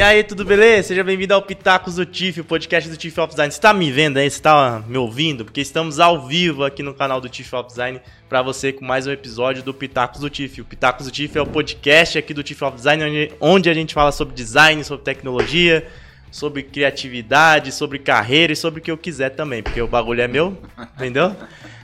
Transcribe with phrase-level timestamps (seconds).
[0.00, 0.88] E aí, tudo beleza?
[0.88, 3.52] Seja bem-vindo ao Pitacos do TIF, o podcast do TIF of Design.
[3.52, 4.30] Você tá me vendo aí?
[4.30, 5.44] Você tá me ouvindo?
[5.44, 9.06] Porque estamos ao vivo aqui no canal do TIF of Design para você com mais
[9.06, 10.62] um episódio do Pitacos do TIF.
[10.62, 13.92] O Pitacos do TIF é o podcast aqui do TIF of Design onde a gente
[13.92, 15.86] fala sobre design, sobre tecnologia,
[16.30, 20.28] sobre criatividade, sobre carreira e sobre o que eu quiser também, porque o bagulho é
[20.28, 20.56] meu,
[20.96, 21.34] entendeu?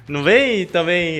[0.08, 1.19] Não vem também,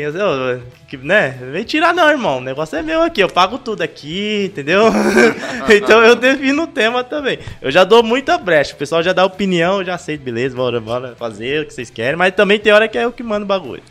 [1.03, 1.39] né?
[1.41, 2.39] Não vem tirar não, irmão.
[2.39, 4.85] O negócio é meu aqui, eu pago tudo aqui, entendeu?
[5.69, 7.41] então eu defino o tema também.
[7.61, 10.81] Eu já dou muita brecha, o pessoal já dá opinião, eu já sei, beleza, bora,
[10.81, 13.45] bora fazer o que vocês querem, mas também tem hora que é eu que mando
[13.45, 13.83] o bagulho.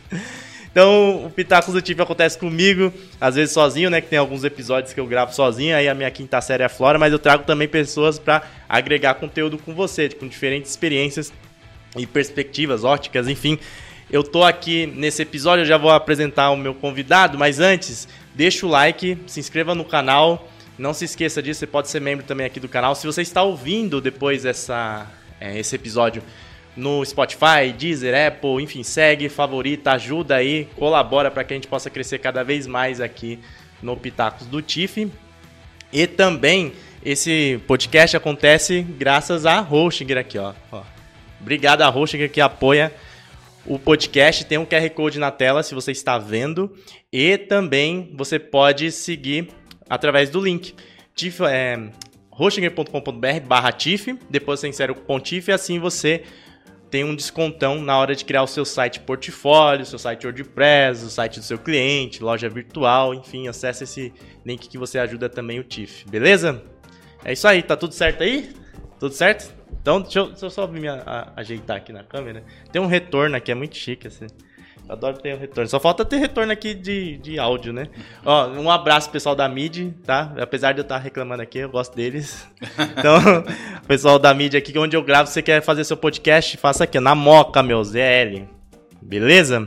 [0.76, 3.98] Então, o Pitacos do Tipo acontece comigo, às vezes sozinho, né?
[4.02, 6.68] Que tem alguns episódios que eu gravo sozinho, aí a minha quinta série é a
[6.68, 11.32] Flora, mas eu trago também pessoas para agregar conteúdo com você, com diferentes experiências
[11.96, 13.58] e perspectivas, óticas, enfim.
[14.10, 18.66] Eu tô aqui nesse episódio, eu já vou apresentar o meu convidado, mas antes, deixa
[18.66, 20.46] o like, se inscreva no canal.
[20.76, 22.94] Não se esqueça disso, você pode ser membro também aqui do canal.
[22.94, 25.06] Se você está ouvindo depois essa,
[25.40, 26.22] é, esse episódio
[26.76, 31.88] no Spotify, Deezer, Apple, enfim, segue, favorita, ajuda aí, colabora para que a gente possa
[31.88, 33.38] crescer cada vez mais aqui
[33.82, 35.10] no Pitacos do Tiff.
[35.92, 36.72] E também
[37.04, 40.52] esse podcast acontece graças a Hostinger aqui, ó.
[41.40, 42.92] Obrigado a Hostinger que apoia
[43.68, 46.72] o podcast tem um QR Code na tela se você está vendo.
[47.12, 49.48] E também você pode seguir
[49.90, 50.74] através do link.
[51.14, 51.90] Tif, é,
[52.30, 54.16] hostinger.com.br barra TIF.
[54.30, 56.22] Depois você insere o cupom TIF e assim você
[56.90, 61.10] tem um descontão na hora de criar o seu site portfólio, seu site WordPress, o
[61.10, 64.12] site do seu cliente, loja virtual, enfim, acesse esse
[64.44, 66.62] link que você ajuda também o TIF, beleza?
[67.24, 68.54] É isso aí, tá tudo certo aí?
[69.00, 69.52] Tudo certo?
[69.80, 72.44] Então, deixa eu, deixa eu só me a, ajeitar aqui na câmera.
[72.72, 74.26] Tem um retorno aqui, é muito chique, assim.
[74.88, 75.68] Adoro ter um retorno.
[75.68, 77.88] Só falta ter retorno aqui de, de áudio, né?
[78.24, 80.32] Ó, um abraço pessoal da MID, tá?
[80.40, 82.46] Apesar de eu estar reclamando aqui, eu gosto deles.
[82.98, 83.44] Então,
[83.86, 87.14] pessoal da MID aqui, onde eu gravo, você quer fazer seu podcast, faça aqui, na
[87.14, 88.46] Moca, meu ZL.
[89.02, 89.66] Beleza?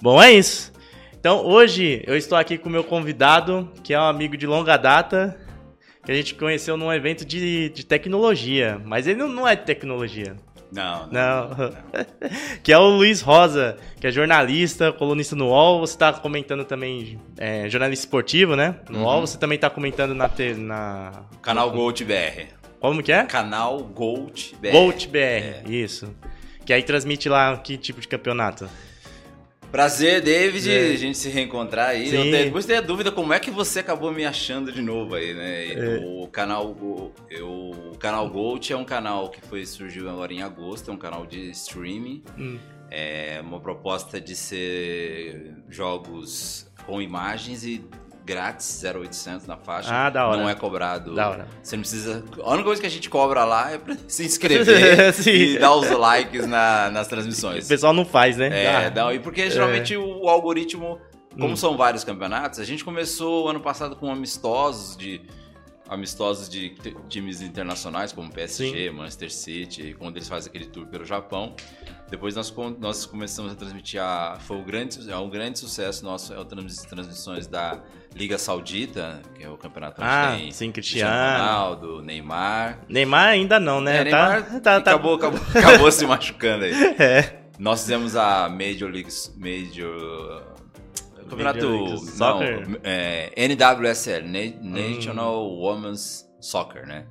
[0.00, 0.72] Bom, é isso.
[1.18, 4.76] Então, hoje eu estou aqui com o meu convidado, que é um amigo de longa
[4.76, 5.36] data,
[6.04, 8.80] que a gente conheceu num evento de, de tecnologia.
[8.84, 10.36] Mas ele não é de tecnologia.
[10.72, 11.12] Não, não.
[11.12, 11.48] não.
[11.50, 11.72] não.
[12.64, 15.80] que é o Luiz Rosa, que é jornalista, colunista no UOL.
[15.80, 18.76] Você está comentando também, é, jornalista esportivo, né?
[18.88, 19.04] No uhum.
[19.04, 19.20] UOL.
[19.20, 21.12] Você também está comentando na, te, na.
[21.42, 22.46] Canal Gold BR.
[22.80, 23.24] Como que é?
[23.24, 24.72] Canal Gold BR.
[24.72, 25.62] Gold BR, é.
[25.68, 26.14] isso.
[26.64, 28.68] Que aí transmite lá que tipo de campeonato?
[29.72, 30.92] Prazer, David, é.
[30.92, 32.10] a gente se reencontrar aí.
[32.10, 32.30] Sim.
[32.30, 35.72] depois tem a dúvida como é que você acabou me achando de novo aí, né?
[35.72, 35.98] É.
[36.04, 36.76] O canal
[37.30, 37.48] eu,
[37.90, 41.24] o canal Gold é um canal que foi surgiu agora em agosto, é um canal
[41.24, 42.22] de streaming.
[42.38, 42.58] Hum.
[42.90, 47.82] É uma proposta de ser jogos com imagens e
[48.24, 49.90] grátis, 0800 na faixa.
[49.92, 50.40] Ah, da hora.
[50.40, 51.14] Não é cobrado.
[51.14, 51.48] Da hora.
[51.62, 52.24] Você não precisa.
[52.42, 55.90] A única coisa que a gente cobra lá é pra se inscrever e dar os
[55.90, 57.64] likes na, nas transmissões.
[57.64, 58.64] O pessoal não faz, né?
[58.64, 58.90] É, ah.
[58.90, 59.98] não, e porque geralmente é.
[59.98, 60.98] o, o algoritmo,
[61.32, 61.56] como hum.
[61.56, 65.20] são vários campeonatos, a gente começou ano passado com amistosos de
[65.88, 66.74] amistosos de
[67.08, 68.90] times internacionais como PSG, Sim.
[68.90, 71.54] Manchester City, quando eles fazem aquele tour pelo Japão.
[72.10, 76.34] Depois nós, nós começamos a transmitir a foi um grande é um grande sucesso nosso
[76.34, 77.80] é o transmissões da
[78.14, 82.80] Liga Saudita, que é o campeonato onde ah, tem sim, Cristiano Ronaldo, Neymar.
[82.88, 83.98] Neymar ainda não, né?
[83.98, 84.90] É, Neymar tá, tá, tá.
[84.90, 86.72] acabou, acabou, acabou se machucando aí.
[87.02, 87.42] É.
[87.58, 90.51] Nós fizemos a Major League Major
[91.36, 92.40] campeonato não,
[92.82, 94.22] é, NWSL,
[94.60, 95.60] National hum.
[95.60, 97.06] Women's Soccer, né?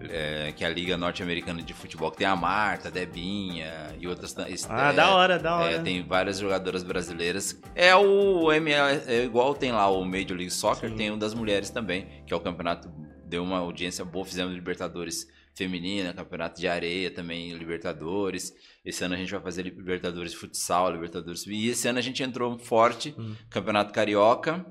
[0.00, 4.06] É, que é a liga norte-americana de futebol, que tem a Marta, a Debinha e
[4.06, 4.36] outras.
[4.68, 5.72] Ah, é, da hora, da hora.
[5.72, 7.60] É, tem várias jogadoras brasileiras.
[7.74, 10.96] É o ML, é igual tem lá o Major League Soccer, Sim.
[10.96, 12.88] tem um das mulheres também, que é o campeonato,
[13.26, 15.26] deu uma audiência boa, fizemos Libertadores
[15.58, 18.54] feminina, campeonato de areia também, Libertadores.
[18.84, 21.44] Esse ano a gente vai fazer Libertadores de futsal, Libertadores.
[21.46, 23.34] E esse ano a gente entrou forte, hum.
[23.50, 24.64] Campeonato Carioca,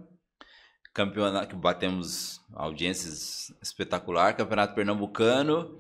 [0.94, 5.80] campeonato que batemos audiências espetacular, Campeonato Pernambucano,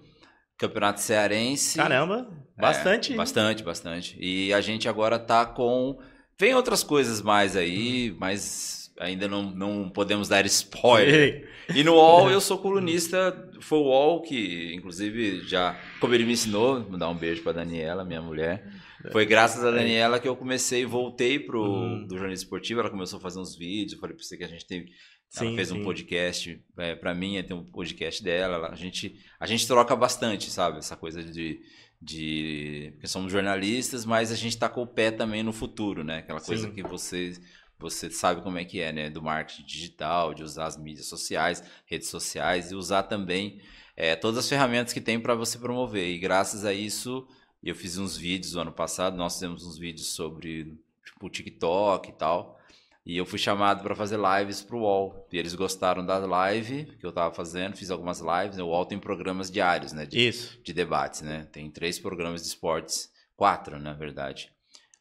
[0.58, 1.78] Campeonato Cearense.
[1.78, 3.14] Caramba, bastante.
[3.14, 4.18] É, bastante, bastante.
[4.20, 5.98] E a gente agora tá com
[6.38, 8.18] vem outras coisas mais aí, hum.
[8.20, 11.48] mas ainda não, não podemos dar spoiler.
[11.74, 16.34] E no UOL eu sou colunista, foi o UOL que, inclusive, já, como ele me
[16.34, 18.66] ensinou, vou dar um beijo para Daniela, minha mulher.
[19.12, 22.08] Foi graças a Daniela que eu comecei, voltei pro uhum.
[22.08, 24.48] do jornalismo esportivo, ela começou a fazer uns vídeos, eu falei para você que a
[24.48, 24.92] gente teve
[25.36, 25.82] ela sim, fez sim.
[25.82, 28.70] um podcast é, para mim, tem um podcast dela.
[28.72, 30.78] A gente, a gente troca bastante, sabe?
[30.78, 31.60] Essa coisa de,
[32.02, 32.92] de.
[32.94, 36.20] Porque somos jornalistas, mas a gente tá com o pé também no futuro, né?
[36.20, 36.74] Aquela coisa sim.
[36.74, 37.34] que você
[37.80, 39.10] você sabe como é que é, né?
[39.10, 43.62] Do marketing digital, de usar as mídias sociais, redes sociais e usar também
[43.96, 46.08] é, todas as ferramentas que tem para você promover.
[46.08, 47.28] E graças a isso,
[47.64, 52.10] eu fiz uns vídeos no ano passado, nós fizemos uns vídeos sobre tipo, o TikTok
[52.10, 52.58] e tal.
[53.06, 55.28] E eu fui chamado para fazer lives para o UOL.
[55.32, 58.60] E eles gostaram da live que eu estava fazendo, fiz algumas lives.
[58.60, 60.06] O UOL tem programas diários, né?
[60.06, 60.60] De, Isso.
[60.62, 61.48] De debates, né?
[61.52, 64.52] Tem três programas de esportes, quatro, na verdade,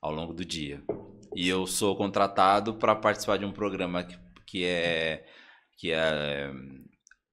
[0.01, 0.85] ao longo do dia.
[1.37, 5.27] E eu sou contratado para participar de um programa que, que é
[5.77, 6.51] que é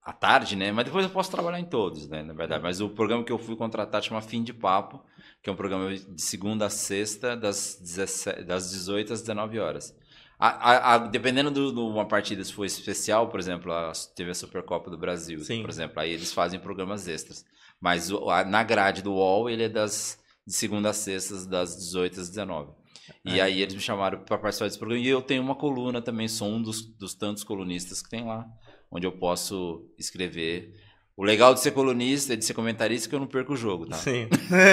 [0.04, 0.74] à tarde, né?
[0.74, 2.22] Mas depois eu posso trabalhar em todos, né?
[2.22, 2.62] Na verdade.
[2.62, 5.02] Mas o programa que eu fui contratado chama Fim de Papo,
[5.42, 9.98] que é um programa de segunda a sexta, das, 17, das 18 às 19 horas.
[10.38, 14.36] A, a, a, dependendo de uma partida, se for especial, por exemplo, a, teve a
[14.36, 15.62] Supercopa do Brasil, Sim.
[15.62, 17.46] por exemplo, aí eles fazem programas extras.
[17.80, 22.20] Mas o, na grade do UOL, ele é das de segunda a sexta, das 18
[22.20, 22.83] às 19.
[23.26, 23.44] E É.
[23.44, 25.04] aí eles me chamaram para participar desse programa.
[25.04, 28.46] E eu tenho uma coluna também, sou um dos, dos tantos colunistas que tem lá,
[28.92, 30.74] onde eu posso escrever.
[31.16, 33.86] O legal de ser colunista, de ser comentarista, é que eu não perco o jogo,
[33.86, 33.98] tá?
[33.98, 34.28] Sim.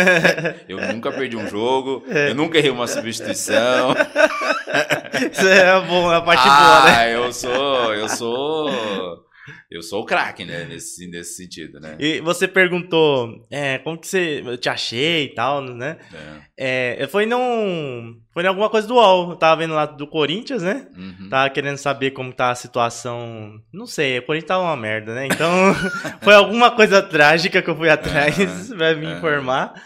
[0.67, 3.93] Eu nunca perdi um jogo, eu nunca errei uma substituição.
[5.33, 6.97] Isso é bom, é a parte boa, né?
[6.97, 8.71] ah, eu sou, eu sou,
[9.71, 11.97] eu sou o craque, né, nesse, nesse sentido, né?
[11.99, 14.43] E você perguntou é, como que você.
[14.45, 15.97] Eu te achei e tal, né?
[16.57, 17.01] É.
[17.03, 18.21] É, foi num.
[18.33, 19.31] Foi em alguma coisa do UOL.
[19.31, 20.87] Eu tava vendo lá do Corinthians, né?
[20.97, 21.29] Uhum.
[21.31, 23.61] Tava querendo saber como tá a situação.
[23.73, 25.27] Não sei, o Corinthians tava uma merda, né?
[25.27, 25.51] Então,
[26.21, 29.19] foi alguma coisa trágica que eu fui atrás Aham, pra me aham.
[29.19, 29.83] informar.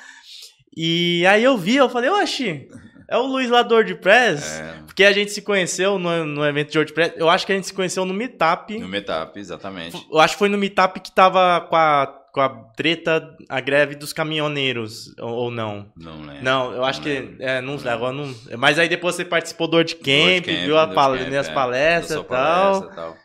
[0.77, 2.67] E aí eu vi, eu falei, oxi,
[3.15, 4.61] é o Luiz lá do WordPress?
[4.61, 7.15] É, Porque a gente se conheceu no, no evento de WordPress.
[7.17, 8.79] Eu acho que a gente se conheceu no Meetup.
[8.79, 10.07] no Metap, exatamente.
[10.11, 13.95] Eu acho que foi no Meetup que tava com a, com a treta, a greve
[13.95, 15.91] dos caminhoneiros, ou, ou não.
[15.97, 16.43] Não lembro.
[16.45, 17.13] Não, eu acho Não que.
[17.21, 17.37] lembro.
[17.41, 18.35] É, não, Não agora não.
[18.59, 22.21] Mas aí depois você participou do WordCamp, Camp, viu a pal Camp, as é, palestras
[22.21, 22.25] e tal.
[22.25, 23.17] palestra tal.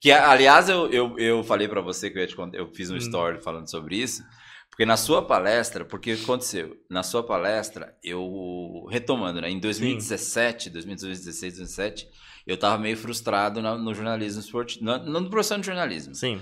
[0.00, 2.88] Que, aliás, eu, eu, eu falei pra você que eu ia te contar, eu fiz
[2.88, 2.98] um Hum.
[2.98, 4.22] story falando sobre isso,
[4.78, 6.76] porque na sua palestra, porque aconteceu?
[6.88, 11.24] Na sua palestra, eu, retomando, né, em 2017, 2016,
[11.56, 12.08] 2017,
[12.46, 16.14] eu tava meio frustrado na- no jornalismo esportivo, no, no profissão de jornalismo.
[16.14, 16.40] Sim.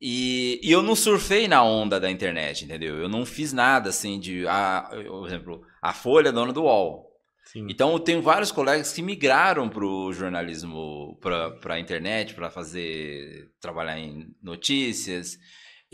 [0.00, 2.96] E, e eu não surfei na onda da internet, entendeu?
[2.96, 4.44] Eu não fiz nada assim de,
[4.92, 7.04] eu- por exemplo, a Folha é dona do UOL.
[7.44, 7.66] Sim.
[7.68, 13.50] Então, eu tenho vários colegas que migraram para o jornalismo, para a internet, para fazer,
[13.60, 15.36] trabalhar em notícias.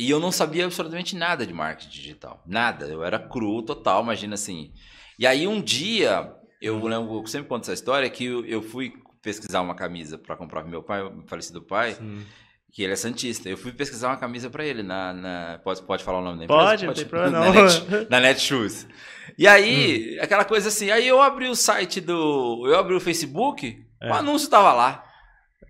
[0.01, 2.43] E eu não sabia absolutamente nada de marketing digital.
[2.47, 2.87] Nada.
[2.87, 4.73] Eu era cru total, imagina assim.
[5.19, 8.93] E aí, um dia, eu lembro, eu sempre conto essa história, que eu, eu fui
[9.21, 12.25] pesquisar uma camisa para comprar pro meu pai, meu falecido pai, Sim.
[12.73, 13.49] que ele é santista.
[13.49, 16.45] Eu fui pesquisar uma camisa para ele na, na- pode pode falar o nome da
[16.45, 16.63] empresa?
[16.63, 17.53] Pode, não tem problema não.
[17.53, 18.89] Net- na Netshoes.
[19.37, 22.65] E aí, aquela coisa assim, aí eu abri o site do.
[22.67, 24.09] Eu abri o Facebook, É.
[24.11, 25.05] o anúncio tava lá.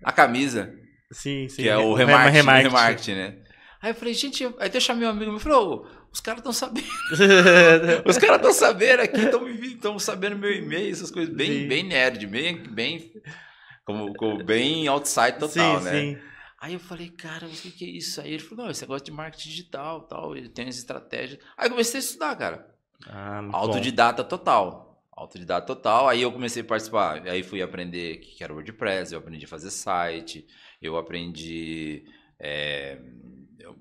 [0.03, 0.73] A camisa,
[1.11, 1.63] Sim, sim.
[1.63, 2.69] que é o Rema- remarketing, remarketing.
[2.69, 3.37] remarketing, né?
[3.81, 6.39] Aí eu falei, gente, aí até chamei um amigo meu e falou, "Ô, os caras
[6.39, 6.87] estão sabendo.
[8.05, 9.21] Os caras estão sabendo aqui,
[9.63, 11.33] estão sabendo meu e-mail, essas coisas.
[11.33, 11.67] Bem, Sim.
[11.67, 12.61] bem nerd, bem.
[12.63, 13.13] bem
[13.85, 15.91] como, como bem outside total, sim, né?
[15.91, 16.17] sim.
[16.59, 18.21] Aí eu falei, cara, mas o que, é isso?
[18.21, 21.39] Aí ele falou, não, esse negócio de marketing digital tal, ele tem as estratégias.
[21.57, 22.69] Aí eu comecei a estudar, cara.
[23.07, 23.57] Ah, muito bom.
[23.57, 25.03] Autodidata total.
[25.11, 26.07] Autodidata total.
[26.07, 27.27] Aí eu comecei a participar.
[27.27, 30.45] Aí fui aprender o que era WordPress, eu aprendi a fazer site,
[30.79, 32.03] eu aprendi.
[32.39, 32.99] é,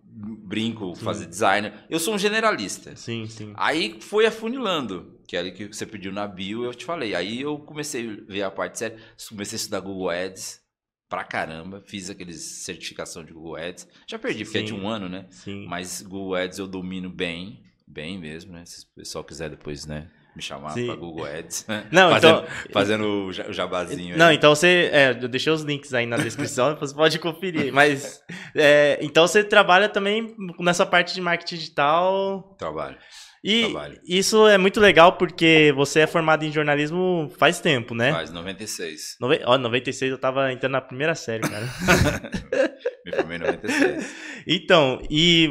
[0.02, 1.04] brinco, Sim.
[1.04, 1.72] fazer design.
[1.88, 2.94] Eu sou um generalista.
[2.96, 3.52] Sim, sim.
[3.56, 7.14] Aí foi afunilando, que era o que você pediu na bio, eu te falei.
[7.14, 10.60] Aí eu comecei a ver a parte séria, comecei a estudar Google Ads
[11.08, 13.88] pra caramba, fiz aqueles certificação de Google Ads.
[14.06, 15.26] Já perdi, porque é de um ano, né?
[15.30, 15.66] Sim.
[15.66, 18.64] Mas Google Ads eu domino bem, bem mesmo, né?
[18.64, 21.66] Se o pessoal quiser depois, né, me chamar pra Google Ads.
[21.90, 22.48] Não, fazendo, então.
[22.72, 24.36] fazendo o ja- o jabazinho Não, aí.
[24.36, 24.88] então você.
[24.92, 27.72] É, eu deixei os links aí na descrição, você pode conferir.
[27.72, 28.22] Mas.
[28.54, 32.54] é, então você trabalha também nessa parte de marketing digital.
[32.58, 32.96] Trabalho.
[33.42, 33.98] E Trabalho.
[34.06, 38.12] isso é muito legal porque você é formado em jornalismo faz tempo, né?
[38.12, 39.16] Faz 96.
[39.18, 39.40] Nove...
[39.46, 41.64] Ó, 96 eu tava entrando na primeira série, cara.
[43.06, 44.14] Me formei em 96.
[44.46, 45.50] Então, e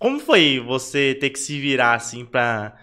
[0.00, 2.74] como foi você ter que se virar assim pra,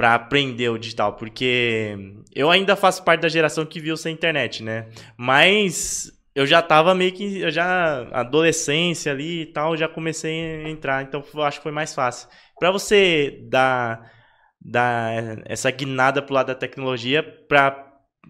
[0.00, 1.12] pra aprender o digital?
[1.12, 1.94] Porque
[2.34, 4.88] eu ainda faço parte da geração que viu sem internet, né?
[5.14, 7.40] Mas eu já tava meio que.
[7.40, 8.08] Eu já.
[8.10, 11.02] Adolescência ali e tal, já comecei a entrar.
[11.02, 12.30] Então eu acho que foi mais fácil.
[12.58, 14.10] Pra você dar,
[14.58, 17.86] dar essa guinada pro lado da tecnologia, pra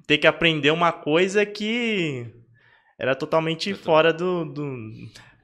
[0.09, 2.27] ter que aprender uma coisa que
[2.99, 4.77] era totalmente fora do- do,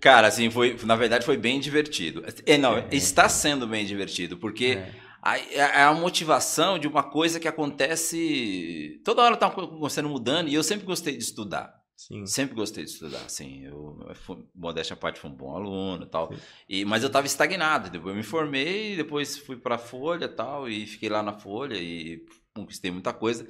[0.00, 2.24] Cara, assim, foi, na verdade foi bem divertido.
[2.44, 5.05] É, não, está sendo bem divertido, porque É.
[5.34, 9.00] É, é a motivação de uma coisa que acontece.
[9.04, 11.74] Toda hora tá acontecendo mudando, e eu sempre gostei de estudar.
[11.96, 12.26] Sim.
[12.26, 13.64] Sempre gostei de estudar, assim.
[13.64, 16.30] Eu, eu modéstia à parte, fui um bom aluno e tal.
[16.68, 17.88] E, mas eu estava estagnado.
[17.88, 21.74] Depois eu me formei, depois fui para a Folha tal, e fiquei lá na Folha
[21.74, 22.22] e
[22.54, 23.46] conquistei muita coisa.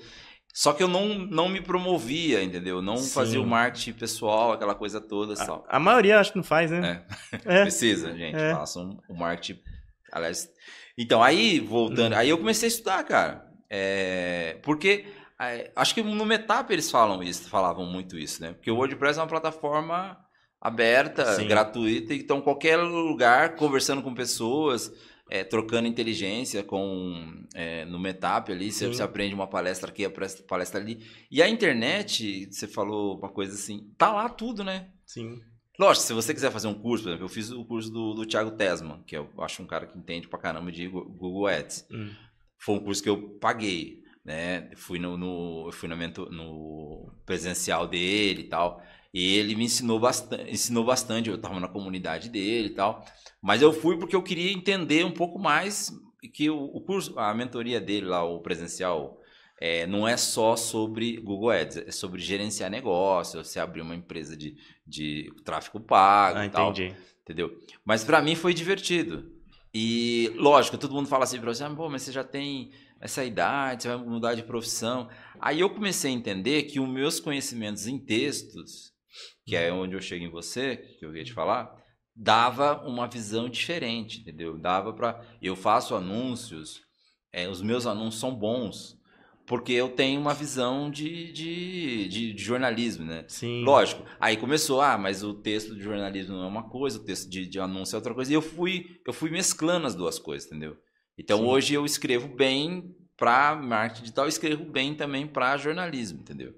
[0.54, 2.80] Só que eu não, não me promovia, entendeu?
[2.80, 3.12] Não Sim.
[3.12, 5.34] fazia o marketing pessoal, aquela coisa toda.
[5.34, 7.04] A, a maioria acho que não faz, né?
[7.44, 7.60] É.
[7.60, 7.62] É.
[7.62, 8.36] Precisa, gente.
[8.36, 8.54] É.
[8.54, 9.60] Façam o marketing.
[10.10, 10.48] Aliás.
[10.96, 12.18] Então, aí, voltando, hum.
[12.18, 13.46] aí eu comecei a estudar, cara.
[13.68, 15.04] É, porque
[15.40, 18.52] é, acho que no Metap eles falam isso, falavam muito isso, né?
[18.52, 20.18] Porque o WordPress é uma plataforma
[20.60, 21.46] aberta, Sim.
[21.46, 24.90] gratuita, então qualquer lugar, conversando com pessoas,
[25.30, 30.10] é, trocando inteligência com é, no Metap ali, você, você, aprende uma palestra aqui, a
[30.48, 31.04] palestra ali.
[31.30, 34.88] E a internet, você falou uma coisa assim, tá lá tudo, né?
[35.04, 35.40] Sim.
[35.78, 38.26] Lógico, se você quiser fazer um curso, por exemplo, eu fiz o curso do, do
[38.26, 41.86] Thiago Tesman, que eu acho um cara que entende pra caramba de Google Ads.
[41.90, 42.10] Hum.
[42.58, 44.70] Foi um curso que eu paguei, né?
[44.76, 45.96] Fui no, no fui no,
[46.30, 48.82] no presencial dele e tal.
[49.12, 53.04] E ele me ensinou bastante, ensinou bastante, eu estava na comunidade dele e tal.
[53.42, 55.92] Mas eu fui porque eu queria entender um pouco mais
[56.32, 59.20] que o, o curso, a mentoria dele lá, o presencial,
[59.60, 64.36] é, não é só sobre Google Ads, é sobre gerenciar negócio, você abrir uma empresa
[64.36, 64.56] de,
[64.86, 66.70] de tráfego pago ah, e tal.
[66.70, 66.94] Entendi.
[67.22, 67.58] Entendeu?
[67.84, 69.32] Mas para mim foi divertido.
[69.74, 73.82] E, lógico, todo mundo fala assim para você, ah, mas você já tem essa idade,
[73.82, 75.08] você vai mudar de profissão.
[75.40, 78.92] Aí eu comecei a entender que os meus conhecimentos em textos,
[79.44, 81.70] que é onde eu chego em você, que eu ia te falar,
[82.14, 84.56] dava uma visão diferente, entendeu?
[84.56, 86.80] Dava para eu faço anúncios,
[87.30, 88.95] é, os meus anúncios são bons
[89.46, 93.24] porque eu tenho uma visão de, de, de, de, jornalismo, né?
[93.28, 93.62] Sim.
[93.62, 94.04] Lógico.
[94.18, 97.46] Aí começou, ah, mas o texto de jornalismo não é uma coisa, o texto de,
[97.46, 98.32] de anúncio é outra coisa.
[98.32, 100.76] E eu fui, eu fui mesclando as duas coisas, entendeu?
[101.16, 101.44] Então Sim.
[101.44, 106.52] hoje eu escrevo bem para marketing digital, escrevo bem também para jornalismo, entendeu?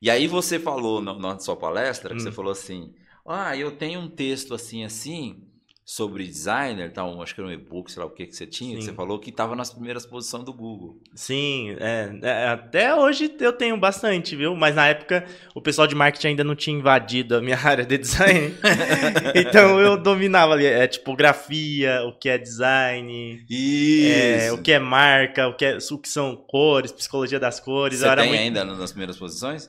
[0.00, 2.24] E aí você falou na, na sua palestra, que hum.
[2.24, 2.94] você falou assim,
[3.26, 5.42] ah, eu tenho um texto assim, assim,
[5.90, 8.46] sobre designer, tá, um, acho que era um e-book, sei lá o que que você
[8.46, 11.02] tinha, que você falou que estava nas primeiras posições do Google.
[11.16, 14.54] Sim, é, é, até hoje eu tenho bastante, viu?
[14.54, 17.98] Mas na época o pessoal de marketing ainda não tinha invadido a minha área de
[17.98, 18.54] design.
[19.34, 25.48] então eu dominava ali, é tipografia, o que é design, é, o que é marca,
[25.48, 27.98] o que, é, o que são cores, psicologia das cores.
[27.98, 28.40] Você tem muito...
[28.40, 29.68] ainda nas primeiras posições?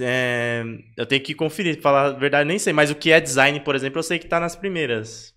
[0.00, 0.62] É,
[0.96, 3.74] eu tenho que conferir, falar a verdade, nem sei, mas o que é design, por
[3.74, 5.34] exemplo, eu sei que está nas primeiras.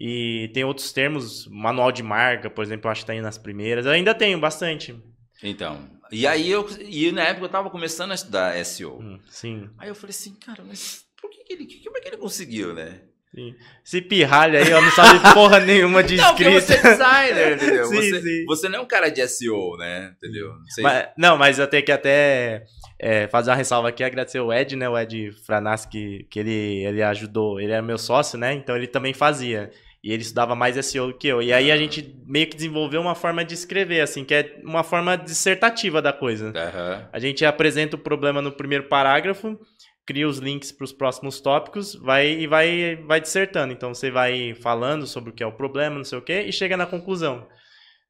[0.00, 3.36] E tem outros termos, manual de marca, por exemplo, eu acho que tá aí nas
[3.36, 3.84] primeiras.
[3.84, 4.98] Eu ainda tenho bastante.
[5.42, 8.98] Então, e aí eu, e na época eu tava começando a estudar SEO.
[8.98, 9.68] Hum, sim.
[9.78, 12.72] Aí eu falei assim, cara, mas por que, que ele, como é que ele conseguiu,
[12.72, 13.02] né?
[13.34, 13.54] Sim.
[13.84, 16.50] Esse pirralho aí, ó, não sabe porra nenhuma de não, escrita.
[16.50, 17.84] Não, você é designer, entendeu?
[17.86, 18.44] sim, você, sim.
[18.46, 20.14] você não é um cara de SEO, né?
[20.16, 20.48] Entendeu?
[20.48, 22.64] Não, mas, não, mas eu tenho que até
[22.98, 24.88] é, fazer uma ressalva aqui, agradecer o Ed, né?
[24.88, 28.52] O Ed Franas, que, que ele, ele ajudou, ele era meu sócio, né?
[28.52, 29.70] Então ele também fazia.
[30.02, 31.42] E ele estudava mais SEO do que eu.
[31.42, 34.82] E aí a gente meio que desenvolveu uma forma de escrever, assim, que é uma
[34.82, 36.46] forma dissertativa da coisa.
[36.46, 37.08] Uhum.
[37.12, 39.58] A gente apresenta o problema no primeiro parágrafo,
[40.06, 43.74] cria os links para os próximos tópicos, vai e vai, vai dissertando.
[43.74, 46.52] Então você vai falando sobre o que é o problema, não sei o quê, e
[46.52, 47.46] chega na conclusão.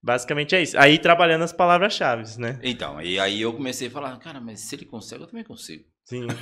[0.02, 0.78] Basicamente é isso.
[0.78, 2.58] Aí trabalhando as palavras-chave, né?
[2.62, 5.84] Então, e aí eu comecei a falar, cara, mas se ele consegue, eu também consigo.
[6.10, 6.26] Sim.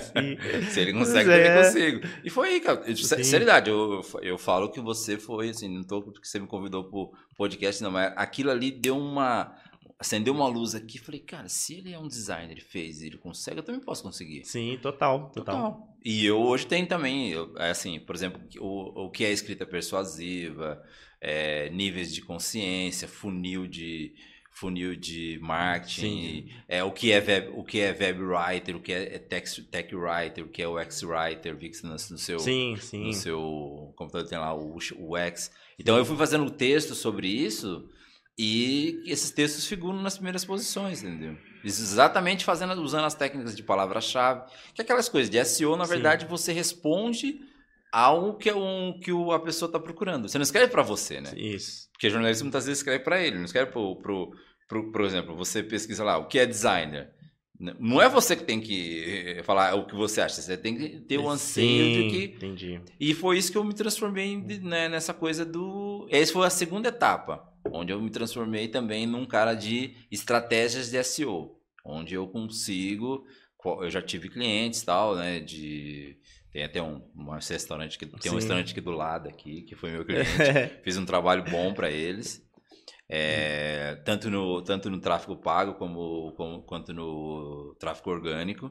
[0.00, 0.70] Sim.
[0.70, 1.62] Se ele consegue, eu também é.
[1.62, 2.00] consigo.
[2.24, 2.96] E foi aí, cara.
[2.96, 7.12] Seriedade, eu, eu falo que você foi, assim, não tô porque você me convidou pro
[7.36, 9.54] podcast, não, mas aquilo ali deu uma.
[9.98, 13.58] Acendeu uma luz aqui falei, cara, se ele é um designer, ele fez, ele consegue,
[13.58, 14.44] eu também posso conseguir.
[14.44, 15.54] Sim, total, total.
[15.54, 15.96] total.
[16.04, 19.64] E eu hoje tenho também, eu, é assim, por exemplo, o, o que é escrita
[19.64, 20.82] persuasiva,
[21.20, 24.12] é, níveis de consciência, funil de
[24.52, 28.92] funil de marketing, é o que é web, o que é web writer, o que
[28.92, 32.76] é tech, tech writer, o que é o X writer, vi que no, seu sim,
[32.76, 33.06] sim.
[33.06, 35.50] no seu computador tem lá o, o X.
[35.78, 37.88] Então eu fui fazendo texto sobre isso
[38.38, 41.36] e esses textos figuram nas primeiras posições, entendeu?
[41.64, 46.24] Exatamente fazendo usando as técnicas de palavra-chave, que é aquelas coisas de SEO, na verdade,
[46.24, 46.28] sim.
[46.28, 47.40] você responde
[47.92, 50.28] algo que é um que a pessoa está procurando.
[50.28, 51.32] Você não escreve para você, né?
[51.36, 51.90] Isso.
[51.92, 54.32] Porque jornalista muitas vezes escreve para ele, não escreve pro, pro,
[54.66, 57.10] pro, por exemplo, você pesquisa lá o que é designer.
[57.78, 59.04] Não é você que tem que
[59.38, 62.24] eh, falar o que você acha, você tem que ter o anseio Sim, de que.
[62.34, 62.80] Entendi.
[62.98, 66.08] E foi isso que eu me transformei né, nessa coisa do.
[66.10, 71.00] Essa foi a segunda etapa, onde eu me transformei também num cara de estratégias de
[71.04, 73.24] SEO, onde eu consigo
[73.64, 75.40] eu já tive clientes tal, né?
[75.40, 76.16] De
[76.52, 78.30] tem até um, um restaurante que tem Sim.
[78.30, 80.28] um restaurante aqui do lado aqui que foi meu cliente.
[80.84, 82.46] Fiz um trabalho bom para eles.
[83.08, 88.70] É, tanto, no, tanto no tráfego pago como, como, quanto no tráfego orgânico.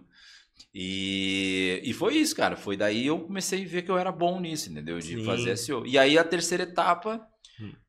[0.73, 2.55] E, e foi isso, cara.
[2.55, 4.99] Foi daí eu comecei a ver que eu era bom nisso, entendeu?
[4.99, 5.25] De Sim.
[5.25, 5.85] fazer SEO.
[5.85, 7.27] E aí a terceira etapa.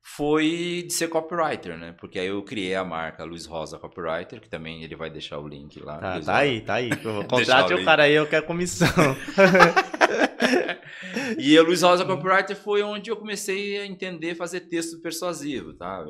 [0.01, 1.95] Foi de ser copywriter, né?
[1.99, 5.47] Porque aí eu criei a marca Luiz Rosa Copywriter, que também ele vai deixar o
[5.47, 5.97] link lá.
[5.97, 6.89] Tá, tá aí, tá aí.
[7.29, 8.87] Contrate o, o cara aí, eu quero comissão.
[11.39, 16.03] e a Luiz Rosa Copywriter foi onde eu comecei a entender fazer texto persuasivo, tá?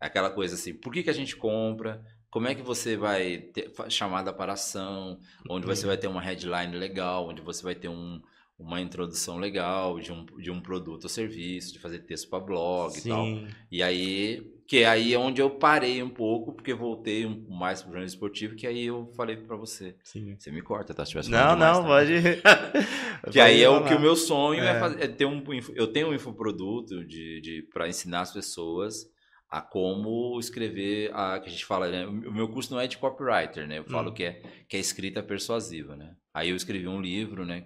[0.00, 2.02] Aquela coisa assim, por que, que a gente compra?
[2.30, 5.18] Como é que você vai ter chamada para ação?
[5.48, 8.20] Onde você vai ter uma headline legal, onde você vai ter um,
[8.58, 12.92] uma introdução legal de um, de um produto ou serviço, de fazer texto para blog
[12.92, 13.08] Sim.
[13.08, 13.26] e tal.
[13.70, 18.16] E aí, que aí é onde eu parei um pouco, porque voltei mais pro jornalismo
[18.16, 19.94] esportivo, que aí eu falei para você.
[20.02, 20.34] Sim.
[20.38, 21.04] Você me corta, tá?
[21.04, 21.88] Se tivesse Não, demais, não, tá?
[21.88, 22.12] pode.
[23.30, 25.42] que aí é o que o meu sonho é, é, fazer, é ter um.
[25.74, 29.06] Eu tenho um infoproduto de, de, para ensinar as pessoas
[29.50, 32.06] a como escrever a que a gente fala, né?
[32.06, 33.78] O meu curso não é de copywriter, né?
[33.78, 34.14] Eu falo hum.
[34.14, 36.14] que é que é escrita persuasiva, né?
[36.32, 37.64] Aí eu escrevi um livro, né?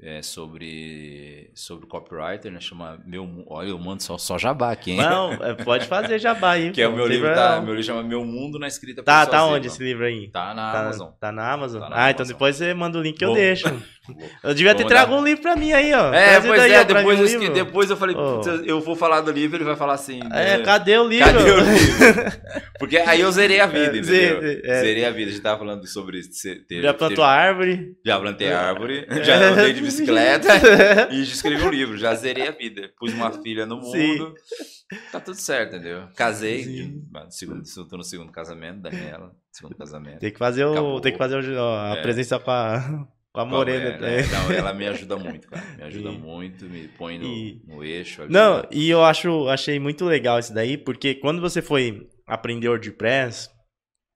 [0.00, 2.60] É, sobre sobre copywriter, né?
[2.60, 4.98] Chama meu, olha, eu mando só, só jabá aqui, hein?
[4.98, 6.70] Não, é, pode fazer jabá aí.
[6.70, 9.44] que é o meu livro, tá, meu livro chama Meu Mundo na escrita Tá, tá
[9.46, 10.28] onde esse livro aí?
[10.28, 11.08] Tá na tá, Amazon.
[11.18, 11.80] Tá na Amazon.
[11.80, 12.24] Tá na ah, então Amazon.
[12.24, 13.66] então depois você manda o link que eu deixo.
[14.42, 16.12] Eu devia ter trago um livro pra mim aí, ó.
[16.12, 18.40] É, pois é, depois, eu, depois eu falei, oh.
[18.64, 20.20] eu vou falar do livro, ele vai falar assim.
[20.32, 20.64] É, né?
[20.64, 21.26] cadê o livro?
[21.26, 22.32] Cadê o livro?
[22.78, 24.60] Porque aí eu zerei a vida, é, entendeu?
[24.64, 24.80] É.
[24.80, 25.30] Zerei a vida.
[25.30, 26.20] A gente tava falando sobre
[26.68, 26.82] ter.
[26.82, 27.96] Já plantou ter, árvore?
[28.04, 30.48] Já plantei árvore, já andei de bicicleta
[31.12, 32.90] e escrevi um livro, já zerei a vida.
[32.98, 34.34] Pus uma filha no mundo.
[34.36, 34.96] Sim.
[35.10, 36.08] Tá tudo certo, entendeu?
[36.14, 36.94] Casei,
[37.30, 40.20] segundo, tô no segundo casamento, Daniela, segundo casamento.
[40.20, 42.02] Tem que fazer o, tem que fazer o, a é.
[42.02, 43.88] presença com a com a Morena.
[43.88, 44.22] É, né?
[44.32, 45.62] Não, ela me ajuda muito, cara.
[45.76, 46.18] Me ajuda e...
[46.18, 47.62] muito, me põe no, e...
[47.66, 48.22] no eixo.
[48.22, 52.70] Ali, não, e eu acho, achei muito legal isso daí, porque quando você foi aprender
[52.70, 53.50] WordPress,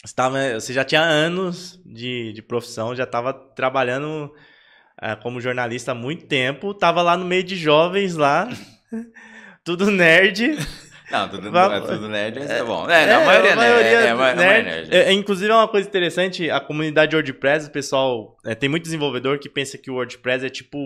[0.02, 4.32] você, tava, você já tinha anos de, de profissão, já estava trabalhando
[5.22, 8.48] como jornalista há muito tempo, tava lá no meio de jovens lá,
[9.64, 10.58] tudo nerd.
[11.10, 12.88] Não, tudo, é tudo nerd, mas é bom.
[12.88, 14.40] É, não, a maioria, a maioria é, é, nerd.
[14.40, 14.94] É, nerd.
[14.94, 18.36] É, inclusive, é uma coisa interessante, a comunidade WordPress, o pessoal...
[18.44, 20.78] É, tem muito desenvolvedor que pensa que o WordPress é tipo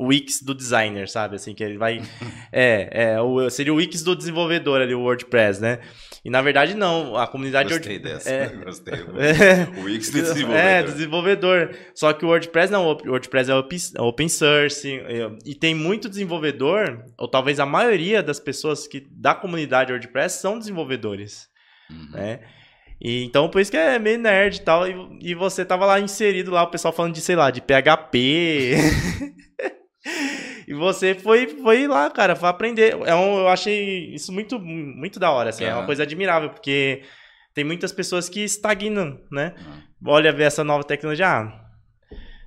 [0.00, 1.36] o Wix do designer, sabe?
[1.36, 2.00] Assim, que ele vai...
[2.50, 5.80] é, é o, seria o Wix do desenvolvedor ali, o WordPress, né?
[6.24, 8.08] E na verdade não, a comunidade Gostei Word...
[8.08, 8.48] dessa, é...
[8.48, 8.94] gostei.
[8.94, 9.68] É...
[9.80, 10.56] O Wix do desenvolvedor.
[10.56, 11.76] É, desenvolvedor.
[11.94, 14.88] Só que o WordPress não, o WordPress é open source
[15.44, 20.58] e tem muito desenvolvedor, ou talvez a maioria das pessoas que da comunidade WordPress são
[20.58, 21.48] desenvolvedores,
[21.90, 22.10] uhum.
[22.12, 22.40] né?
[23.02, 24.86] E, então, por isso que é meio nerd e tal.
[24.86, 28.76] E, e você tava lá inserido lá, o pessoal falando de, sei lá, de PHP.
[30.66, 32.96] E você foi, foi lá, cara, foi aprender.
[33.04, 36.50] É um, eu achei isso muito, muito da hora, assim, é, é uma coisa admirável,
[36.50, 37.02] porque
[37.54, 39.54] tem muitas pessoas que estagnam, né?
[39.58, 40.12] Uhum.
[40.12, 41.70] Olha ver essa nova tecnologia, ah,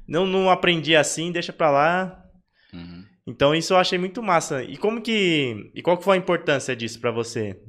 [0.07, 2.23] não, não aprendi assim, deixa pra lá.
[2.73, 3.05] Uhum.
[3.27, 4.63] Então isso eu achei muito massa.
[4.63, 5.71] E como que.
[5.73, 7.59] E qual que foi a importância disso para você?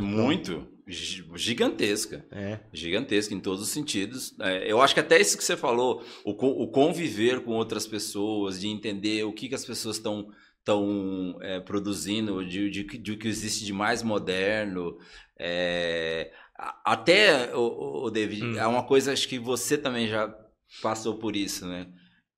[0.00, 2.24] Muito gigantesca.
[2.30, 2.60] É.
[2.72, 4.34] Gigantesca em todos os sentidos.
[4.40, 8.60] É, eu acho que até isso que você falou, o, o, conviver com outras pessoas,
[8.60, 10.28] de entender o que, que as pessoas estão
[10.62, 14.96] estão é, produzindo, de, de, de, que existe de mais moderno.
[15.38, 16.32] É,
[16.84, 18.58] até, o, o David, hum.
[18.58, 20.32] é uma coisa, acho que você também já
[20.80, 21.88] passou por isso, né?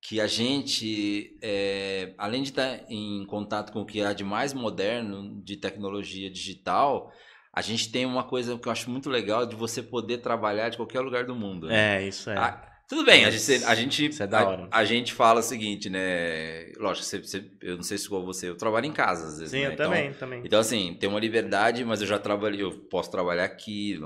[0.01, 4.53] Que a gente, é, além de estar em contato com o que há de mais
[4.53, 7.11] moderno de tecnologia digital,
[7.55, 10.75] a gente tem uma coisa que eu acho muito legal de você poder trabalhar de
[10.75, 11.67] qualquer lugar do mundo.
[11.67, 12.03] Né?
[12.03, 12.35] É, isso é.
[12.35, 14.25] A, ah, tudo bem, a gente, a gente, é.
[14.69, 16.73] A, a, gente fala o seguinte, né?
[16.77, 19.51] Lógico, você, você, eu não sei se igual você, eu trabalho em casa às vezes.
[19.51, 19.67] Sim, né?
[19.67, 20.41] eu então, também, também.
[20.43, 23.97] Então, assim, tem uma liberdade, mas eu já trabalhei, eu posso trabalhar aqui,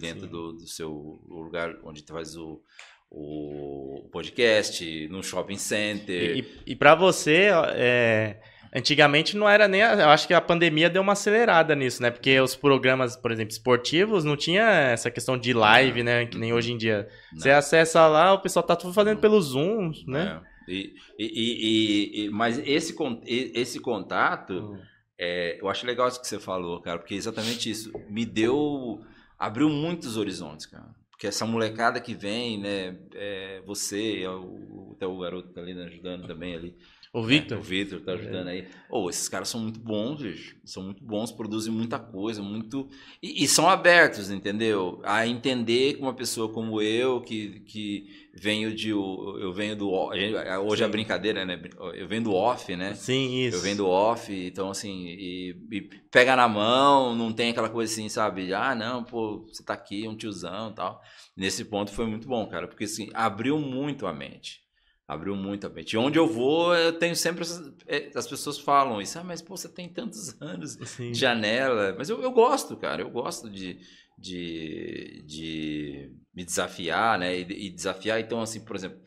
[0.00, 2.62] dentro do, do, seu lugar onde faz o,
[3.10, 6.36] o podcast, no shopping center.
[6.36, 8.40] E, e, e para você, é
[8.74, 9.82] Antigamente não era nem.
[9.82, 12.10] A, eu acho que a pandemia deu uma acelerada nisso, né?
[12.10, 16.26] Porque os programas, por exemplo, esportivos, não tinha essa questão de live, não, né?
[16.26, 17.06] Que nem hoje em dia.
[17.32, 17.40] Não.
[17.40, 20.40] Você acessa lá, o pessoal tá tudo fazendo pelo Zoom, né?
[20.48, 20.72] É.
[20.72, 24.78] E, e, e, e, mas esse, esse contato, hum.
[25.18, 29.04] é, eu acho legal isso que você falou, cara, porque é exatamente isso me deu.
[29.38, 30.94] abriu muitos horizontes, cara.
[31.10, 32.96] Porque essa molecada que vem, né?
[33.14, 36.76] É, você, é o até o garoto tá ali né, ajudando também ali.
[37.14, 37.58] O Victor?
[37.58, 38.52] É, o Victor tá ajudando é.
[38.52, 38.68] aí.
[38.88, 40.56] Oh, esses caras são muito bons, bicho.
[40.64, 42.88] São muito bons, produzem muita coisa, muito.
[43.22, 44.98] E, e, são abertos, entendeu?
[45.04, 48.88] A entender que uma pessoa como eu, que, que venho de.
[48.88, 49.90] Eu venho do.
[49.90, 50.84] Hoje Sim.
[50.84, 51.60] a brincadeira, né?
[51.94, 52.94] Eu venho do off, né?
[52.94, 53.58] Sim, isso.
[53.58, 57.92] Eu venho do off, então assim, e, e pega na mão, não tem aquela coisa
[57.92, 58.54] assim, sabe?
[58.54, 61.02] Ah, não, pô, você tá aqui, um tiozão e tal.
[61.36, 64.61] Nesse ponto foi muito bom, cara, porque assim, abriu muito a mente
[65.06, 65.94] abriu muito a mente.
[65.94, 69.42] E onde eu vou, eu tenho sempre essas, é, as pessoas falam isso, ah, mas
[69.42, 71.12] pô, você tem tantos anos Sim.
[71.12, 71.94] de janela.
[71.96, 73.80] Mas eu, eu gosto, cara, eu gosto de,
[74.18, 77.38] de, de me desafiar, né?
[77.38, 79.00] E, e, desafiar, então, assim, por exemplo,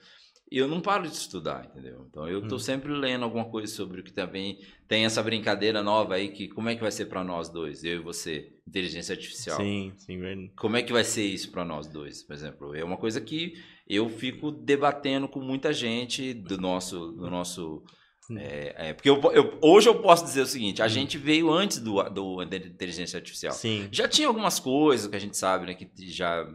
[0.52, 2.06] eu não paro de estudar, entendeu?
[2.10, 2.62] Então, eu estou hum.
[2.62, 6.70] sempre lendo alguma coisa sobre o que também tem essa brincadeira nova aí, que como
[6.70, 9.58] é que vai ser para nós dois, eu e você, inteligência artificial.
[9.58, 10.52] Sim, sim, verdade.
[10.56, 12.76] Como é que vai ser isso para nós dois, por exemplo?
[12.76, 13.56] É uma coisa que
[13.88, 17.12] eu fico debatendo com muita gente do nosso.
[17.12, 17.84] Do nosso
[18.32, 20.90] é, é, porque eu, eu, hoje eu posso dizer o seguinte: a hum.
[20.90, 23.54] gente veio antes do, do da inteligência artificial.
[23.54, 23.88] Sim.
[23.92, 25.74] Já tinha algumas coisas que a gente sabe, né?
[25.76, 26.48] Que já.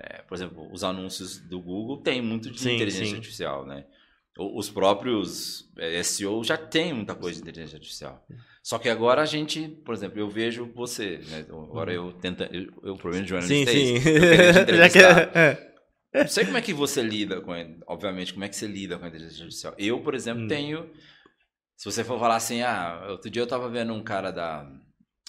[0.00, 3.14] É, por exemplo, os anúncios do Google tem muito de sim, inteligência sim.
[3.16, 3.84] artificial, né?
[4.38, 8.24] Os próprios é, SEO já tem muita coisa de inteligência artificial.
[8.62, 11.44] Só que agora a gente, por exemplo, eu vejo você, né?
[11.48, 14.08] Agora eu tento, eu, eu problema de jornalista sim, é sim.
[14.08, 14.84] Eu
[16.12, 17.52] é, não sei como é que você lida com
[17.88, 19.74] obviamente, como é que você lida com a inteligência artificial.
[19.76, 20.48] Eu, por exemplo, hum.
[20.48, 20.88] tenho.
[21.76, 24.70] Se você for falar assim, ah, outro dia eu tava vendo um cara da,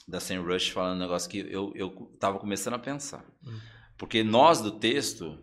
[0.08, 3.26] da SEMrush falando um negócio que eu, eu tava começando a pensar.
[3.44, 3.58] Hum.
[4.00, 5.38] Porque nós do texto,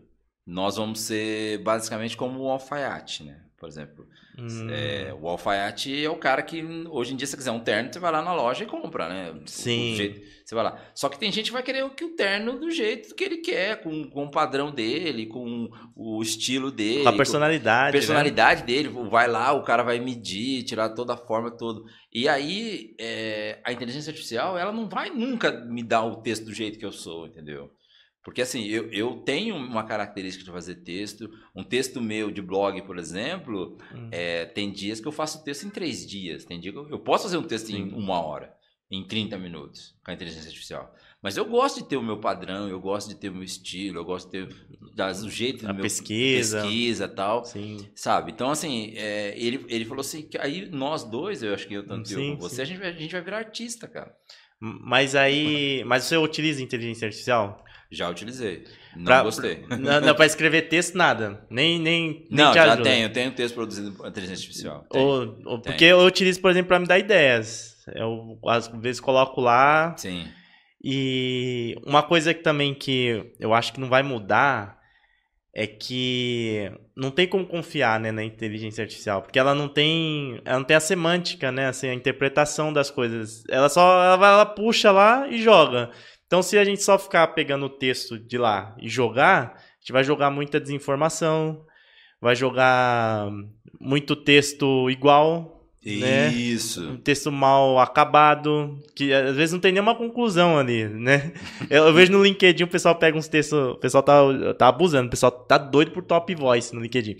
[0.46, 3.42] nós vamos ser basicamente como o alfaiate, né?
[3.58, 4.06] Por exemplo,
[4.38, 4.68] hum.
[4.70, 7.92] é, o alfaiate é o cara que hoje em dia, se você quiser um terno,
[7.92, 9.34] você vai lá na loja e compra, né?
[9.46, 9.92] Sim.
[9.92, 10.80] O, jeito, você vai lá.
[10.94, 13.38] Só que tem gente que vai querer o, que o terno do jeito que ele
[13.38, 17.02] quer, com, com o padrão dele, com o estilo dele.
[17.02, 17.92] Com a personalidade.
[17.92, 18.66] Com a personalidade né?
[18.66, 18.88] dele.
[18.88, 21.84] Vai lá, o cara vai medir, tirar toda a forma, todo.
[22.12, 26.54] E aí, é, a inteligência artificial, ela não vai nunca me dar o texto do
[26.54, 27.70] jeito que eu sou, entendeu?
[28.26, 31.30] Porque assim, eu, eu tenho uma característica de fazer texto.
[31.54, 34.08] Um texto meu de blog, por exemplo, hum.
[34.10, 36.44] é, tem dias que eu faço texto em três dias.
[36.44, 37.76] Tem dia que eu, eu posso fazer um texto Sim.
[37.76, 38.52] em uma hora,
[38.90, 40.92] em 30 minutos, com a inteligência artificial.
[41.22, 43.98] Mas eu gosto de ter o meu padrão, eu gosto de ter o meu estilo,
[43.98, 47.88] eu gosto de ter das, o jeito a do meu pesquisa, pesquisa tal, Sim.
[47.94, 48.32] sabe?
[48.32, 51.86] Então assim, é, ele, ele falou assim que aí nós dois, eu acho que eu
[51.86, 54.12] tanto sim, eu como você, a gente, a gente vai virar artista, cara.
[54.58, 57.64] Mas aí, mas você utiliza inteligência artificial?
[57.90, 58.64] Já utilizei.
[58.96, 59.64] Não pra, gostei.
[59.68, 61.46] Não, não para escrever texto, nada.
[61.48, 62.82] Nem, nem, não, já ajuda.
[62.82, 63.12] tenho.
[63.12, 64.86] Tenho texto produzido por inteligência artificial.
[64.90, 67.76] Ou, porque eu utilizo, por exemplo, para me dar ideias.
[67.94, 69.94] Eu, às vezes, coloco lá.
[69.96, 70.26] Sim.
[70.82, 74.76] E uma coisa que também que eu acho que não vai mudar
[75.58, 80.58] é que não tem como confiar né, na inteligência artificial, porque ela não tem, ela
[80.58, 83.42] não tem a semântica, né, assim, a interpretação das coisas.
[83.48, 85.90] Ela só ela, vai, ela puxa lá e joga.
[86.26, 89.92] Então, se a gente só ficar pegando o texto de lá e jogar, a gente
[89.92, 91.64] vai jogar muita desinformação,
[92.20, 93.30] vai jogar
[93.80, 95.54] muito texto igual.
[95.84, 96.30] Né?
[96.30, 96.84] Isso.
[96.84, 101.32] Um texto mal acabado, que às vezes não tem nenhuma conclusão ali, né?
[101.70, 104.14] Eu, eu vejo no LinkedIn o pessoal pega uns textos, o pessoal tá,
[104.58, 107.16] tá abusando, o pessoal tá doido por top voice no LinkedIn.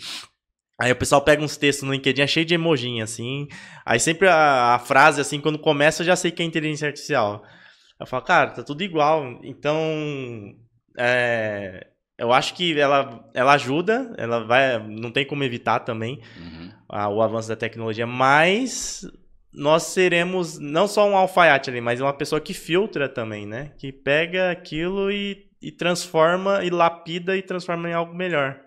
[0.81, 3.47] Aí o pessoal pega uns textos no LinkedIn é cheio de emojinho, assim.
[3.85, 7.45] Aí sempre a, a, frase, assim, quando começa, eu já sei que é inteligência artificial.
[7.99, 9.41] Eu falo, cara, tá tudo igual.
[9.43, 10.55] Então,
[10.99, 11.87] é,
[12.19, 16.71] eu acho que ela, ela ajuda, ela vai, não tem como evitar também uhum.
[16.89, 19.07] a, o avanço da tecnologia, mas
[19.53, 23.73] nós seremos não só um alfaiate ali, mas uma pessoa que filtra também, né?
[23.79, 28.61] Que pega aquilo e, e transforma, e lapida e transforma em algo melhor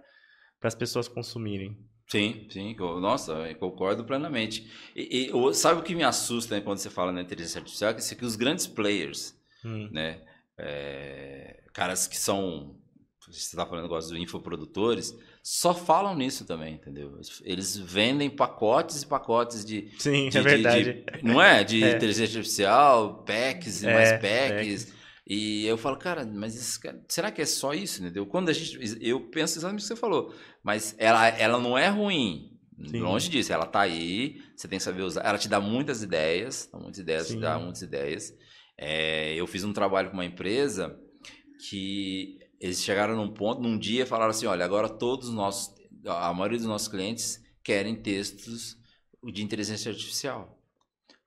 [0.60, 1.78] para as pessoas consumirem.
[2.10, 4.68] Sim, sim, nossa, concordo plenamente.
[4.96, 7.94] E, e, sabe o que me assusta né, quando você fala na inteligência artificial?
[7.94, 9.90] Que, que os grandes players, hum.
[9.92, 10.20] né,
[10.58, 12.76] é, caras que são,
[13.28, 17.20] você está falando negócio dos infoprodutores, só falam nisso também, entendeu?
[17.44, 19.92] Eles vendem pacotes e pacotes de.
[20.00, 20.84] Sim, de, é verdade.
[20.94, 21.64] De, não é?
[21.64, 21.96] De é.
[21.96, 24.99] inteligência artificial, packs e é, mais packs.
[25.30, 28.26] E eu falo, cara, mas isso, será que é só isso, entendeu?
[28.26, 31.88] Quando a gente, eu penso exatamente o que você falou, mas ela, ela não é
[31.88, 33.00] ruim, Sim.
[33.00, 36.68] longe disso, ela tá aí, você tem que saber usar, ela te dá muitas ideias,
[36.74, 37.36] muitas ideias, Sim.
[37.36, 38.34] te dá muitas ideias.
[38.76, 41.00] É, eu fiz um trabalho com uma empresa
[41.70, 45.76] que eles chegaram num ponto, num dia, falaram assim, olha, agora todos os nossos,
[46.08, 48.78] a maioria dos nossos clientes querem textos
[49.32, 50.59] de inteligência artificial.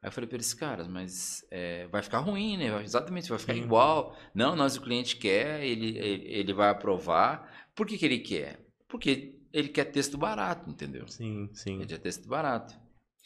[0.03, 2.83] Aí eu falei para eles, caras, mas é, vai ficar ruim, né?
[2.83, 3.63] Exatamente, vai ficar Sim.
[3.63, 4.17] igual.
[4.35, 7.69] Não, nós o cliente quer, ele, ele, ele vai aprovar.
[7.75, 8.59] Por que, que ele quer?
[8.89, 11.07] Porque ele quer texto barato, entendeu?
[11.07, 11.77] Sim, sim.
[11.77, 12.75] Ele quer texto barato.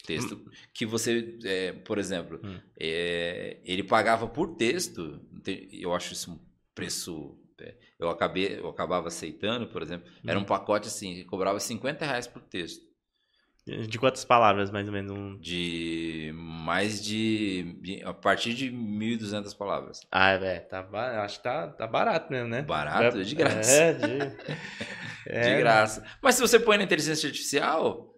[0.05, 0.39] Texto
[0.73, 2.59] que você, é, por exemplo, Hum.
[2.79, 5.19] é, ele pagava por texto.
[5.43, 6.39] te- Eu acho isso um
[6.75, 7.37] preço.
[7.59, 10.07] é, Eu, acabei, eu acabava aceitando, por exemplo.
[10.25, 12.85] Era um pacote assim, que cobrava 50 reais por texto.
[13.87, 15.11] De quantas palavras, mais ou menos?
[15.11, 15.37] Um...
[15.39, 17.77] De mais de.
[17.81, 19.99] de- A partir de 1.200 palavras.
[20.11, 20.87] Ah, velho, tá,
[21.23, 22.61] acho que tá, tá barato mesmo, né?
[22.61, 23.21] Barato?
[23.23, 23.71] De graça.
[23.71, 24.07] É, de...
[25.27, 26.01] De É, graça.
[26.23, 28.13] Mas se você põe na inteligência artificial,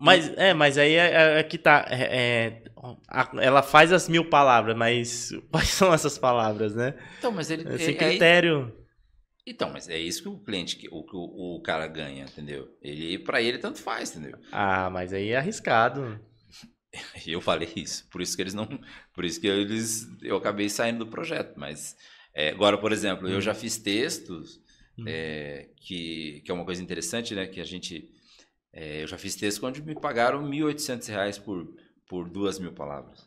[0.00, 1.86] Mas, é, mas aí é, é- é que tá.
[1.88, 2.62] é- é,
[3.08, 6.94] a- ela faz as mil palavras, mas quais são essas palavras, né?
[7.18, 7.62] então, mas ele.
[7.68, 8.74] É- é- critério.
[9.50, 12.76] Então, mas é isso que o cliente, que- o, que o, o cara ganha, entendeu?
[12.82, 14.38] Ele, para ele, tanto faz, entendeu?
[14.52, 16.20] Ah, mas aí é arriscado.
[17.26, 18.66] Eu falei isso, por isso que eles não,
[19.12, 21.54] por isso que eles, eu acabei saindo do projeto.
[21.58, 21.96] Mas
[22.34, 24.60] é, agora, por exemplo, eu já fiz textos
[24.98, 25.04] Hum.
[25.06, 27.46] é, que, que é uma coisa interessante, né?
[27.46, 28.10] Que a gente,
[28.72, 31.66] é, eu já fiz textos onde me pagaram 1.800 reais por
[32.08, 33.26] por duas mil palavras,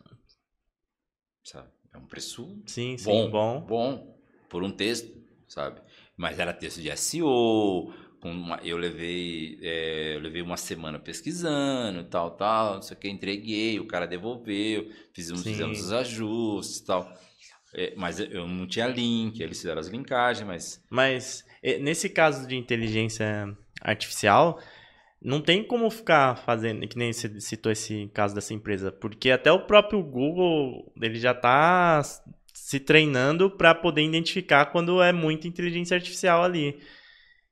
[1.44, 1.70] sabe?
[1.94, 3.62] É um preço Sim, sim, bom, bom.
[3.62, 4.18] bom
[4.50, 5.12] por um texto,
[5.48, 5.82] sabe?
[6.22, 7.92] Mas era texto de SEO,
[8.24, 13.10] uma- eu levei é, eu levei uma semana pesquisando, tal, tal, não sei o que,
[13.10, 15.50] entreguei, o cara devolveu, fizemos, Sim.
[15.54, 17.12] fizemos os ajustes, tal.
[17.74, 22.48] É, mas eu não tinha link, eles fizeram as linkagens, mas Mas eh, nesse caso
[22.48, 24.62] de inteligência artificial,
[25.20, 29.52] não tem como ficar fazendo, que nem você citou esse caso dessa empresa, porque até
[29.52, 32.02] o próprio Google, ele já está
[32.72, 36.80] se treinando para poder identificar quando é muita inteligência artificial ali.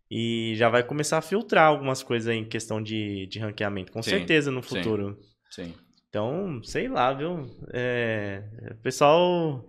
[0.10, 4.12] E já vai começar a filtrar algumas coisas em questão de, de ranqueamento, com Sim,
[4.12, 4.70] certeza no sim.
[4.76, 5.20] futuro.
[5.52, 5.74] sim.
[6.08, 7.46] Então, sei lá, viu?
[7.74, 9.68] É, o pessoal.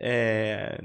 [0.00, 0.80] é,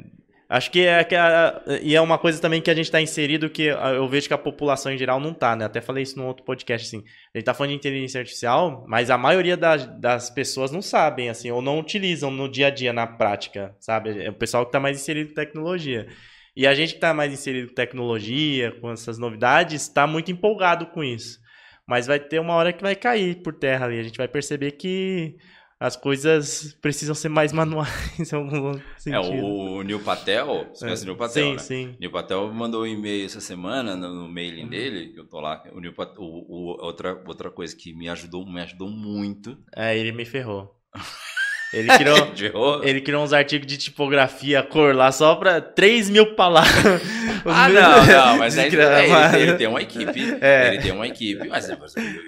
[0.50, 3.50] acho que é, que a- e é uma coisa também que a gente está inserido
[3.50, 5.66] que eu vejo que a população em geral não tá, né?
[5.66, 7.04] Até falei isso num outro podcast, assim.
[7.34, 11.30] A gente tá falando de inteligência artificial, mas a maioria das, das pessoas não sabem,
[11.30, 14.24] assim, ou não utilizam no dia a dia, na prática, sabe?
[14.24, 16.08] É o pessoal que tá mais inserido em tecnologia.
[16.56, 20.86] E a gente que tá mais inserido em tecnologia, com essas novidades, tá muito empolgado
[20.88, 21.40] com isso.
[21.88, 24.00] Mas vai ter uma hora que vai cair por terra ali.
[24.00, 25.36] A gente vai perceber que
[25.86, 29.46] as coisas precisam ser mais manuais em algum É, sentido.
[29.46, 31.58] o Neil Patel, você conhece o Neil Patel, sim, né?
[31.60, 31.96] sim.
[32.00, 34.32] Neil Patel mandou um e-mail essa semana no, no Uhum.
[34.32, 35.62] mailing dele, que eu tô lá.
[35.74, 39.58] O Neil Patel, o- o- outra, outra coisa que me ajudou, me ajudou muito.
[39.76, 40.74] É, ele me ferrou.
[41.74, 47.02] Ele criou, ele criou uns artigos de tipografia, cor lá, só pra 3 mil palavras.
[47.46, 50.38] Ah, não, não, mas aí, é, ele, ele tem uma equipe.
[50.40, 50.68] É.
[50.70, 51.78] Ele tem uma equipe, mas eu,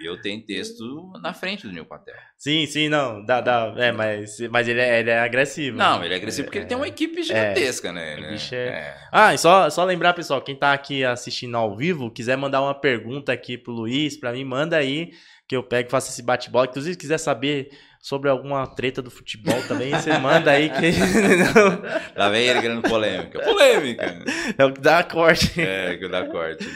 [0.03, 2.15] eu tenho texto na frente do Neil Patel.
[2.37, 3.23] Sim, sim, não.
[3.25, 5.77] Dá, dá, é, mas, mas ele, é, ele é agressivo.
[5.77, 8.17] Não, ele é agressivo porque ele tem uma equipe gigantesca, né?
[8.17, 8.31] Né?
[8.31, 8.93] bicho é- É.
[9.09, 12.73] Ah, e só, só lembrar, pessoal, quem tá aqui assistindo ao vivo, quiser mandar uma
[12.73, 15.11] pergunta aqui pro Luiz, pra mim, manda aí,
[15.47, 16.65] que eu pego e faço esse bate-bola.
[16.65, 17.69] Inclusive, quiser saber
[18.05, 20.91] sobre alguma treta do futebol também, você manda aí, que
[22.15, 23.41] Lá vem ele querendo polêmica.
[23.41, 24.23] Polêmica!
[24.55, 25.59] é o que dá corte.
[25.59, 26.69] É, que dá corte.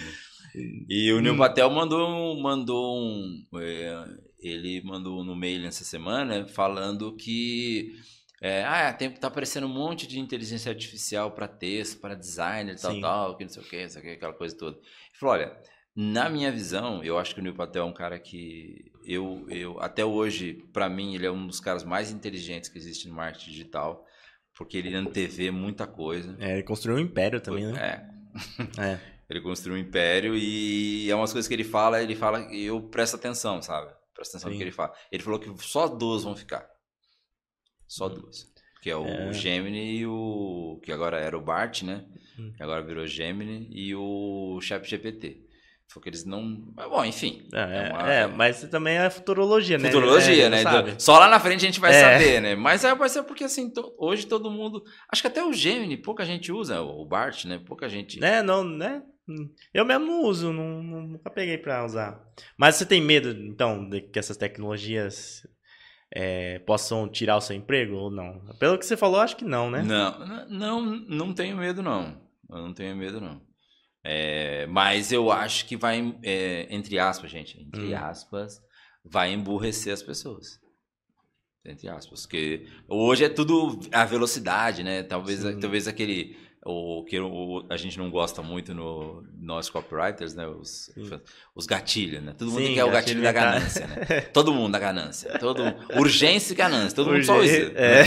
[0.90, 3.46] E o Neil Patel mandou, mandou um.
[3.62, 4.06] é,
[4.40, 7.92] ele mandou no mail essa semana falando que.
[8.42, 12.94] É, ah, tem, tá aparecendo um monte de inteligência artificial para texto, para designer, tal,
[12.94, 13.02] Sim.
[13.02, 14.78] tal, que não sei o que, não sei o que, aquela coisa toda.
[14.78, 15.56] Ele falou: olha,
[15.96, 18.89] na minha visão, eu acho que o Neil Patel é um cara que.
[19.06, 23.08] Eu, eu até hoje, para mim, ele é um dos caras mais inteligentes que existe
[23.08, 24.06] no marketing digital,
[24.54, 26.36] porque ele antevê muita coisa.
[26.40, 27.80] É, ele construiu um império também, né?
[27.80, 28.20] É,
[28.94, 29.00] É.
[29.30, 32.82] ele construiu um império e é umas coisas que ele fala, ele fala e eu
[32.82, 33.92] presto atenção, sabe?
[34.14, 34.58] Presto atenção no Sim.
[34.58, 34.94] que ele fala.
[35.12, 36.68] Ele falou que só duas vão ficar.
[37.88, 38.48] Só duas.
[38.82, 39.34] Que é o É.
[39.34, 40.80] Gemini e o.
[40.84, 42.06] Que agora era o Bart, né?
[42.38, 42.54] Hum.
[42.60, 45.49] Agora virou Gemini e o ChatGPT.
[45.92, 46.72] Falou que eles não.
[46.76, 47.48] Mas, bom, enfim.
[47.52, 49.90] É, uma- é, mas também é futurologia, né?
[49.90, 50.64] Futurologia, É, né?
[51.00, 52.00] Só lá na frente a gente vai É.
[52.00, 52.56] saber, né?
[52.56, 54.84] Mas é, vai ser porque assim, to- hoje todo mundo.
[55.12, 57.60] Acho que até o Gemini, pouca gente usa, o Bart, né?
[57.66, 58.20] Pouca gente.
[58.20, 59.02] Né, não, né?
[59.74, 62.20] Eu mesmo não uso, não, nunca peguei pra usar.
[62.58, 65.42] Mas você tem medo, então, de que essas tecnologias
[66.14, 68.42] é, possam tirar o seu emprego ou não?
[68.60, 69.84] Pelo que você falou, acho que não, né?
[69.84, 72.20] Não, não, não tenho medo, não.
[72.50, 73.40] Eu não tenho medo, não.
[74.12, 77.96] É, mas eu acho que vai, é, entre aspas, gente, entre Hum.
[77.96, 78.60] aspas,
[79.06, 80.60] vai emburrecer as pessoas.
[81.64, 82.22] Entre aspas.
[82.22, 85.04] Porque hoje é tudo a velocidade, né?
[85.04, 85.60] Talvez, Sim.
[85.60, 86.36] talvez aquele.
[86.66, 90.46] O que o- a gente não gosta muito no nós copywriters, né?
[90.46, 91.22] Os, Sim.
[91.56, 92.34] os gatilhos, né?
[92.38, 94.22] Todo mundo Sim, quer o gatilho da ganância, né?
[94.34, 95.40] Todo mundo da ganância.
[95.40, 95.64] Todo,
[95.96, 96.94] urgência e ganância.
[96.96, 97.44] Todo mundo só usa.
[97.52, 98.04] Urgê- É.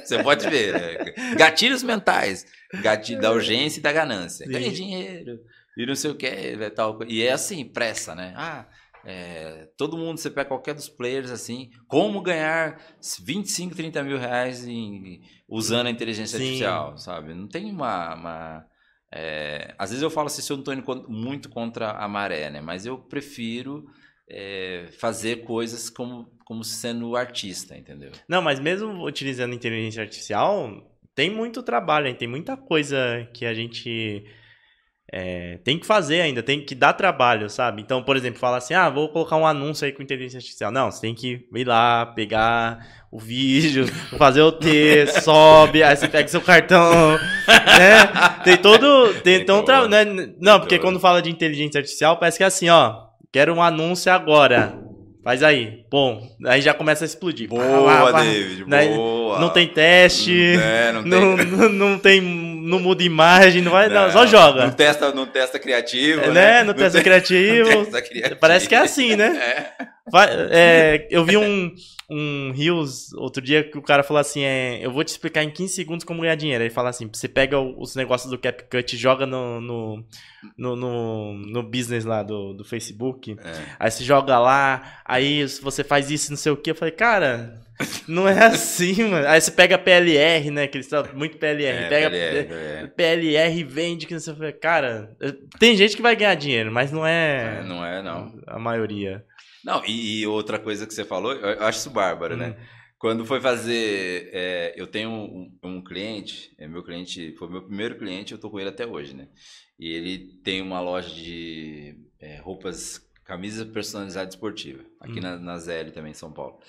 [0.04, 1.34] Você pode ver, né?
[1.36, 2.46] Gatilhos mentais.
[2.82, 4.46] Gatilho da urgência e da ganância.
[4.46, 5.38] Ganhe dinheiro,
[5.76, 6.98] e não sei o que, tal.
[7.06, 8.32] E é assim, pressa, né?
[8.36, 8.66] Ah,
[9.04, 12.80] é, todo mundo, você pega qualquer dos players assim, como ganhar
[13.22, 16.44] 25, 30 mil reais em, usando a inteligência Sim.
[16.44, 17.34] artificial, sabe?
[17.34, 18.14] Não tem uma.
[18.14, 18.66] uma
[19.12, 22.50] é, às vezes eu falo assim, se eu não estou indo muito contra a maré,
[22.50, 22.60] né?
[22.60, 23.86] Mas eu prefiro
[24.28, 28.12] é, fazer coisas como, como sendo artista, entendeu?
[28.28, 34.24] Não, mas mesmo utilizando inteligência artificial, tem muito trabalho, tem muita coisa que a gente
[35.12, 37.82] é, tem que fazer ainda, tem que dar trabalho, sabe?
[37.82, 40.70] Então, por exemplo, fala assim: ah, vou colocar um anúncio aí com inteligência artificial.
[40.70, 46.06] Não, você tem que ir lá, pegar o vídeo, fazer o texto, sobe, aí você
[46.06, 47.18] pega seu cartão,
[47.48, 48.38] né?
[48.44, 49.12] Tem todo.
[49.22, 49.88] Tem, então, tra...
[49.88, 50.04] né?
[50.40, 54.12] Não, porque quando fala de inteligência artificial, parece que é assim: ó, quero um anúncio
[54.12, 54.78] agora.
[55.22, 55.84] Faz aí.
[55.90, 57.46] Bom, aí já começa a explodir.
[57.46, 59.38] Boa, David, boa.
[59.38, 60.56] Não tem teste.
[60.56, 61.10] É, não, tem...
[61.10, 62.22] Não, não, não, tem.
[62.60, 63.88] Não muda imagem, não vai.
[63.88, 64.66] Não, não, só joga.
[64.66, 66.22] Não testa, não testa criativo.
[66.22, 66.32] É, né?
[66.32, 66.64] né?
[66.64, 67.84] Não, testa, criativo.
[67.84, 68.36] testa criativo.
[68.40, 69.36] Parece que é assim, né?
[69.36, 69.86] É.
[70.50, 71.74] É, eu vi um,
[72.10, 75.50] um Rios outro dia que o cara falou assim: é, Eu vou te explicar em
[75.50, 76.64] 15 segundos como ganhar dinheiro.
[76.64, 80.04] Ele fala assim: Você pega os negócios do CapCut e joga no, no,
[80.58, 83.36] no, no, no business lá do, do Facebook.
[83.42, 83.52] É.
[83.78, 86.72] Aí você joga lá, aí você faz isso, não sei o que.
[86.72, 87.60] Eu falei, cara.
[88.06, 89.26] Não é assim, mano.
[89.26, 90.66] Aí você pega PLR, né?
[90.66, 91.84] Que eles estão muito PLR.
[91.84, 94.52] É, pega PLR, PLR e vende, que não sei o que.
[94.52, 95.16] Cara,
[95.58, 97.60] tem gente que vai ganhar dinheiro, mas não é.
[97.60, 98.32] é não é, não.
[98.46, 99.24] A maioria.
[99.64, 102.46] Não, e, e, outra coisa que você falou, eu acho isso bárbaro, né?
[102.46, 102.50] hum.
[102.50, 102.68] né?
[102.98, 104.28] Quando foi fazer.
[104.32, 108.50] É, eu tenho um, um, cliente, é meu cliente, foi meu primeiro cliente, eu tô
[108.50, 109.28] com ele até hoje, né?
[109.78, 115.22] E ele tem uma loja de é, roupas, camisas personalizadas esportiva, aqui hum.
[115.22, 116.60] na, na ZL também, em São Paulo.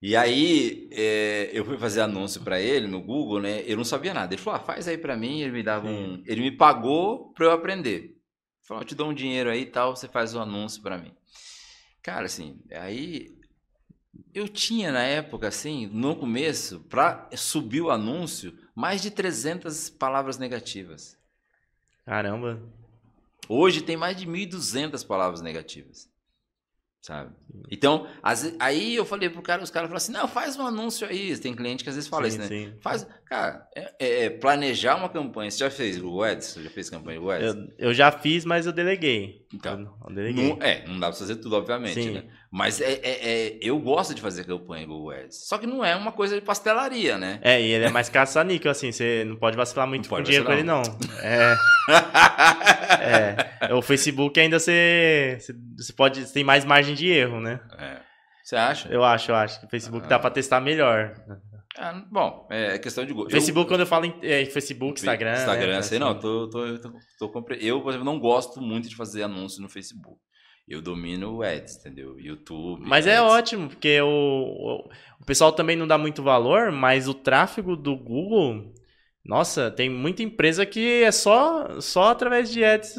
[0.00, 3.64] E aí, é, eu fui fazer anúncio para ele no Google, né?
[3.66, 4.32] Eu não sabia nada.
[4.32, 5.40] Ele falou: ah, faz aí para mim.
[5.40, 6.22] Ele me dava um.
[6.24, 7.96] Ele me pagou para eu aprender.
[7.96, 8.16] Ele
[8.62, 10.98] falou: eu te dou um dinheiro aí e tal, você faz o um anúncio para
[10.98, 11.12] mim.
[12.02, 13.36] Cara, assim, aí
[14.34, 20.38] eu tinha na época, assim, no começo, para subir o anúncio, mais de 300 palavras
[20.38, 21.18] negativas.
[22.04, 22.62] Caramba!
[23.48, 26.08] Hoje tem mais de 1.200 palavras negativas
[27.08, 27.30] sabe?
[27.70, 31.08] Então, as, aí eu falei pro cara, os caras falaram assim, não, faz um anúncio
[31.08, 31.36] aí.
[31.38, 32.46] Tem cliente que às vezes fala sim, isso, né?
[32.46, 32.74] Sim.
[32.80, 35.50] Faz, cara, é, é, é, planejar uma campanha.
[35.50, 36.46] Você já fez Google Ads?
[36.46, 37.54] Você já fez campanha Google Ads?
[37.54, 39.46] Eu, eu já fiz, mas eu deleguei.
[39.54, 40.50] Então, eu deleguei.
[40.50, 42.10] Não, é, não dá pra fazer tudo, obviamente, sim.
[42.10, 42.24] né?
[42.50, 45.46] Mas é, é, é, eu gosto de fazer campanha Google Ads.
[45.46, 47.40] Só que não é uma coisa de pastelaria, né?
[47.42, 48.90] É, e ele é mais caça-níquel, assim.
[48.90, 50.82] Você não pode vacilar muito com dinheiro com ele, não.
[51.22, 51.56] É.
[53.68, 53.74] é.
[53.74, 55.38] O Facebook ainda você,
[55.76, 56.26] você pode.
[56.26, 57.60] Você tem mais margem de erro, né?
[57.78, 58.00] É.
[58.42, 58.88] Você acha?
[58.88, 60.08] Eu acho, eu acho que o Facebook ah.
[60.08, 61.14] dá pra testar melhor.
[61.76, 63.30] Ah, bom, é questão de gosto.
[63.30, 65.34] Facebook, eu, quando eu falo em é, Facebook, Instagram.
[65.34, 65.82] Instagram, né?
[65.82, 65.98] sei, assim.
[65.98, 69.60] não, tô, tô, tô, tô, tô, Eu, por exemplo, não gosto muito de fazer anúncio
[69.60, 70.18] no Facebook.
[70.68, 72.20] Eu domino o Ads, entendeu?
[72.20, 72.82] YouTube.
[72.86, 73.20] Mas é ads.
[73.20, 74.84] é ótimo, porque o,
[75.18, 78.74] o pessoal também não dá muito valor, mas o tráfego do Google.
[79.24, 82.96] Nossa, tem muita empresa que é só, só através de ads.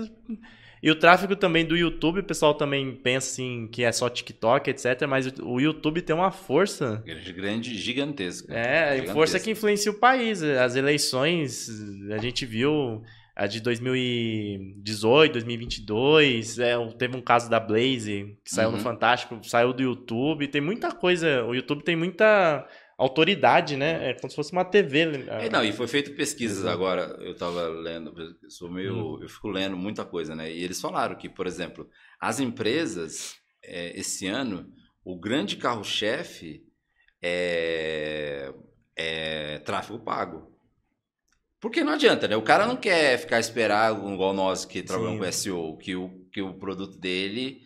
[0.82, 4.70] E o tráfego também do YouTube, o pessoal também pensa assim que é só TikTok,
[4.70, 5.06] etc.
[5.08, 7.04] Mas o YouTube tem uma força.
[7.36, 8.54] Grande, gigantesca.
[8.54, 9.14] É, gigantesca.
[9.14, 10.41] força que influencia o país.
[10.41, 11.70] As eleições,
[12.12, 13.04] a gente viu
[13.40, 18.76] a de 2018, 2022, é, teve um caso da Blaze, que saiu uhum.
[18.76, 22.68] no Fantástico, saiu do YouTube, tem muita coisa, o YouTube tem muita
[22.98, 24.10] autoridade, né?
[24.10, 25.06] É como se fosse uma TV.
[25.06, 25.46] Né?
[25.46, 28.14] É, não, e foi feito pesquisas agora, eu estava lendo,
[28.44, 29.24] eu sou meio, uhum.
[29.24, 30.52] eu fico lendo muita coisa, né?
[30.52, 34.70] E eles falaram que, por exemplo, as empresas, é, esse ano,
[35.02, 36.62] o grande carro-chefe
[37.22, 38.54] é,
[38.98, 40.49] é tráfego pago.
[41.60, 42.36] Porque não adianta, né?
[42.36, 46.41] O cara não quer ficar esperando, igual nós que trabalhamos com SEO, que o, que
[46.41, 47.62] o produto dele,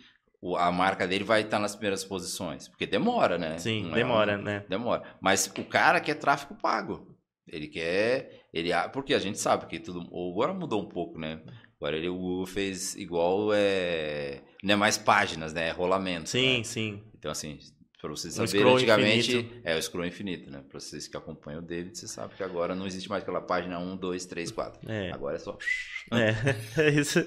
[0.57, 2.67] a marca dele vai estar nas primeiras posições.
[2.67, 3.57] Porque demora, né?
[3.59, 4.65] Sim, não demora, é né?
[4.67, 5.03] Demora.
[5.21, 7.13] Mas o cara quer tráfego pago.
[7.47, 8.45] Ele quer.
[8.53, 10.01] Ele, porque a gente sabe que tudo.
[10.31, 11.41] Agora mudou um pouco, né?
[11.79, 13.53] Agora ele, o Google fez igual.
[13.53, 15.67] É, não é mais páginas, né?
[15.67, 16.29] É rolamento.
[16.29, 16.63] Sim, né?
[16.63, 17.03] sim.
[17.15, 17.59] Então, assim,
[18.03, 19.61] Pra vocês um saberem, antigamente infinito.
[19.63, 20.61] é o scroll infinito, né?
[20.69, 23.79] Pra vocês que acompanham o David, você sabe que agora não existe mais aquela página
[23.79, 24.91] 1, 2, 3, 4.
[24.91, 25.11] É.
[25.13, 25.57] Agora é só.
[26.11, 27.23] É, é isso.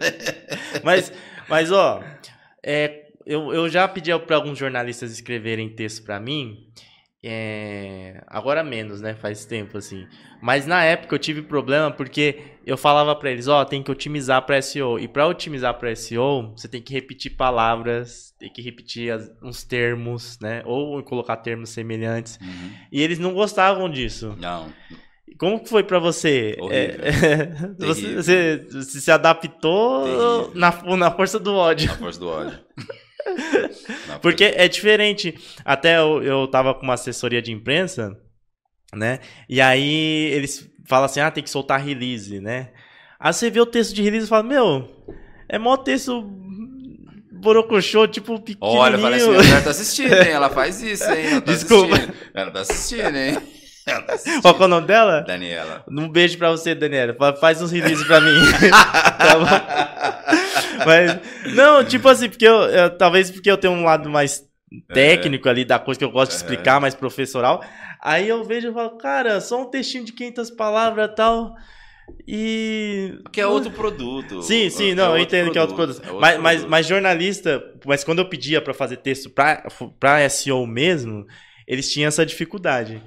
[0.85, 1.11] mas,
[1.49, 2.05] mas, ó,
[2.63, 6.71] é, eu, eu já pedi para alguns jornalistas escreverem texto para mim.
[7.29, 9.13] É, agora menos, né?
[9.15, 10.07] Faz tempo assim.
[10.41, 13.91] Mas na época eu tive problema porque eu falava para eles, ó, oh, tem que
[13.91, 14.97] otimizar para SEO.
[14.97, 19.65] E para otimizar para SEO, você tem que repetir palavras, tem que repetir as, uns
[19.65, 20.63] termos, né?
[20.65, 22.39] Ou colocar termos semelhantes.
[22.41, 22.71] Uhum.
[22.93, 24.37] E eles não gostavam disso.
[24.39, 24.73] Não.
[25.37, 26.57] Como foi para você?
[26.71, 31.89] É, você, você, você, se adaptou na, na força do ódio?
[31.89, 32.59] Na força do ódio.
[34.21, 35.35] Porque é diferente.
[35.65, 38.17] Até eu, eu tava com uma assessoria de imprensa,
[38.95, 39.21] né?
[39.49, 42.71] E aí eles falam assim: ah, tem que soltar release, né?
[43.19, 44.89] Aí você vê o texto de release e fala: meu,
[45.49, 46.23] é mó texto
[47.33, 48.81] borocochô, tipo, pequenininho.
[48.81, 50.31] Olha, parece que a mulher tá assistindo, hein?
[50.31, 51.27] Ela faz isso, hein?
[51.27, 51.95] Ela tá Desculpa.
[51.95, 52.17] Assistindo.
[52.35, 53.39] Ela tá assistindo, hein?
[53.87, 55.21] Tá Qual é o nome dela?
[55.21, 55.85] Daniela.
[55.89, 57.17] Um beijo pra você, Daniela.
[57.41, 58.35] Faz uns releases pra mim.
[59.17, 60.25] tá
[60.85, 64.45] Mas, não, tipo assim, porque eu, eu, talvez porque eu tenho um lado mais
[64.93, 65.51] técnico é.
[65.51, 66.81] ali da coisa que eu gosto de explicar, é.
[66.81, 67.63] mais professoral.
[68.03, 71.55] Aí eu vejo e falo, cara, só um textinho de 500 palavras e tal.
[72.27, 73.19] E.
[73.33, 74.43] Que é outro produto.
[74.43, 76.03] Sim, sim, é não, eu entendo produto, que é outro produto.
[76.03, 76.43] É outro mas, produto.
[76.43, 79.67] Mas, mas jornalista, mas quando eu pedia para fazer texto pra,
[79.99, 81.27] pra SEO mesmo,
[81.67, 83.03] eles tinham essa dificuldade.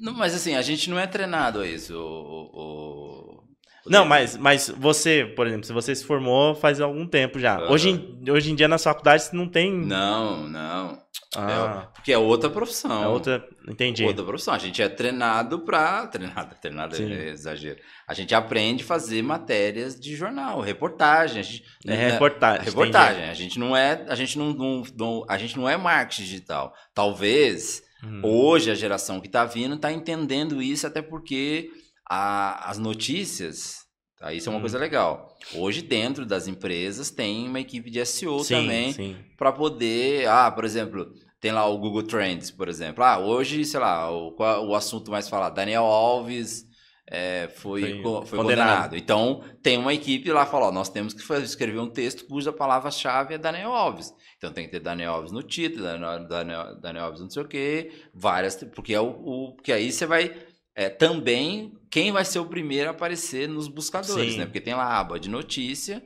[0.00, 1.96] Não, mas assim, a gente não é treinado a isso.
[1.96, 3.41] O, o...
[3.86, 7.60] Não, mas, mas você, por exemplo, se você se formou faz algum tempo já.
[7.60, 7.72] Uhum.
[7.72, 9.72] Hoje, hoje em dia na faculdade você não tem.
[9.72, 11.02] Não, não.
[11.34, 11.88] Ah.
[11.90, 13.02] É, porque é outra profissão.
[13.02, 13.44] É outra.
[13.66, 14.04] Entendi.
[14.04, 14.54] Outra profissão.
[14.54, 16.06] A gente é treinado para.
[16.06, 17.12] Treinado, treinado Sim.
[17.12, 17.78] é exagero.
[18.06, 21.42] A gente aprende a fazer matérias de jornal, reportagem.
[21.42, 22.64] Gente, é reportagem.
[22.64, 23.24] Reportagem.
[23.24, 24.04] A gente não é.
[24.08, 26.74] A gente não, não, não, a gente não é marketing digital.
[26.94, 28.20] Talvez Hum.
[28.24, 31.70] Hoje, a geração que está vindo está entendendo isso, até porque
[32.12, 33.86] a, as notícias.
[34.18, 34.34] Tá?
[34.34, 34.60] Isso é uma hum.
[34.60, 35.34] coisa legal.
[35.54, 40.28] Hoje, dentro das empresas, tem uma equipe de SEO sim, também para poder.
[40.28, 41.10] Ah, por exemplo,
[41.40, 43.02] tem lá o Google Trends, por exemplo.
[43.02, 46.66] Ah, hoje, sei lá, o, o assunto mais falado, Daniel Alves
[47.08, 48.36] é, foi, foi, foi condenado.
[48.36, 48.96] condenado.
[48.96, 52.52] Então, tem uma equipe lá que fala, ó, nós temos que escrever um texto cuja
[52.52, 54.12] palavra-chave é Daniel Alves.
[54.36, 57.48] Então tem que ter Daniel Alves no título, Daniel, Daniel, Daniel Alves não sei o
[57.48, 62.38] quê, várias, porque, é o, o porque aí você vai é, também quem vai ser
[62.38, 64.38] o primeiro a aparecer nos buscadores, Sim.
[64.38, 64.46] né?
[64.46, 66.02] Porque tem lá a aba de notícia.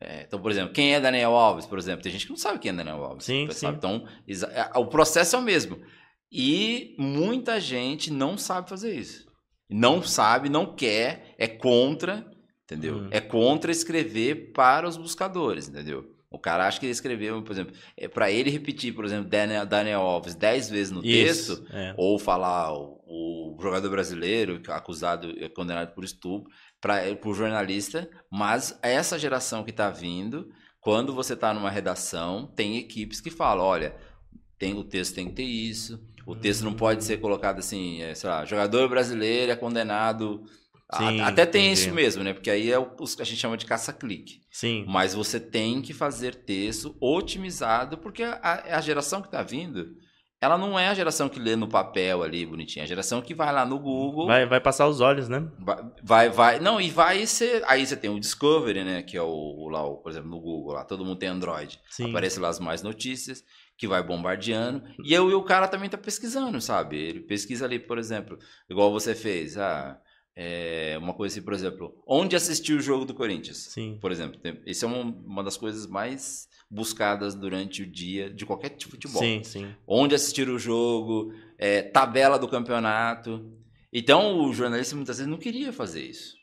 [0.00, 2.02] É, então, por exemplo, quem é Daniel Alves, por exemplo?
[2.02, 3.24] Tem gente que não sabe quem é Daniel Alves.
[3.24, 3.66] Sim, sim.
[3.66, 5.80] Então, é, o processo é o mesmo.
[6.30, 9.24] E muita gente não sabe fazer isso.
[9.70, 12.26] Não sabe, não quer, é contra,
[12.64, 12.96] entendeu?
[12.96, 13.08] Hum.
[13.10, 16.13] É contra escrever para os buscadores, entendeu?
[16.34, 19.64] O cara acha que ele escreveu, por exemplo, é para ele repetir, por exemplo, Daniel,
[19.64, 21.94] Daniel Alves 10 vezes no Isso, texto, é.
[21.96, 28.78] ou falar o, o, jogador brasileiro acusado, é condenado por estupro, para o jornalista, mas
[28.82, 33.96] essa geração que está vindo, quando você está numa redação, tem equipes que falam, olha,
[34.58, 38.14] tem, o texto tem que ter isso, o texto não pode ser colocado assim, é,
[38.14, 40.44] sei lá, jogador brasileiro é condenado
[40.96, 41.80] Sim, Até tem entendi.
[41.80, 42.32] isso mesmo, né?
[42.32, 44.40] Porque aí é o que a gente chama de caça-clique.
[44.50, 44.84] Sim.
[44.86, 49.96] Mas você tem que fazer texto otimizado, porque a, a geração que está vindo,
[50.40, 52.82] ela não é a geração que lê no papel ali, bonitinho.
[52.82, 54.26] É a geração que vai lá no Google.
[54.26, 55.48] Vai, vai passar os olhos, né?
[55.58, 56.60] Vai, vai, vai.
[56.60, 57.62] Não, e vai ser.
[57.66, 59.02] Aí você tem o Discovery, né?
[59.02, 61.80] Que é o, o lá, o, por exemplo, no Google, lá todo mundo tem Android.
[61.88, 62.10] Sim.
[62.10, 63.42] Aparece lá as mais notícias,
[63.78, 64.82] que vai bombardeando.
[65.02, 66.96] E eu e o cara também tá pesquisando, sabe?
[66.98, 68.38] Ele pesquisa ali, por exemplo,
[68.68, 69.56] igual você fez.
[69.56, 69.98] Ah
[70.36, 73.58] é, uma coisa assim, por exemplo, onde assistir o jogo do Corinthians?
[73.58, 73.98] Sim.
[74.00, 78.70] Por exemplo, isso é uma, uma das coisas mais buscadas durante o dia de qualquer
[78.70, 79.22] tipo de futebol.
[79.22, 79.74] Sim, sim.
[79.86, 83.48] Onde assistir o jogo, é, tabela do campeonato.
[83.92, 86.34] Então, o jornalista muitas vezes não queria fazer isso.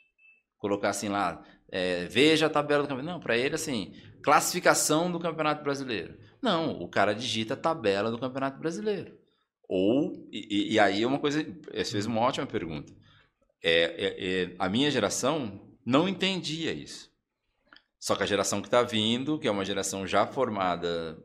[0.58, 3.14] Colocar assim lá, é, veja a tabela do campeonato.
[3.14, 6.18] Não, para ele, assim, classificação do campeonato brasileiro.
[6.42, 9.20] Não, o cara digita a tabela do campeonato brasileiro.
[9.68, 13.01] Ou, e, e aí é uma coisa, você fez uma ótima pergunta
[13.64, 17.12] é, é, é, a minha geração não entendia isso.
[18.00, 21.24] Só que a geração que está vindo, que é uma geração já formada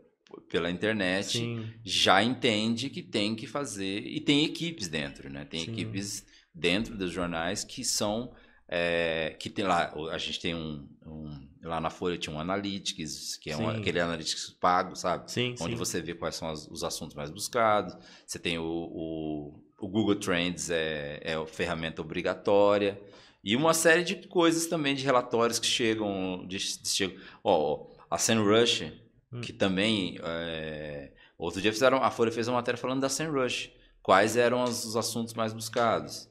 [0.50, 1.72] pela internet, Sim.
[1.82, 4.00] já entende que tem que fazer.
[4.06, 5.44] E tem equipes dentro, né?
[5.44, 5.72] Tem Sim.
[5.72, 8.34] equipes dentro dos jornais que são.
[8.68, 13.36] É, que tem lá, a gente tem um, um, Lá na Folha tinha um Analytics,
[13.36, 15.30] que é um, aquele Analytics pago, sabe?
[15.30, 15.74] Sim, Onde sim.
[15.74, 17.96] você vê quais são as, os assuntos mais buscados.
[18.24, 23.00] Você tem o, o o Google Trends é, é ferramenta obrigatória.
[23.44, 26.44] E uma série de coisas também, de relatórios que chegam.
[26.46, 28.92] De, de, chegam ó, a SEMrush,
[29.32, 29.40] hum.
[29.40, 30.18] que também.
[30.22, 32.02] É, outro dia fizeram.
[32.02, 33.70] A Folha fez uma matéria falando da SEMrush.
[34.02, 36.28] Quais eram os, os assuntos mais buscados?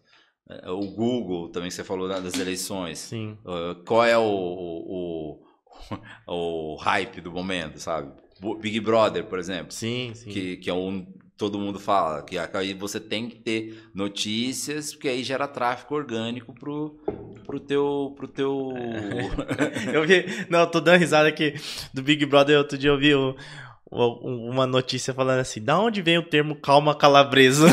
[0.50, 3.00] É, o Google, também que você falou das eleições.
[3.00, 3.38] Sim.
[3.46, 5.42] Uh, qual é o, o,
[6.28, 8.12] o, o, hype do momento, sabe?
[8.60, 9.72] Big Brother, por exemplo.
[9.72, 10.30] Sim, sim.
[10.30, 11.06] Que, que é um
[11.38, 16.54] todo mundo fala, que aí você tem que ter notícias, porque aí gera tráfego orgânico
[16.54, 16.98] pro,
[17.46, 18.14] pro teu.
[18.16, 18.74] Pro teu...
[19.94, 20.26] eu vi.
[20.50, 21.56] Não, tô dando risada aqui
[21.94, 22.58] do Big Brother.
[22.58, 23.36] Outro dia eu vi o,
[23.92, 27.68] uma notícia falando assim: da onde vem o termo calma calabresa?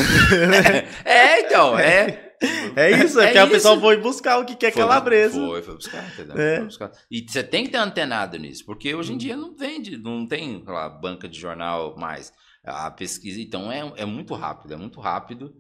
[1.04, 2.30] é, então, é.
[2.74, 5.38] É isso, é, é que o pessoal foi buscar o que quer foi, calabresa.
[5.38, 6.36] Foi, foi buscar, entendeu?
[6.36, 6.56] É.
[6.56, 6.90] Foi buscar.
[7.08, 10.62] E você tem que ter antenado nisso, porque hoje em dia não vende, não tem
[10.66, 12.32] lá, banca de jornal mais.
[12.64, 15.54] A pesquisa, então, é, é muito rápido, é muito rápido.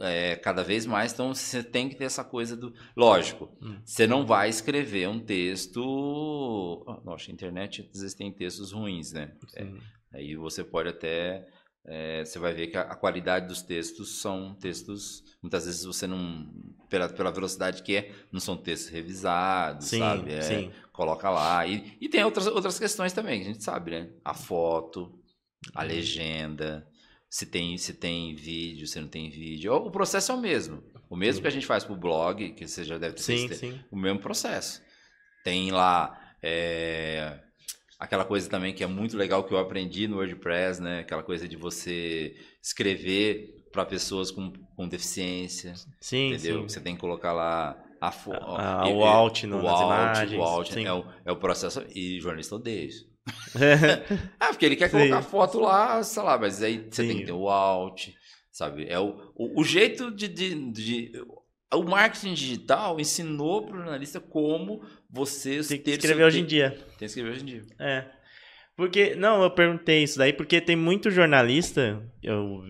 [0.00, 2.72] É, cada vez mais, então você tem que ter essa coisa do.
[2.96, 3.80] Lógico, hum.
[3.84, 6.84] você não vai escrever um texto.
[7.04, 9.32] Nossa, a internet às vezes tem textos ruins, né?
[9.56, 9.66] É,
[10.12, 11.48] aí você pode até
[11.90, 16.06] é, você vai ver que a, a, qualidade dos textos são textos, muitas vezes você
[16.06, 16.46] não,
[16.90, 20.30] pela, pela velocidade que é, não são textos revisados, sim, sabe?
[20.30, 20.70] É, sim.
[20.92, 21.66] Coloca lá.
[21.66, 24.10] E, e tem outras, outras questões também, que a gente sabe, né?
[24.22, 25.17] A foto,
[25.74, 25.88] a uhum.
[25.88, 26.86] legenda,
[27.28, 29.72] se tem, se tem vídeo, se não tem vídeo.
[29.74, 30.82] O processo é o mesmo.
[31.10, 33.48] O mesmo que a gente faz para o blog, que você já deve ter sim,
[33.52, 33.80] sim.
[33.90, 34.82] o mesmo processo.
[35.44, 36.18] Tem lá.
[36.42, 37.40] É,
[37.98, 41.00] aquela coisa também que é muito legal que eu aprendi no WordPress, né?
[41.00, 45.74] Aquela coisa de você escrever para pessoas com, com deficiência.
[46.00, 46.62] Sim, entendeu?
[46.62, 46.68] Sim.
[46.68, 50.38] Você tem que colocar lá a, a, a o alt no, o alt, imagens.
[50.38, 51.84] O alt é o, é o processo.
[51.94, 53.08] E jornalista odeia isso.
[54.40, 55.28] ah, porque ele quer colocar sim.
[55.28, 57.08] foto lá, sei lá, mas aí você sim.
[57.08, 58.08] tem que ter o alt,
[58.50, 58.86] sabe?
[58.88, 61.12] É o, o, o jeito de, de, de,
[61.72, 66.70] O marketing digital ensinou para o jornalista como você tem que escrever hoje em dia.
[66.70, 67.62] Tem que escrever hoje em dia.
[67.78, 68.04] É.
[68.76, 72.62] Porque, não, eu perguntei isso daí, porque tem muito jornalista, eu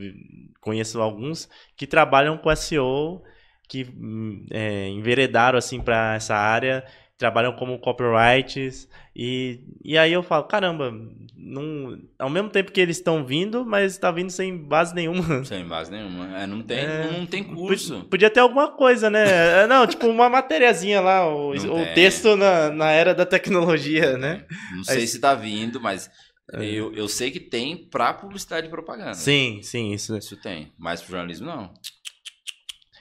[0.61, 3.23] conheço alguns, que trabalham com SEO,
[3.69, 6.83] que hum, é, enveredaram, assim, para essa área
[7.19, 10.95] trabalham como copyrights e, e aí eu falo, caramba,
[11.37, 15.43] não, ao mesmo tempo que eles estão vindo, mas está vindo sem base nenhuma.
[15.45, 16.39] Sem base nenhuma.
[16.39, 18.07] É, não, tem, é, não tem curso.
[18.09, 19.63] Podia ter alguma coisa, né?
[19.63, 24.29] É, não, tipo uma matériazinha lá, o, o texto na, na era da tecnologia, não
[24.29, 24.45] né?
[24.77, 26.11] Não sei aí, se está vindo, mas
[26.53, 26.65] é.
[26.65, 29.15] eu, eu sei que tem para publicidade e propaganda.
[29.15, 30.17] Sim, sim, isso.
[30.17, 31.73] Isso tem, mas para jornalismo não.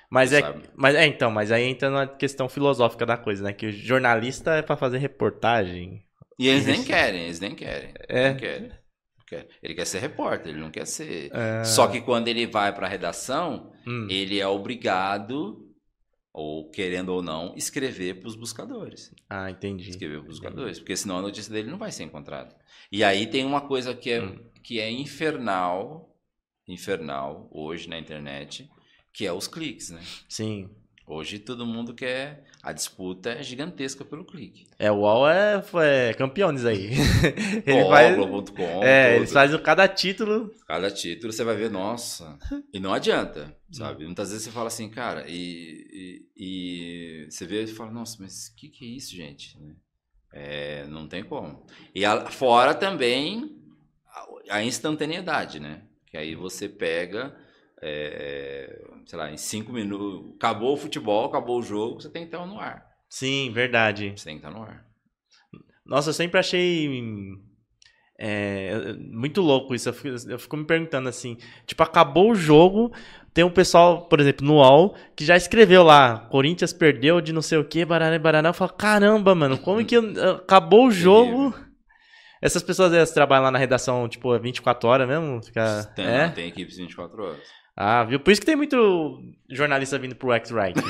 [0.10, 0.42] Mas é,
[0.76, 3.54] mas é, então, mas aí entra na questão filosófica da coisa, né?
[3.54, 6.02] Que o jornalista é para fazer reportagem.
[6.40, 7.94] E eles nem querem, eles nem querem.
[8.08, 8.30] É.
[8.30, 8.72] Não querem.
[9.62, 11.30] Ele quer ser repórter, ele não quer ser.
[11.34, 11.64] É...
[11.66, 14.08] Só que quando ele vai para a redação, hum.
[14.10, 15.68] ele é obrigado,
[16.32, 19.14] ou querendo ou não, escrever para os buscadores.
[19.30, 19.90] Ah, entendi.
[19.90, 22.56] Escrever para os buscadores, porque senão a notícia dele não vai ser encontrada.
[22.90, 24.40] E aí tem uma coisa que é, hum.
[24.64, 26.16] que é infernal,
[26.66, 28.70] infernal hoje na internet,
[29.18, 30.00] que é os cliques, né?
[30.30, 30.70] Sim.
[31.08, 32.44] Hoje todo mundo quer.
[32.62, 34.68] A disputa é gigantesca pelo clique.
[34.78, 36.92] É, o UOL é, é campeão aí.
[37.66, 38.14] Ele UOL, vai.
[38.14, 38.84] Globo.com.
[38.84, 40.54] É, eles fazem cada título.
[40.68, 42.38] Cada título você vai ver, nossa.
[42.72, 44.06] E não adianta, sabe?
[44.06, 48.50] Muitas vezes você fala assim, cara, e, e, e você vê e fala, nossa, mas
[48.50, 49.58] o que, que é isso, gente?
[50.32, 51.66] É, não tem como.
[51.96, 53.60] E a, fora também
[54.50, 55.82] a, a instantaneidade, né?
[56.06, 57.47] Que aí você pega
[57.82, 62.34] é, sei lá, em cinco minutos, acabou o futebol, acabou o jogo, você tem que
[62.34, 62.86] estar no ar.
[63.10, 64.14] Sim, verdade.
[64.16, 64.86] Você tem que estar no ar.
[65.86, 66.90] Nossa, eu sempre achei
[68.20, 69.90] é, muito louco isso.
[69.90, 72.92] Eu fico, eu fico, me perguntando assim, tipo, acabou o jogo,
[73.34, 77.42] tem um pessoal, por exemplo, no UOL, que já escreveu lá, Corinthians perdeu de não
[77.42, 78.50] sei o que, baraná, baraná.
[78.50, 81.54] Eu falo, caramba, mano, como que acabou o jogo...
[82.40, 85.42] Essas pessoas elas trabalham lá na redação, tipo, 24 horas mesmo?
[85.42, 85.84] Fica...
[85.96, 86.30] Tem, é?
[86.30, 87.40] tem equipes 24 horas.
[87.80, 88.20] Ah, viu?
[88.20, 90.82] Por isso que tem muito jornalista vindo pro X-Writing.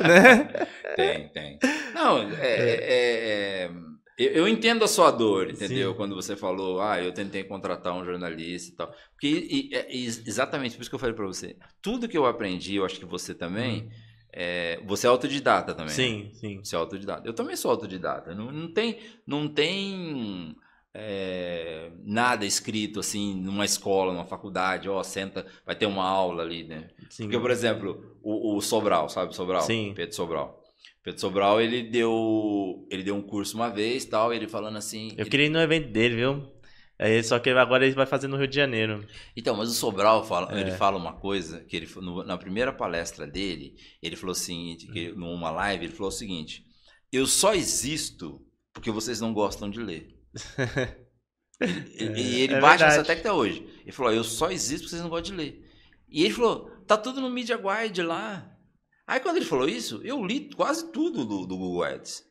[0.00, 0.66] né?
[0.94, 1.58] Tem, tem.
[1.92, 3.70] Não, é, é, é, é
[4.16, 5.90] eu entendo a sua dor, entendeu?
[5.90, 5.96] Sim.
[5.96, 8.94] Quando você falou, ah, eu tentei contratar um jornalista e tal.
[9.10, 11.56] Porque e, é exatamente por isso que eu falei para você.
[11.82, 13.82] Tudo que eu aprendi, eu acho que você também.
[13.82, 13.90] Hum.
[14.36, 15.94] É, você é autodidata também.
[15.94, 16.30] Sim, né?
[16.34, 16.58] sim.
[16.62, 17.26] Você é autodidata.
[17.26, 18.34] Eu também sou autodidata.
[18.34, 20.56] Não, não tem, não tem
[20.94, 26.62] é, nada escrito assim numa escola, numa faculdade, ó, senta, vai ter uma aula ali,
[26.62, 26.88] né?
[27.10, 27.24] Sim.
[27.24, 29.62] Porque, por exemplo, o, o Sobral, sabe o Sobral?
[29.62, 29.92] Sim.
[29.94, 30.62] Pedro Sobral.
[31.02, 35.10] Pedro Sobral, ele deu, ele deu um curso uma vez, tal, ele falando assim...
[35.16, 35.30] Eu ele...
[35.30, 36.54] queria ir no evento dele, viu?
[36.96, 39.04] É, só que agora ele vai fazer no Rio de Janeiro.
[39.36, 40.60] Então, mas o Sobral fala, é.
[40.60, 44.86] ele fala uma coisa que ele no, na primeira palestra dele, ele falou o seguinte,
[44.86, 46.64] que numa live ele falou o seguinte:
[47.10, 48.40] "Eu só existo
[48.72, 50.13] porque vocês não gostam de ler".
[51.60, 53.66] e, e ele é baixa essa até hoje.
[53.82, 55.70] Ele falou: Eu só existo porque vocês não gostam de ler.
[56.08, 58.50] E ele falou: Tá tudo no Media Guide lá.
[59.06, 62.24] Aí quando ele falou isso, eu li quase tudo do, do Google Ads.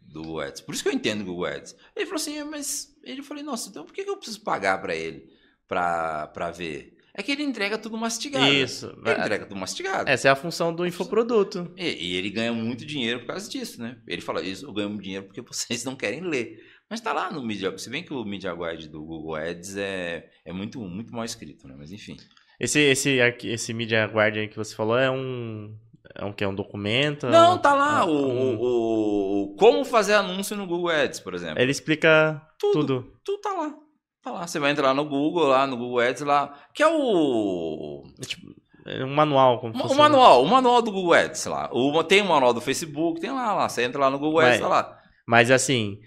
[0.00, 0.60] Do Google Ads.
[0.62, 1.76] Por isso que eu entendo o Google Ads.
[1.94, 2.94] Ele falou assim: Mas.
[3.02, 5.28] Ele falou: Nossa, então por que eu preciso pagar para ele
[5.66, 6.98] para ver?
[7.18, 8.46] É que ele entrega tudo mastigado.
[8.46, 8.96] Isso.
[9.04, 10.08] Ele entrega tudo mastigado.
[10.08, 11.72] Essa é a função do infoproduto.
[11.76, 14.00] E, e ele ganha muito dinheiro por causa disso, né?
[14.06, 16.64] Ele fala, isso, eu ganho dinheiro porque vocês não querem ler.
[16.90, 20.28] Mas está lá no Media Se bem que o Media Guide do Google Ads é,
[20.44, 21.74] é muito, muito mal escrito, né?
[21.76, 22.16] Mas enfim.
[22.58, 25.76] Esse, esse, esse Media Guardian que você falou é um.
[26.14, 26.42] É um que?
[26.42, 27.26] É um documento?
[27.26, 27.98] Não, É tá lá.
[28.00, 31.60] ah, o, um- o- o- como fazer anúncio no Google Ads, por exemplo.
[31.60, 32.72] Ele explica Tudo.
[32.80, 33.12] tudo.
[33.24, 33.74] Tudo tá lá.
[34.22, 34.46] Tá lá.
[34.46, 36.54] Você vai entrar no Google, lá no Google Ads, lá.
[36.74, 38.02] Que é o.
[38.20, 38.46] É tipo,
[38.86, 39.60] é um manual.
[39.60, 41.68] Como O manual, o manual do Google Ads lá.
[41.72, 43.68] O, tem o manual do Facebook, tem lá, lá.
[43.68, 44.98] Você entra lá no Google Ads, tá lá.
[45.26, 45.98] Mas assim,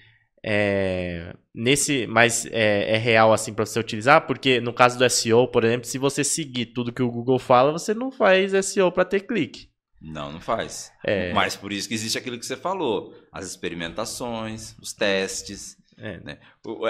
[0.43, 5.47] é, nesse, mas é, é real assim para você utilizar, porque no caso do SEO,
[5.47, 9.05] por exemplo, se você seguir tudo que o Google fala, você não faz SEO para
[9.05, 9.69] ter clique.
[10.01, 10.91] Não, não faz.
[11.05, 11.31] É.
[11.31, 13.13] Mas por isso que existe aquilo que você falou.
[13.31, 15.77] As experimentações, os testes.
[15.95, 16.19] É.
[16.21, 16.39] Né?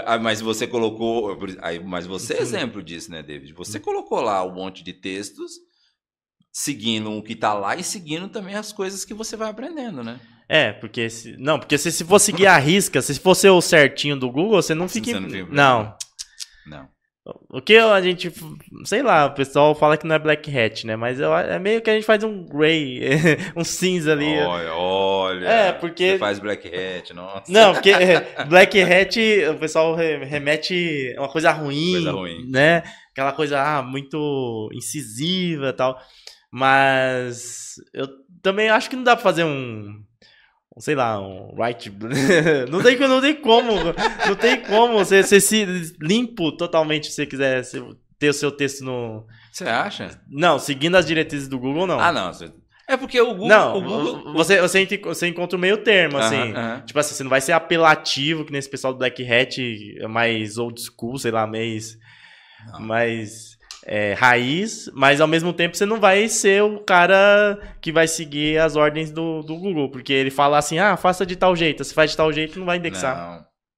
[0.05, 1.37] Ah, Mas você colocou.
[1.83, 2.43] Mas você é Sim.
[2.43, 3.51] exemplo disso, né, David?
[3.53, 5.51] Você colocou lá um monte de textos,
[6.53, 10.17] seguindo o que tá lá e seguindo também as coisas que você vai aprendendo, né?
[10.53, 14.17] É, porque se, não, porque se, se for seguir a risca, se fosse o certinho
[14.17, 15.17] do Google, você não Você fica.
[15.19, 15.95] não fica- Não.
[16.67, 16.89] Não.
[17.49, 18.33] O que a gente,
[18.83, 20.95] sei lá, o pessoal fala que não é black hat, né?
[20.95, 22.99] Mas eu- é meio que a gente faz um gray,
[23.55, 24.25] um cinza ali.
[24.39, 25.47] Olha, olha.
[25.47, 27.43] É, porque- Você faz Black Hat, nossa.
[27.49, 29.17] Não, porque é, Black Hat,
[29.51, 32.49] o pessoal re- remete a uma coisa ruim, Coisa ruim.
[32.49, 32.83] né?
[33.11, 35.97] Aquela coisa ah, muito incisiva e tal.
[36.51, 38.07] Mas eu
[38.41, 40.01] também acho que não dá pra fazer um,
[40.79, 41.91] sei lá, um right.
[42.69, 43.71] não, tem, não tem como.
[44.27, 45.65] Não tem como você, você se
[45.99, 47.83] limpo totalmente se você quiser se-
[48.17, 49.25] ter o seu texto no.
[49.51, 50.19] Você acha?
[50.29, 51.99] Não, seguindo as diretrizes do Google, não.
[51.99, 52.31] Ah, não.
[52.87, 53.47] É porque o Google.
[53.47, 54.33] não, o Google...
[54.33, 56.53] você, você, você encontra o meio termo, assim.
[56.85, 59.57] Tipo assim, você não vai ser apelativo, que nesse pessoal do Black Hat
[60.09, 61.97] mais old school, sei lá, mais,
[62.73, 62.79] Não.
[62.81, 63.50] mais
[63.85, 68.59] é, raiz, mas ao mesmo tempo você não vai ser o cara que vai seguir
[68.59, 71.93] as ordens do, do Google, porque ele fala assim, ah, faça de tal jeito, se
[71.93, 73.15] faz de tal jeito, não vai indexar.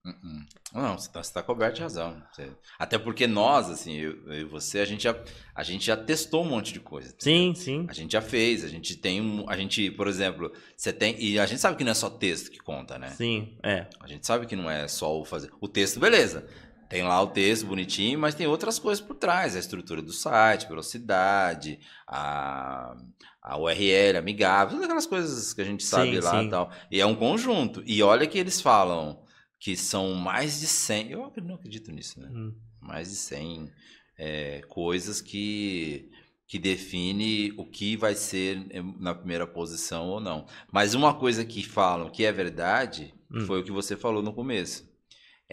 [0.05, 0.43] Não, Uh-uh.
[0.83, 2.21] não você está tá coberto de razão.
[2.33, 5.15] Você- Até porque nós, assim, eu, eu e você, a gente, já,
[5.55, 7.15] a gente já testou um monte de coisa.
[7.19, 7.85] Sim, sim.
[7.87, 9.49] A gente já fez, a gente tem um.
[9.49, 11.15] A gente, por exemplo, você tem.
[11.23, 13.11] E a gente sabe que não é só texto que conta, né?
[13.11, 13.87] Sim, é.
[14.01, 15.49] A gente sabe que não é só o fazer.
[15.61, 16.45] O texto, beleza.
[16.93, 19.55] Tem lá o texto bonitinho, mas tem outras coisas por trás.
[19.55, 22.95] A estrutura do site, velocidade, a,
[23.41, 26.45] a URL amigável, todas aquelas coisas que a gente sabe Sim, lá sim.
[26.45, 26.71] e tal.
[26.91, 27.81] E é um conjunto.
[27.83, 29.23] E olha que eles falam
[29.59, 31.09] que são mais de 100.
[31.09, 32.29] Eu não acredito nisso, né?
[32.31, 32.53] Hum.
[32.79, 33.71] mais de 100
[34.19, 36.11] é, coisas que,
[36.47, 40.45] que define o que vai ser é, na primeira posição ou não.
[40.71, 43.47] Mas uma coisa que falam que é verdade Hum.
[43.47, 44.87] foi o que você falou no começo.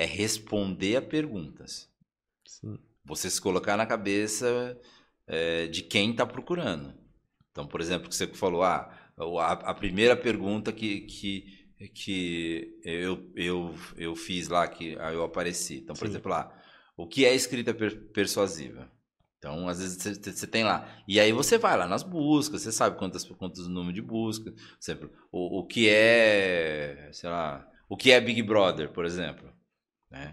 [0.01, 1.73] É responder a perguntas.
[2.45, 2.79] sim.
[3.05, 4.79] Você se colocar na cabeça
[5.27, 6.95] é, de quem está procurando.
[7.51, 13.31] Então, por exemplo, que você falou, ah, a, a primeira pergunta que, que, que eu,
[13.35, 15.77] eu, eu fiz lá, que aí eu apareci.
[15.79, 16.09] Então, por Sim.
[16.09, 16.53] exemplo, lá,
[16.97, 18.91] o que é escrita per- persuasiva?
[19.39, 20.89] Então, às vezes você, tem lá.
[21.09, 24.53] E aí você vai lá nas buscas, você sabe quantas, quantos números de busca.
[24.53, 29.51] Por exemplo, o, o que é, sei lá, o que é Big Brother, por exemplo.
[30.11, 30.33] Né?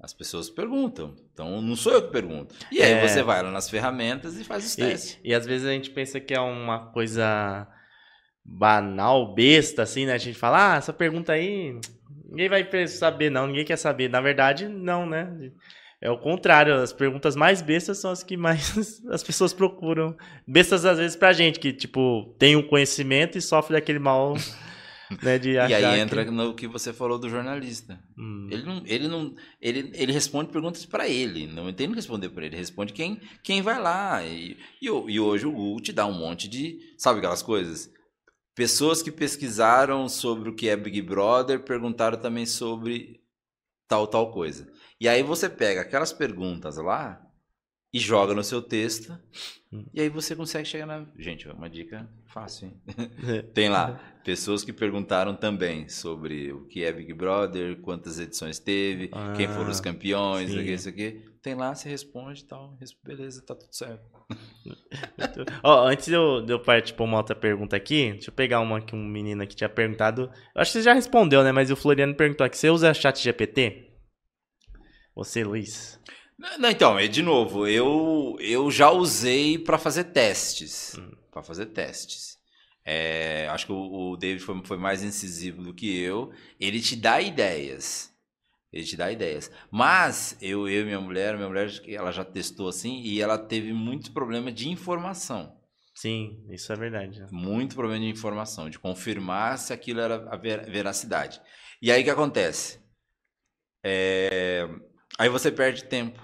[0.00, 1.14] As pessoas perguntam.
[1.32, 2.54] Então, não sou eu que pergunto.
[2.72, 3.06] E aí É.
[3.06, 5.18] você vai lá nas ferramentas e faz os testes.
[5.22, 7.66] E, e às vezes a gente pensa que é uma coisa
[8.44, 10.14] banal, besta, assim, né?
[10.14, 11.78] A gente fala, ah, essa pergunta aí,
[12.30, 14.08] ninguém vai saber, não, ninguém quer saber.
[14.08, 15.50] Na verdade, não, né?
[16.00, 20.16] É o contrário, as perguntas mais bestas são as que mais as pessoas procuram.
[20.46, 24.34] Bestas, às vezes, pra gente, que, tipo, tem um conhecimento e sofre daquele mal,
[25.22, 27.98] né, de E achar aí que- entra no que você falou do jornalista.
[28.16, 32.28] Hum, Ele não, ele não, ele, ele responde perguntas para ele, não tem que responder
[32.30, 34.24] para ele, responde quem, quem vai lá.
[34.24, 37.90] E, e, e hoje o Google te dá um monte de, sabe aquelas coisas?
[38.54, 43.20] Pessoas que pesquisaram sobre o que é Big Brother perguntaram também sobre
[43.88, 44.68] tal tal coisa.
[45.00, 47.20] E aí você pega aquelas perguntas lá
[47.92, 49.18] e joga no seu texto
[49.70, 49.84] Hum.
[49.92, 52.80] e aí você consegue chegar na, gente, é uma dica fácil, hein?
[53.52, 59.08] Tem lá pessoas que perguntaram também sobre o que é Big Brother, quantas edições teve,
[59.36, 60.62] quem foram os Ah, campeões, isso sim.
[60.62, 61.22] aqui, isso aqui.
[61.42, 62.78] Tem lá, você responde e tal.
[63.04, 64.02] Beleza, tá tudo certo.
[65.62, 68.60] Ó, antes de eu, de eu partir pra uma outra pergunta aqui, deixa eu pegar
[68.60, 70.30] uma que um menino aqui tinha perguntado.
[70.54, 71.52] Eu acho que você já respondeu, né?
[71.52, 73.92] Mas o Floriano perguntou aqui: você usa chat GPT?
[75.14, 75.98] Você, Luiz?
[76.38, 80.94] Não, então, de novo, eu, eu já usei para fazer testes.
[81.32, 82.38] Para fazer testes.
[82.84, 86.32] É, acho que o, o David foi, foi mais incisivo do que eu.
[86.60, 88.12] Ele te dá ideias.
[88.72, 89.50] Ele te dá ideias.
[89.70, 93.72] Mas eu, eu e minha mulher, minha mulher, ela já testou assim e ela teve
[93.72, 95.56] muito problema de informação.
[95.94, 97.26] Sim, isso é verdade.
[97.32, 101.40] Muito problema de informação, de confirmar se aquilo era a ver- veracidade.
[101.82, 102.78] E aí o que acontece?
[103.82, 104.68] É,
[105.18, 106.20] Aí você perde tempo.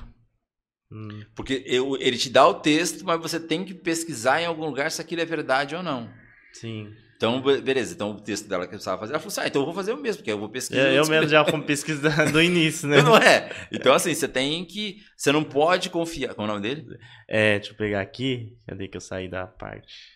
[0.95, 1.25] Hum.
[1.35, 4.93] Porque eu, ele te dá o texto, mas você tem que pesquisar em algum lugar
[4.93, 6.09] se aquilo é verdade ou não.
[6.53, 6.95] Sim.
[7.17, 7.95] Então, beleza.
[7.95, 9.75] Então, o texto dela que eu precisava fazer, ela falou assim, ah, então eu vou
[9.75, 10.83] fazer o mesmo, porque eu vou pesquisar.
[10.83, 13.01] Eu, eu mesmo já fui pesquisar do início, né?
[13.03, 13.51] Não é?
[13.73, 14.99] Então, assim, você tem que...
[15.17, 16.35] Você não pode confiar...
[16.35, 16.87] Qual é o nome dele?
[17.29, 18.57] É, deixa eu pegar aqui.
[18.69, 20.15] Cadê que eu saí da parte?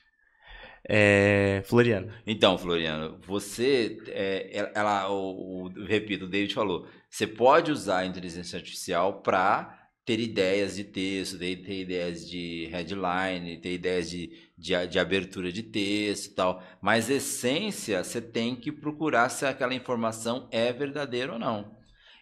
[0.89, 2.13] É, Floriano.
[2.27, 8.07] Então, Floriano, você, é, ela, o, o, repito, o David falou, você pode usar a
[8.07, 9.78] inteligência artificial para
[10.09, 15.53] ter ideias de texto, ter, ter, ideias de headline, ter ideias de, de, de, abertura
[15.53, 16.63] de texto e tal.
[16.81, 21.77] Mas essência, você tem que procurar se aquela informação é verdadeira ou não.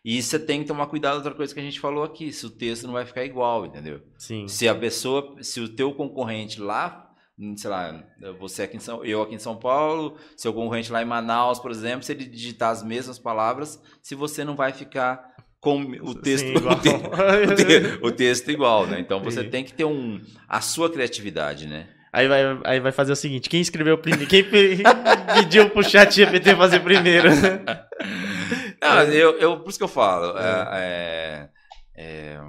[0.05, 2.51] E você tem que tomar cuidado outra coisa que a gente falou aqui, se o
[2.51, 4.03] texto não vai ficar igual, entendeu?
[4.19, 4.49] Sim.
[4.49, 7.15] Se a pessoa, se o teu concorrente lá,
[7.57, 8.05] sei lá,
[8.41, 11.71] você aqui em São, eu aqui em São Paulo, seu concorrente lá em Manaus, por
[11.71, 15.36] exemplo, se ele digitar as mesmas palavras, se você não vai ficar
[15.67, 19.01] com o texto, Sim, o, te, o, te, o, texto igual, né?
[19.01, 19.51] Então você Sim.
[19.51, 21.89] tem que ter um a sua criatividade, né?
[22.13, 24.29] Aí vai, aí vai fazer o seguinte: quem escreveu primeiro?
[24.29, 24.45] Quem
[25.35, 27.31] pediu pro chat GPT fazer primeiro?
[28.81, 30.39] Não, eu, eu, por isso que eu falo.
[30.39, 31.49] É, é,
[31.97, 32.41] é,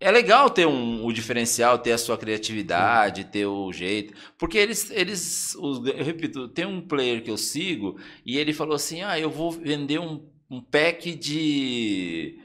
[0.00, 4.14] é legal ter um, o diferencial, ter a sua criatividade, ter o jeito.
[4.38, 8.74] Porque eles, eles os, eu repito, tem um player que eu sigo e ele falou
[8.74, 12.38] assim: ah, eu vou vender um um pack de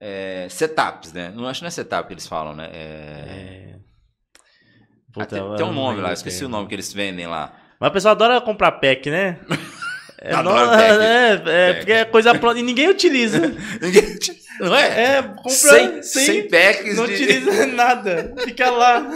[0.00, 1.32] é, setups, né?
[1.34, 2.70] Não acho que não é setup que eles falam, né?
[2.72, 2.78] É...
[2.78, 3.76] é...
[5.12, 7.54] Puta, ah, tem, tem, um nome lá, esqueci o nome que eles vendem lá.
[7.80, 9.38] Mas o pessoal adora comprar pack, né?
[10.18, 13.38] É, não, é, é, porque é coisa pronta e ninguém utiliza.
[13.80, 14.18] ninguém
[14.60, 15.18] Não é?
[15.18, 16.96] É, compra sem, sem, packs.
[16.96, 17.12] Não de...
[17.12, 18.34] utiliza nada.
[18.42, 19.08] Fica lá.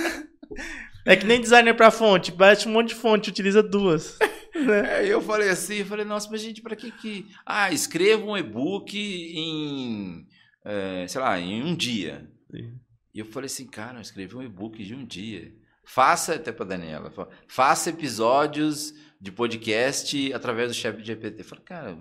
[1.06, 2.30] É que nem designer pra fonte.
[2.30, 4.18] Bate um monte de fonte, utiliza duas.
[4.66, 5.02] Né?
[5.02, 7.26] É, eu falei assim, eu falei, nossa, mas gente, para que que...
[7.44, 10.26] Ah, escreva um e-book em,
[10.64, 12.30] é, sei lá, em um dia.
[12.50, 12.78] Sim.
[13.14, 15.52] E eu falei assim, cara, eu escrevi um e-book de um dia.
[15.84, 17.12] Faça, até para Daniela,
[17.48, 21.40] faça episódios de podcast através do chat GPT.
[21.40, 21.98] Eu falei, cara,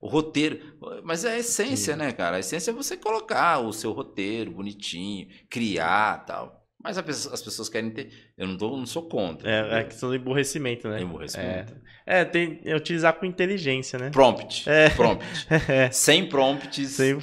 [0.00, 0.76] o roteiro.
[1.04, 1.98] Mas é a essência, Sim.
[1.98, 2.36] né, cara?
[2.36, 6.57] A essência é você colocar o seu roteiro bonitinho, criar tal.
[6.82, 8.08] Mas as pessoas querem ter.
[8.36, 9.50] Eu não, tô, não sou contra.
[9.50, 11.02] É, é questão do emborrecimento, né?
[11.02, 11.74] Emborrecimento.
[12.06, 14.10] É, é tem é utilizar com inteligência, né?
[14.10, 14.70] Prompt.
[14.70, 14.88] É.
[14.90, 15.26] Prompt.
[15.68, 15.90] É.
[15.90, 16.92] Sem prompts.
[16.94, 17.18] Sem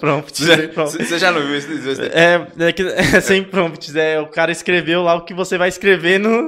[0.00, 0.44] prompts.
[0.98, 1.68] Você já não viu isso?
[2.02, 3.94] É, é, que, é, sem prompts.
[3.94, 6.46] É, o cara escreveu lá o que você vai escrever no.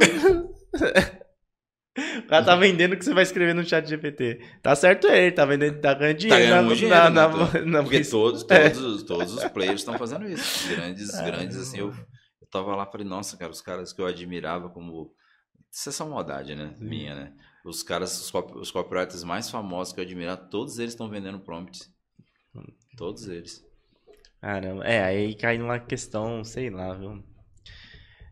[2.35, 4.41] O cara tá vendendo o que você vai escrever no chat GPT.
[4.61, 6.43] Tá certo ele, tá vendendo, tá ganhando dinheiro.
[6.43, 8.70] Tá ganhando na, dinheiro, na, na, na, na, Porque todos, é.
[8.70, 9.07] todos, é.
[9.07, 10.68] todos os players estão fazendo isso.
[10.68, 11.95] Grandes, ah, grandes, assim, eu,
[12.41, 15.14] eu tava lá e falei, nossa, cara, os caras que eu admirava como.
[15.70, 16.74] Isso é só maldade, né?
[16.76, 16.85] Sim.
[16.85, 17.32] Minha, né?
[17.64, 21.39] Os caras, os, copy, os copywriters mais famosos que eu admirava, todos eles estão vendendo
[21.39, 21.89] prompts.
[22.97, 23.64] Todos eles.
[24.41, 27.22] Caramba, é, aí cai numa questão, sei lá, viu?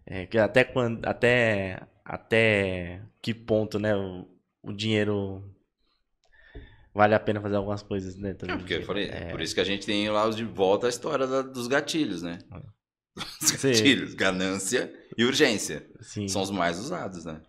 [0.04, 1.06] É, que até quando.
[1.06, 4.26] Até até que ponto, né, o,
[4.62, 5.42] o dinheiro
[6.94, 9.30] vale a pena fazer algumas coisas dentro é, porque eu falei, é...
[9.30, 12.38] por isso que a gente tem lá de volta a história da, dos gatilhos, né?
[13.42, 15.86] Os gatilhos, ganância e urgência.
[16.00, 16.26] Sim.
[16.28, 17.42] São os mais usados, né?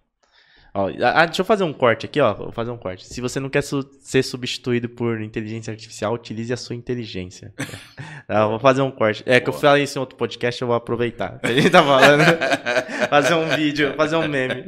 [0.76, 2.34] Ó, ah, deixa eu fazer um corte aqui, ó.
[2.34, 3.06] Vou fazer um corte.
[3.06, 7.54] Se você não quer su ser substituído por inteligência artificial, utilize a sua inteligência.
[8.28, 9.22] ah, vou fazer um corte.
[9.28, 9.42] É Boa.
[9.42, 11.40] que eu falei isso em outro podcast, eu vou aproveitar.
[11.44, 12.24] A gente tá falando.
[13.08, 14.64] fazer um vídeo, fazer um meme.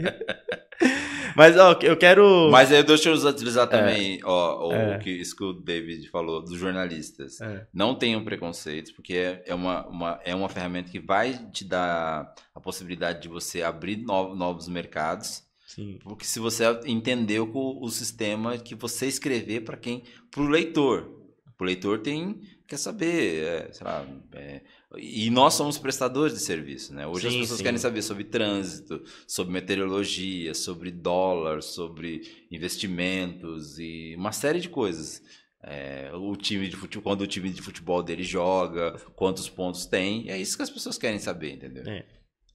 [1.35, 2.49] Mas, ó, eu quero.
[2.51, 4.19] Mas aí deixa eu utilizar também, é.
[4.23, 4.99] ó, o é.
[4.99, 7.41] que, isso que o David falou, dos jornalistas.
[7.41, 7.65] É.
[7.73, 12.33] Não tenham preconceitos, porque é, é, uma, uma, é uma ferramenta que vai te dar
[12.53, 15.44] a possibilidade de você abrir novos, novos mercados
[15.75, 15.99] Sim.
[16.01, 21.11] Porque se você entendeu o, o sistema que você escrever para quem, para o leitor,
[21.59, 24.61] o leitor tem quer saber, é, sei lá, é,
[24.97, 27.05] e nós somos prestadores de serviço, né?
[27.05, 27.63] Hoje sim, as pessoas sim.
[27.63, 35.21] querem saber sobre trânsito, sobre meteorologia, sobre dólar, sobre investimentos e uma série de coisas.
[35.61, 40.29] É, o time de futebol, quando o time de futebol dele joga, quantos pontos tem,
[40.29, 41.83] é isso que as pessoas querem saber, entendeu?
[41.85, 42.05] É.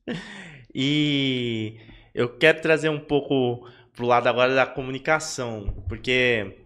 [0.72, 1.80] E
[2.14, 6.56] eu quero trazer um pouco pro lado agora da comunicação, porque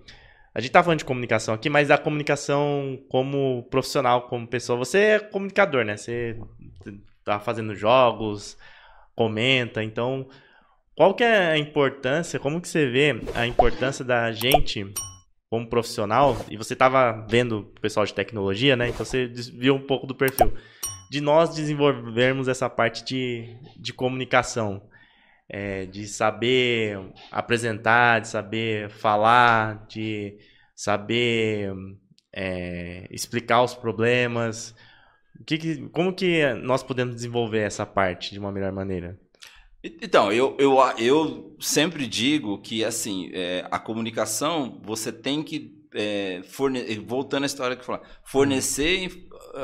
[0.55, 4.79] a gente tá falando de comunicação aqui, mas da comunicação como profissional, como pessoa.
[4.79, 5.97] Você é comunicador, né?
[5.97, 6.39] Você
[7.25, 8.57] tá fazendo jogos,
[9.17, 10.29] comenta, então
[10.95, 14.87] qual que é a importância, como que você vê a importância da gente
[15.51, 18.89] como profissional, e você estava vendo o pessoal de tecnologia, né?
[18.89, 20.53] Então você viu um pouco do perfil.
[21.11, 24.83] De nós desenvolvermos essa parte de, de comunicação
[25.57, 26.99] é, de saber
[27.31, 30.37] apresentar, de saber falar, de
[30.75, 31.73] saber
[32.33, 34.75] é, explicar os problemas.
[35.47, 39.17] Que que, como que nós podemos desenvolver essa parte de uma melhor maneira?
[39.81, 46.43] Então, eu, eu, eu sempre digo que, assim, é, a comunicação, você tem que, é,
[46.43, 46.83] forne...
[46.97, 49.09] voltando à história que eu falei, fornecer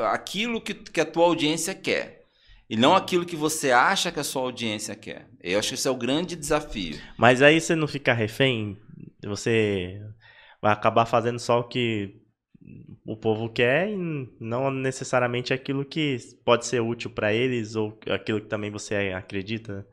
[0.09, 2.20] aquilo que, que a tua audiência quer.
[2.71, 5.27] E não aquilo que você acha que a sua audiência quer.
[5.43, 6.97] Eu acho que esse é o grande desafio.
[7.17, 8.77] Mas aí você não fica refém?
[9.25, 9.99] Você
[10.61, 12.15] vai acabar fazendo só o que
[13.05, 13.97] o povo quer e
[14.39, 19.85] não necessariamente aquilo que pode ser útil para eles ou aquilo que também você acredita.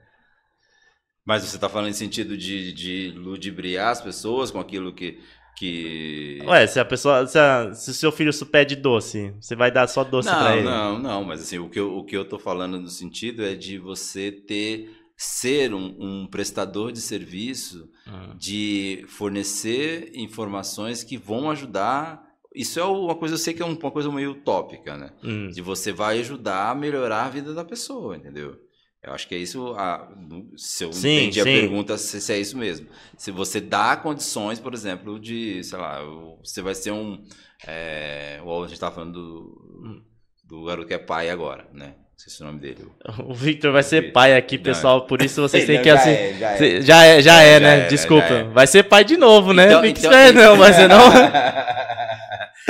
[1.27, 5.21] Mas você está falando em sentido de, de ludibriar as pessoas com aquilo que.
[5.59, 6.39] Que...
[6.45, 7.27] Ué, se a pessoa.
[7.27, 10.65] Se, a, se o seu filho pede doce, você vai dar só doce para ele?
[10.65, 13.55] Não, não, mas assim, o que, eu, o que eu tô falando no sentido é
[13.55, 14.91] de você ter.
[15.17, 18.37] ser um, um prestador de serviço, hum.
[18.37, 23.91] de fornecer informações que vão ajudar isso é uma coisa, eu sei que é uma
[23.91, 25.13] coisa meio utópica, né?
[25.23, 25.49] Hum.
[25.49, 28.59] De você vai ajudar a melhorar a vida da pessoa, entendeu?
[29.03, 29.75] Eu acho que é isso.
[29.77, 30.09] A,
[30.57, 31.41] se eu sim, entendi sim.
[31.41, 32.89] a pergunta, se, se, é isso mesmo.
[33.17, 36.01] Se você dá condições, por exemplo, de, sei lá,
[36.43, 37.23] você vai ser um.
[37.67, 40.03] É, a gente estava falando do,
[40.45, 41.95] do garoto que é pai agora, né?
[41.97, 42.89] Não sei se é o nome dele.
[43.25, 46.11] O Victor vai ser pai aqui, pessoal, por isso vocês têm que assim.
[46.11, 46.81] É, já, é.
[46.83, 47.87] já é, já é, né?
[47.87, 48.27] Desculpa.
[48.27, 48.43] É.
[48.45, 49.67] Vai ser pai de novo, né?
[49.67, 51.13] Então, então, não, mas não.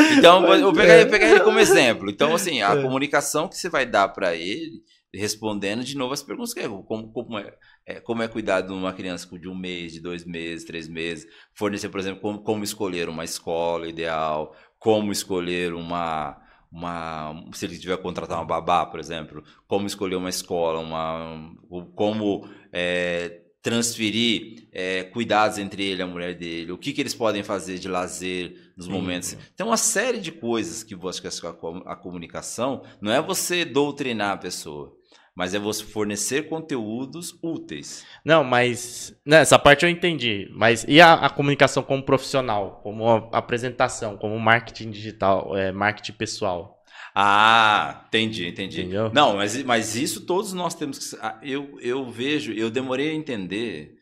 [0.18, 2.10] então, eu vou pegar, eu pegar ele como exemplo.
[2.10, 4.82] Então, assim, a comunicação que você vai dar para ele
[5.14, 7.54] respondendo de novo as perguntas que é como, como, é,
[7.86, 11.26] é, como é cuidar de uma criança de um mês, de dois meses, três meses,
[11.54, 16.38] fornecer, por exemplo, como, como escolher uma escola ideal, como escolher uma,
[16.70, 21.54] uma se ele tiver que contratar uma babá, por exemplo, como escolher uma escola, uma,
[21.94, 27.14] como é, transferir é, cuidados entre ele e a mulher dele, o que, que eles
[27.14, 29.36] podem fazer de lazer nos momentos.
[29.56, 34.36] Tem uma série de coisas que você que a comunicação não é você doutrinar a
[34.36, 34.97] pessoa
[35.38, 38.04] mas é você fornecer conteúdos úteis.
[38.24, 40.50] Não, mas né, essa parte eu entendi.
[40.52, 46.82] Mas e a, a comunicação como profissional, como apresentação, como marketing digital, é, marketing pessoal?
[47.14, 48.80] Ah, entendi, entendi.
[48.80, 49.12] Entendeu?
[49.14, 51.16] Não, mas, mas isso todos nós temos que.
[51.22, 53.94] Ah, eu, eu vejo, eu demorei a entender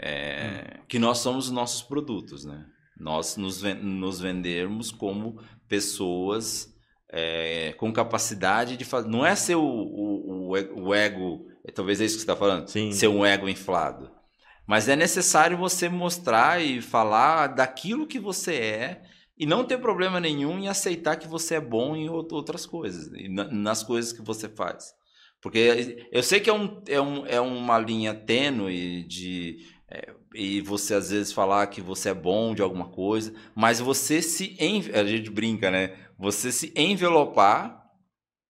[0.00, 0.82] é, hum.
[0.86, 2.64] que nós somos os nossos produtos, né?
[2.96, 6.72] Nós nos, nos vendermos como pessoas
[7.10, 9.08] é, com capacidade de fazer.
[9.08, 12.68] Não é ser o, o, o ego, é, talvez é isso que você está falando,
[12.68, 12.92] Sim.
[12.92, 14.10] ser um ego inflado.
[14.66, 19.02] Mas é necessário você mostrar e falar daquilo que você é
[19.38, 23.10] e não ter problema nenhum em aceitar que você é bom em outras coisas,
[23.52, 24.92] nas coisas que você faz.
[25.40, 29.58] Porque eu sei que é, um, é, um, é uma linha tênue de.
[29.88, 34.20] É, e você às vezes falar que você é bom de alguma coisa, mas você
[34.20, 34.56] se.
[34.92, 35.96] A gente brinca, né?
[36.18, 37.84] você se envelopar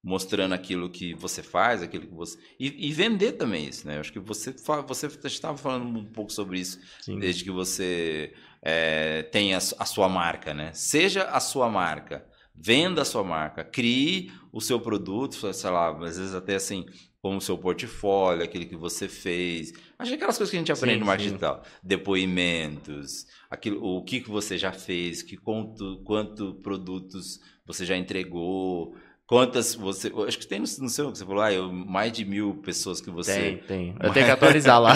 [0.03, 3.97] mostrando aquilo que você faz, aquilo que você e, e vender também isso, né?
[3.97, 4.55] Eu acho que você
[4.87, 7.19] você estava falando um pouco sobre isso Sim.
[7.19, 8.33] desde que você
[8.63, 10.71] é, tem a, a, sua marca, né?
[10.73, 12.25] Seja a sua marca,
[12.55, 16.87] venda a sua marca, crie o seu produto, sei lá, às vezes até assim
[17.27, 19.73] como o seu portfólio, aquilo que você fez.
[19.99, 21.65] Acho que aquelas coisas que a gente aprende sim, no marketing digital.
[21.83, 28.95] Depoimentos, aquilo, o que, que você já fez, que quanto, quanto produtos você já entregou,
[29.27, 30.13] quantas você.
[30.25, 33.01] Acho que tem no, no seu que você falou, ah, eu, mais de mil pessoas
[33.01, 33.33] que você.
[33.33, 33.97] Tem, tem.
[34.01, 34.95] Eu tenho que atualizar lá.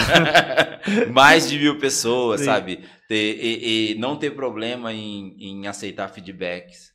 [1.11, 2.45] mais de mil pessoas, Sim.
[2.45, 2.79] sabe?
[3.09, 6.93] Ter, e, e, não ter problema em, em aceitar feedbacks.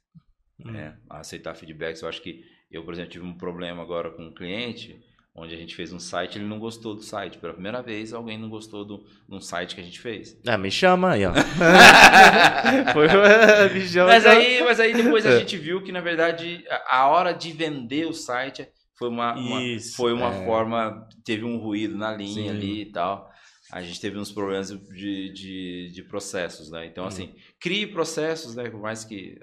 [0.65, 0.71] Hum.
[0.71, 0.97] Né?
[1.11, 2.01] Aceitar feedbacks.
[2.01, 4.99] Eu acho que eu, por exemplo, tive um problema agora com um cliente
[5.37, 7.37] onde a gente fez um site, ele não gostou do site.
[7.39, 10.41] Pela primeira vez, alguém não gostou do, de um site que a gente fez.
[10.47, 11.33] Ah, me chama aí, ó.
[13.73, 15.39] me chama, mas, aí, mas aí depois a é.
[15.39, 19.61] gente viu que, na verdade, a hora de vender o site foi uma, uma
[19.95, 20.45] foi uma é.
[20.47, 22.57] forma, teve um ruído na linha Sim.
[22.57, 23.31] ali e tal.
[23.71, 26.87] A gente teve uns problemas de, de, de processos, né?
[26.87, 27.09] Então, hum.
[27.09, 28.71] assim, crie processos, né?
[28.71, 29.39] Por mais que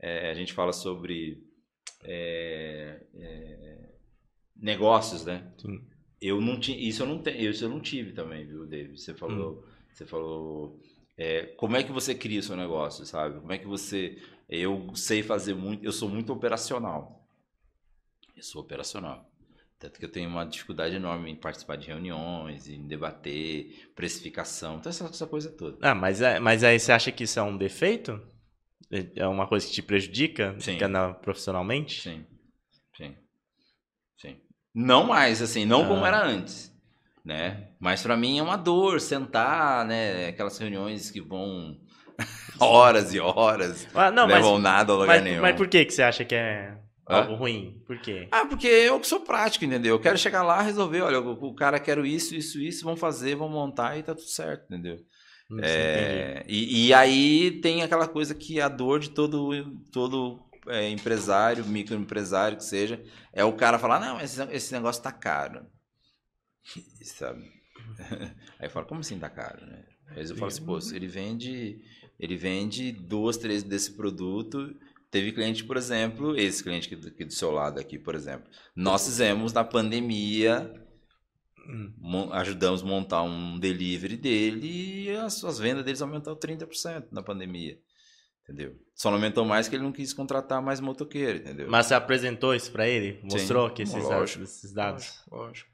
[0.00, 1.42] é, a gente fala sobre
[2.04, 3.57] é, é,
[4.58, 5.50] negócios, né?
[5.58, 5.80] Sim.
[6.20, 9.00] Eu não tinha, isso eu não tenho, isso eu não tive também, viu, David?
[9.00, 9.62] Você falou, hum.
[9.92, 10.80] você falou,
[11.16, 13.38] é, como é que você cria o seu negócio, sabe?
[13.38, 17.24] Como é que você, eu sei fazer muito, eu sou muito operacional.
[18.36, 19.30] Eu sou operacional.
[19.78, 24.90] Tanto que eu tenho uma dificuldade enorme em participar de reuniões, em debater, precificação, então
[24.90, 25.78] essa, essa coisa toda.
[25.80, 28.20] Ah, mas, é, mas aí você acha que isso é um defeito?
[29.14, 30.78] É uma coisa que te prejudica Sim.
[31.22, 32.00] profissionalmente?
[32.00, 32.26] Sim.
[32.96, 33.14] Sim.
[34.78, 35.88] Não mais, assim, não ah.
[35.88, 36.72] como era antes,
[37.24, 37.64] né?
[37.80, 40.28] Mas para mim é uma dor sentar, né?
[40.28, 41.76] Aquelas reuniões que vão
[42.60, 45.42] horas e horas, ah, não, levam mas, nada a lugar mas, nenhum.
[45.42, 46.78] Mas por que, que você acha que é...
[47.04, 47.82] Algo ruim.
[47.86, 48.28] Por quê?
[48.30, 49.96] Ah, porque eu que sou prático, entendeu?
[49.96, 53.34] Eu quero chegar lá, resolver, olha, o, o cara quer isso, isso, isso, vamos fazer,
[53.34, 54.98] vamos montar e tá tudo certo, entendeu?
[55.50, 59.50] Hum, É, e, e aí tem aquela coisa que a dor de todo,
[59.90, 63.02] todo é, empresário, microempresário que seja,
[63.32, 65.66] é o cara falar, não, esse, esse negócio tá caro.
[67.02, 67.50] Sabe?
[68.58, 69.84] Aí fala, como assim tá caro, né?
[70.08, 71.82] Aí eu falo assim, pô, ele vende,
[72.18, 74.74] ele vende duas, três desse produto.
[75.10, 78.50] Teve cliente, por exemplo, esse cliente aqui do seu lado aqui, por exemplo.
[78.74, 80.72] Nós fizemos na pandemia
[81.68, 82.30] Hum.
[82.32, 87.78] ajudamos a montar um delivery dele e as, as vendas deles aumentaram 30% na pandemia.
[88.48, 88.72] Entendeu?
[88.94, 91.66] Só não aumentou mais que ele não quis contratar mais motoqueiro, entendeu?
[91.68, 93.20] Mas você apresentou isso pra ele?
[93.22, 94.10] Mostrou Sim, que esses, lógico.
[94.10, 95.04] dados, esses dados?
[95.30, 95.68] Lógico, lógico.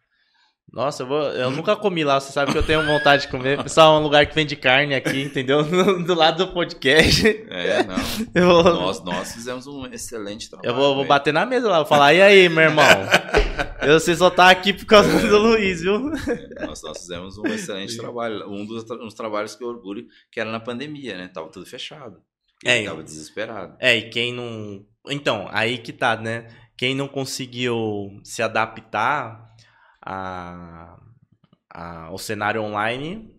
[0.72, 3.62] Nossa, eu, vou, eu nunca comi lá, você sabe que eu tenho vontade de comer.
[3.62, 5.62] Pessoal, é um lugar que vende carne aqui, entendeu?
[6.02, 7.26] do lado do podcast.
[7.48, 7.94] É, não.
[8.46, 10.70] Vou, nós, nós fizemos um excelente trabalho.
[10.70, 12.84] eu vou, vou bater na mesa lá, vou falar, e aí, meu irmão?
[13.82, 15.98] Eu sei só tá aqui por causa do Luiz, viu?
[16.66, 18.50] Nós, nós fizemos um excelente trabalho.
[18.50, 21.28] Um dos, tra- uns trabalhos que eu orgulho, que era na pandemia, né?
[21.28, 22.16] Tava tudo fechado.
[22.62, 23.76] É, tava desesperado.
[23.80, 24.84] É, e quem não.
[25.08, 26.48] Então, aí que tá, né?
[26.76, 29.54] Quem não conseguiu se adaptar
[30.02, 30.98] a,
[31.70, 33.32] a- ao cenário online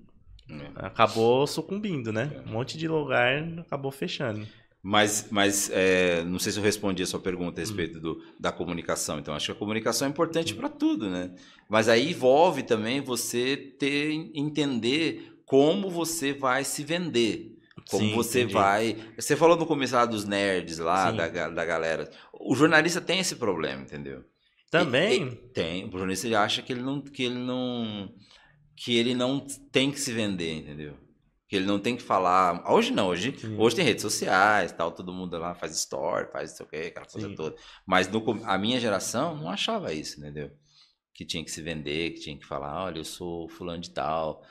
[0.48, 0.72] né?
[0.76, 2.32] acabou sucumbindo, né?
[2.34, 2.50] É.
[2.50, 4.48] Um monte de lugar acabou fechando.
[4.84, 7.66] Mas, mas é, não sei se eu respondi a sua pergunta a Hum.
[7.66, 9.18] respeito do, da comunicação.
[9.18, 11.34] Então, acho que a comunicação é importante para tudo, né?
[11.68, 17.55] Mas aí envolve também você ter, entender como você vai se vender.
[17.90, 18.54] Como Sim, você entendi.
[18.54, 18.98] vai.
[19.16, 21.18] Você falou no começo lá dos nerds lá, Sim.
[21.18, 22.10] da, da galera.
[22.34, 24.24] O jornalista tem esse problema, entendeu?
[24.72, 25.24] Também.
[25.24, 25.86] E- e- tem.
[25.88, 27.00] O jornalista ele acha que ele não.
[27.02, 28.12] Que ele não.
[28.76, 29.40] Que ele não
[29.72, 30.98] tem que se vender, entendeu?
[31.48, 32.64] Que ele não tem que falar.
[32.70, 33.56] Hoje não, hoje, Sim.
[33.58, 36.88] hoje tem redes sociais, tal, todo mundo lá faz story, faz não sei o que,
[36.88, 37.36] aquela coisa Sim.
[37.36, 37.56] toda.
[37.86, 40.52] Mas no a minha geração não achava isso, entendeu?
[41.14, 44.44] Que tinha que se vender, que tinha que falar, olha, eu sou fulano de tal.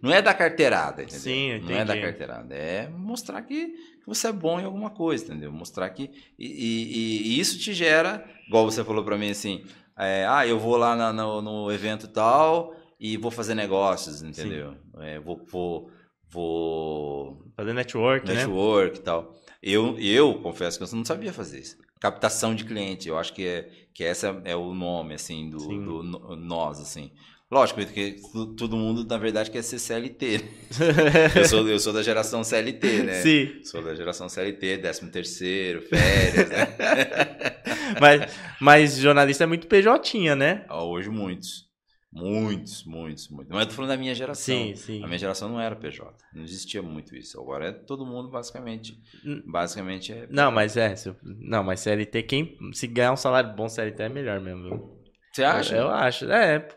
[0.00, 1.20] Não, é da carteirada, entendeu?
[1.20, 2.00] Sim, eu não é da entendi.
[2.00, 2.54] carteirada.
[2.54, 3.74] É mostrar que,
[4.06, 5.52] você é bom em alguma coisa, entendeu?
[5.52, 6.10] Mostrar que.
[6.38, 9.62] E, e- e- isso te gera, igual você falou pra mim assim,
[9.96, 14.74] é, ah, eu vou lá na- no, no evento tal e vou fazer negócios, entendeu?
[15.00, 15.90] É, vou, vou,
[16.30, 18.34] vou Fazer network, né?
[18.34, 19.34] network e tal.
[19.62, 21.76] Eu, eu confesso que eu não sabia fazer isso.
[22.00, 26.36] Captação de cliente, eu acho que é que essa é o nome assim do, do
[26.36, 27.10] nós assim.
[27.50, 30.38] Lógico que tu- todo mundo na verdade quer ser CLT.
[30.38, 30.44] né?
[31.34, 33.14] Eu sou eu sou da geração CLT, né?
[33.22, 33.64] Sim.
[33.64, 36.66] Sou da geração CLT, 13 terceiro, férias, né?
[38.00, 40.64] Mas, mas jornalista é muito PJ, né?
[40.68, 41.66] Ah, Hoje muitos.
[42.12, 43.50] Muitos, muitos, muitos.
[43.50, 44.54] Mas eu tô falando da minha geração.
[44.54, 45.02] Sim, sim.
[45.02, 46.14] A minha geração não era PJ.
[46.34, 47.40] Não existia muito isso.
[47.40, 48.98] Agora é todo mundo basicamente.
[49.24, 49.42] Hum.
[49.46, 50.26] Basicamente é.
[50.30, 50.94] Não, mas é.
[50.96, 54.98] se Não, mas CLT, quem se ganhar um salário bom, CLT é melhor mesmo.
[55.32, 55.74] Você acha?
[55.74, 56.30] Eu, eu acho.
[56.30, 56.68] É.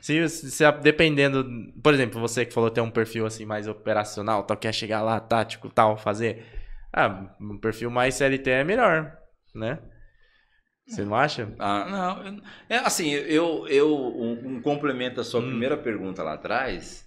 [0.00, 1.44] Se, se, dependendo.
[1.82, 5.18] Por exemplo, você que falou ter um perfil assim mais operacional, tal, quer chegar lá,
[5.20, 6.44] tático, tal, fazer.
[6.92, 9.16] Ah, um perfil mais CLT é melhor,
[9.54, 9.78] né?
[10.86, 11.52] Você não acha?
[11.58, 11.84] Ah,
[12.24, 12.42] não.
[12.68, 15.48] É assim, eu, eu um, um complemento à sua Hum.
[15.48, 17.04] primeira pergunta lá atrás,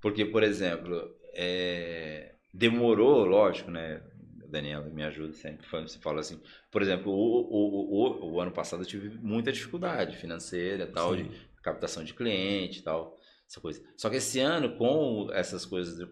[0.00, 4.02] porque, por exemplo, é, demorou, lógico, né?
[4.48, 5.64] Daniela me ajuda sempre.
[5.70, 6.40] quando Você fala assim,
[6.72, 11.30] por exemplo, o, o, o, o ano passado eu tive muita dificuldade financeira, tal, de.
[11.62, 13.82] Captação de cliente, tal, essa coisa.
[13.96, 16.06] Só que esse ano, com essas coisas do,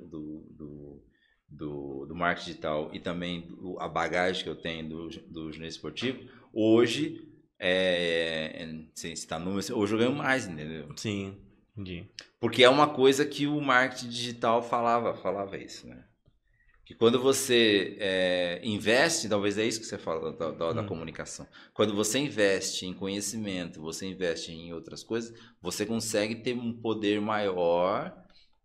[0.51, 1.03] do,
[1.49, 5.65] do, do marketing digital e também do- a bagagem que eu tenho do, do jornalismo
[5.67, 7.29] esportivo, hoje,
[7.59, 10.89] é, sem citar números, hoje eu ganho mais, entendeu?
[10.97, 11.37] Sim,
[11.73, 12.09] entendi.
[12.41, 16.05] Porque é uma coisa que o marketing digital falava, falava isso, né?
[16.89, 20.83] Que quando você é, investe, talvez é isso que você fala da, da- da Hum.
[20.83, 21.47] comunicação.
[21.75, 27.21] Quando você investe em conhecimento, você investe em outras coisas, você consegue ter um poder
[27.21, 28.17] maior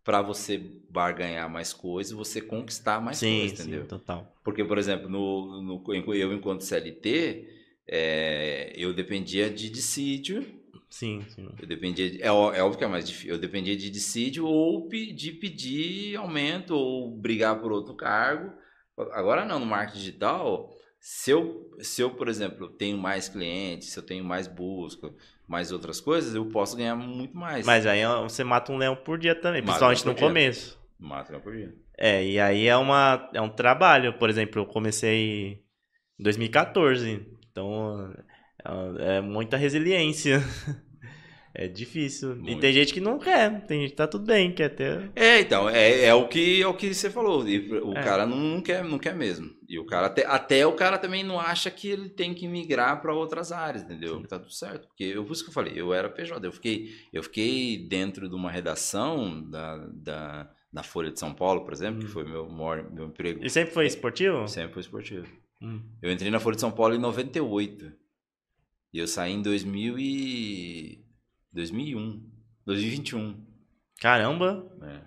[0.05, 0.57] para você
[0.89, 3.87] barganhar mais coisas, você conquistar mais sim, coisas, sim, entendeu?
[3.87, 4.27] total.
[4.41, 5.83] Porque, por exemplo, no, no-
[6.15, 7.45] eu enquanto CLT,
[7.87, 10.62] é, eu dependia de dissídio
[10.93, 11.49] Sim, sim.
[11.59, 13.31] eu dependia de, é, é óbvio que é mais difícil.
[13.31, 18.53] Eu dependia de dissídio ou de pedir aumento ou brigar por outro cargo.
[19.11, 20.69] Agora não, no marketing digital,
[20.99, 25.11] se eu, se eu, por exemplo, tenho mais clientes, se eu tenho mais busca,
[25.47, 27.65] mais outras coisas, eu posso ganhar muito mais.
[27.65, 30.27] Mas aí ó, você mata um leão por dia também, Mata principalmente um no dia.
[30.27, 30.79] começo.
[30.99, 31.73] Mata por dia.
[31.97, 34.13] É, e aí é, uma, é um trabalho.
[34.19, 35.63] Por exemplo, eu comecei
[36.19, 37.25] em 2014.
[37.49, 38.13] Então,
[38.65, 40.41] é é muita resiliência.
[41.55, 42.31] É difícil.
[42.33, 42.61] E Muito.
[42.61, 43.63] tem gente que não quer.
[43.67, 45.11] Tem gente que tá tudo bem, quer ter.
[45.15, 47.47] É, então, é, é o que é o que você falou.
[47.47, 48.01] E O É.
[48.03, 49.51] cara não, não quer, não quer mesmo.
[49.69, 52.99] E o cara até, até o cara também não acha que ele tem que migrar
[53.03, 54.17] para outras áreas, entendeu?
[54.17, 54.23] Sim.
[54.23, 54.87] Tá tudo certo.
[54.87, 58.27] Porque eu, por isso que eu falei, eu era PJ, eu fiquei, eu fiquei dentro
[58.27, 62.05] de uma redação da, da, da Folha de São Paulo, por exemplo, hum.
[62.05, 63.45] que foi meu maior, meu emprego.
[63.45, 64.47] E sempre foi esportivo?
[64.47, 65.27] Sempre foi esportivo.
[65.61, 65.81] Hum.
[66.01, 67.93] Eu entrei na Folha de São Paulo em 98.
[68.93, 71.03] E eu saí em 2000 e...
[71.51, 72.23] 2001.
[72.65, 73.43] 2021.
[73.99, 74.71] Caramba!
[74.83, 75.01] É.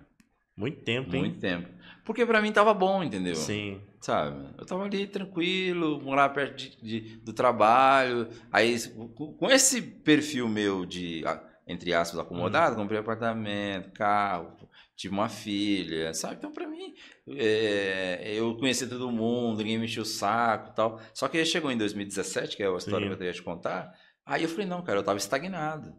[0.55, 1.21] Muito tempo, hein?
[1.21, 1.69] Muito tempo.
[2.03, 3.35] Porque para mim tava bom, entendeu?
[3.35, 3.81] Sim.
[4.01, 4.53] Sabe?
[4.57, 8.29] Eu tava ali tranquilo, morava perto de, de, do trabalho.
[8.51, 8.75] Aí,
[9.15, 11.23] com esse perfil meu de,
[11.67, 12.79] entre aspas, acomodado, hum.
[12.79, 14.55] comprei apartamento, carro,
[14.95, 16.35] tive uma filha, sabe?
[16.35, 16.95] Então, para mim,
[17.35, 20.99] é, eu conheci todo mundo, ninguém me encheu o saco tal.
[21.13, 23.07] Só que aí chegou em 2017, que é a história Sim.
[23.07, 23.93] que eu queria te contar.
[24.25, 25.93] Aí eu falei, não, cara, eu tava estagnado.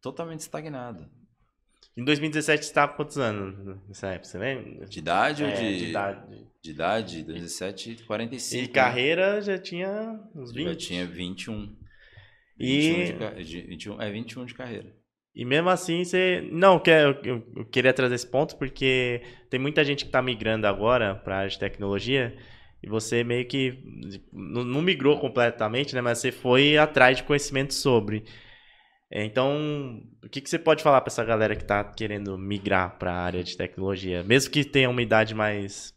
[0.00, 1.10] Totalmente estagnado.
[1.96, 4.86] Em 2017 você estava quantos anos nessa época, você lembra?
[4.86, 5.78] De idade é, ou de...
[5.78, 6.48] de idade?
[6.62, 8.64] De idade, 2017, 45.
[8.64, 10.68] E carreira já tinha uns 20?
[10.68, 11.76] Já tinha 21.
[12.58, 13.12] E...
[13.12, 14.98] 21 de, 21, é, 21 de carreira.
[15.34, 16.48] E mesmo assim, você.
[16.50, 20.66] Não, eu, eu, eu queria trazer esse ponto porque tem muita gente que está migrando
[20.66, 22.36] agora para a área de tecnologia
[22.82, 23.78] e você meio que.
[24.32, 26.00] Não, não migrou completamente, né?
[26.00, 28.24] Mas você foi atrás de conhecimento sobre.
[29.10, 32.98] É, então, o que, que você pode falar para essa galera que está querendo migrar
[32.98, 34.22] para a área de tecnologia?
[34.22, 35.94] Mesmo que tenha uma idade mais.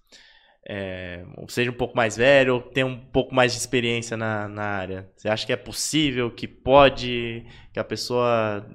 [0.67, 4.63] É, seja um pouco mais velho, ou tenha um pouco mais de experiência na, na
[4.63, 5.09] área.
[5.15, 8.65] Você acha que é possível, que pode, que a pessoa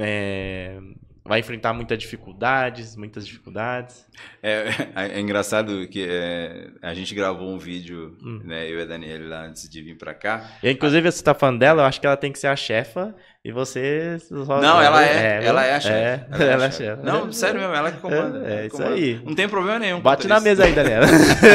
[0.00, 0.78] é,
[1.26, 4.06] vai enfrentar muitas dificuldades, muitas dificuldades.
[4.42, 4.66] É,
[5.16, 8.40] é engraçado que é, a gente gravou um vídeo, hum.
[8.44, 10.50] né, eu e a Daniela lá antes de vir para cá.
[10.62, 13.14] E, inclusive, você tá falando dela, eu acho que ela tem que ser a chefa
[13.44, 14.16] e você.
[14.30, 15.94] Não, ela é, é ela é a chefe.
[15.94, 17.02] É, ela, é, ela é a chefe.
[17.02, 18.48] Não, sério mesmo, ela que comanda.
[18.48, 18.94] É, é isso comanda.
[18.94, 19.22] aí.
[19.22, 20.00] Não tem problema nenhum.
[20.00, 20.44] Bate na isso.
[20.44, 21.06] mesa aí, Daniela.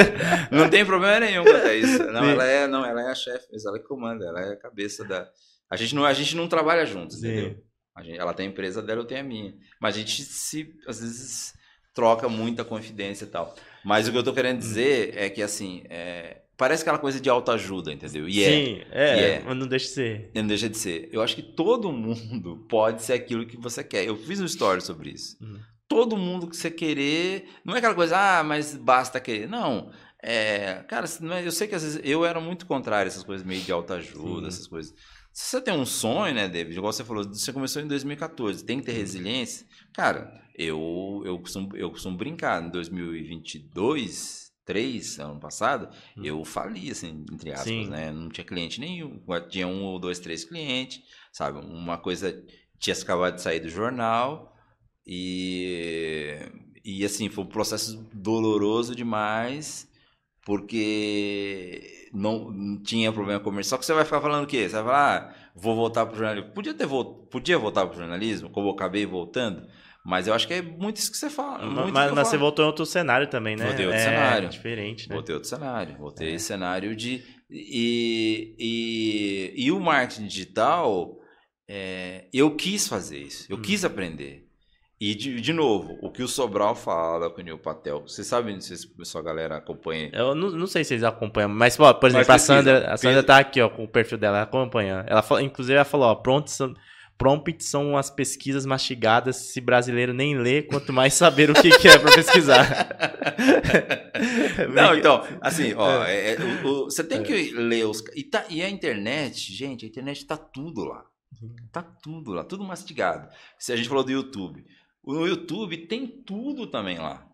[0.51, 2.03] não tem problema nenhum quanto a isso.
[2.11, 5.03] Não, ela é, não, ela é a chefe, ela que comanda, ela é a cabeça
[5.03, 5.27] da.
[5.67, 7.27] A gente não, a gente não trabalha juntos, Sim.
[7.27, 7.63] entendeu?
[8.03, 9.53] Gente, ela tem a empresa dela, eu tenho a minha.
[9.81, 11.53] Mas a gente se, às vezes,
[11.93, 13.55] troca muita confidência e tal.
[13.83, 17.29] Mas o que eu tô querendo dizer é que, assim, é, parece aquela coisa de
[17.29, 18.27] autoajuda, entendeu?
[18.27, 18.49] E é.
[18.49, 20.31] Sim, é, é, mas não deixa de ser.
[20.35, 21.09] Não deixa de ser.
[21.09, 24.05] Eu acho que todo mundo pode ser aquilo que você quer.
[24.05, 25.37] Eu fiz um story sobre isso.
[25.41, 25.57] Uhum.
[25.87, 29.47] Todo mundo que você querer, não é aquela coisa, ah, mas basta querer.
[29.47, 29.89] Não.
[30.21, 33.47] É, cara, é, eu sei que às vezes eu era muito contrário a essas coisas
[33.47, 34.93] meio de autoajuda, essas coisas.
[35.31, 36.77] Se você tem um sonho, né, David?
[36.77, 39.65] Igual você falou, você começou em 2014, tem que ter resiliência.
[39.93, 42.61] Cara, eu, eu, costumo, eu costumo brincar.
[42.61, 46.21] Em 2022, 3, ano passado, hum.
[46.23, 47.89] eu fali, assim, entre aspas, Sim.
[47.89, 48.11] né?
[48.11, 49.19] Não tinha cliente nenhum.
[49.49, 51.01] Tinha um ou dois, três clientes,
[51.33, 51.57] sabe?
[51.57, 52.39] Uma coisa
[52.77, 54.55] tinha acabado de sair do jornal
[55.07, 56.37] e,
[56.85, 59.89] e assim, foi um processo doloroso demais
[60.45, 63.71] porque não, não, tinha problema comercial.
[63.71, 64.69] Só que você vai ficar falando o quê?
[64.69, 66.51] Você vai falar, ah, vou voltar para o jornalismo.
[66.51, 66.87] Podia, ter,
[67.31, 69.67] podia voltar para o jornalismo, como eu acabei voltando,
[70.09, 71.63] mas eu acho que é muito isso que você fala.
[71.63, 73.67] Mas, mas você voltou em outro cenário também, né?
[73.67, 74.49] Voltei outro é, cenário.
[74.49, 75.13] diferente, né?
[75.13, 75.97] Voltei outro cenário.
[75.97, 76.39] Voltei é.
[76.39, 77.23] cenário de...
[77.47, 81.15] E, e, e o marketing digital,
[81.69, 83.45] é, eu quis fazer isso.
[83.51, 83.61] Eu hum.
[83.61, 84.47] quis aprender.
[84.99, 88.55] E, de, de novo, o que o Sobral fala com o Neil Patel, vocês sabem,
[88.55, 90.09] não sei se a sua galera acompanha.
[90.11, 92.97] Eu não, não sei se eles acompanham, mas, ó, por exemplo, mas a Sandra, a
[92.97, 94.49] Sandra tá aqui, ó, com o perfil dela.
[95.07, 96.73] Ela fala, inclusive, ela falou, ó, prompts são,
[97.19, 101.87] prompts são as pesquisas mastigadas, se brasileiro nem lê, quanto mais saber o que, que
[101.87, 102.89] é para pesquisar.
[104.73, 108.01] não, então, assim, ó, é, é, o, o, você tem que ler os...
[108.15, 111.05] E, tá, e a internet, gente, a internet tá tudo lá.
[111.71, 113.29] Tá tudo lá, tudo mastigado.
[113.59, 114.65] Se a gente falou do YouTube...
[115.03, 117.27] No YouTube tem tudo também lá.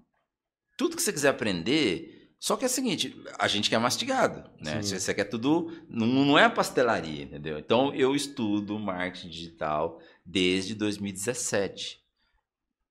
[0.77, 2.14] Tudo que você quiser aprender.
[2.45, 4.79] Só que é o seguinte, a gente quer mastigado, né?
[4.83, 4.99] Sim.
[4.99, 7.57] Você quer tudo, não, não é a pastelaria, entendeu?
[7.57, 11.97] Então eu estudo marketing digital desde 2017.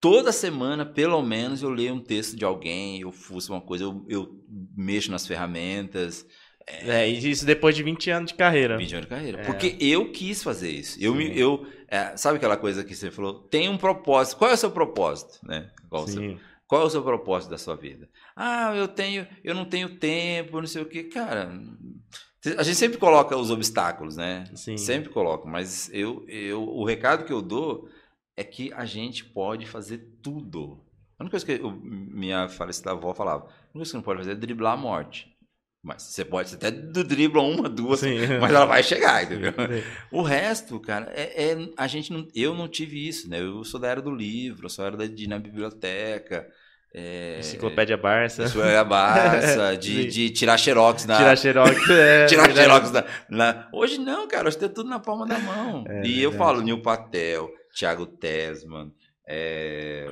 [0.00, 4.04] Toda semana, pelo menos, eu leio um texto de alguém, eu fuço uma coisa, eu,
[4.08, 4.44] eu
[4.76, 6.26] mexo nas ferramentas,
[6.66, 8.76] é, é, isso depois de 20 anos de carreira.
[8.76, 9.40] 20 anos de carreira.
[9.40, 9.44] É.
[9.44, 10.98] Porque eu quis fazer isso.
[11.00, 13.34] Eu, me, eu é, sabe aquela coisa que você falou?
[13.34, 14.36] Tem um propósito.
[14.36, 15.70] Qual é o seu propósito, né?
[15.88, 18.08] Qual, seu, qual é o seu propósito da sua vida?
[18.36, 21.52] Ah, eu tenho, eu não tenho tempo, não sei o que, cara.
[22.58, 24.44] A gente sempre coloca os obstáculos, né?
[24.54, 24.76] Sim.
[24.76, 25.48] Sempre coloca.
[25.48, 27.88] Mas eu, eu, o recado que eu dou
[28.36, 30.84] é que a gente pode fazer tudo.
[31.18, 34.02] A única coisa que eu, minha falecida avó falava, a única coisa que você não
[34.02, 35.32] pode fazer é driblar a morte.
[35.82, 38.16] Mas você pode até dribla uma, duas, Sim.
[38.40, 39.52] mas ela vai chegar, entendeu?
[39.52, 39.82] Sim.
[40.10, 43.40] O resto, cara, é, é, a gente não, eu não tive isso, né?
[43.40, 46.50] Eu sou da era do livro, eu sou da era de ir na biblioteca.
[46.96, 48.44] É, Enciclopédia Barça.
[48.44, 51.16] Enciclopédia Barça, de, de tirar xerox na.
[51.16, 52.26] Tirar xerox, é.
[52.26, 52.68] tirar verdade.
[52.68, 55.84] xerox na, na- Hoje não, cara, hoje tem tudo na palma da mão.
[55.88, 56.36] É, e eu verdade.
[56.52, 58.92] falo Nil Patel, Thiago Tesman,
[59.26, 60.08] é,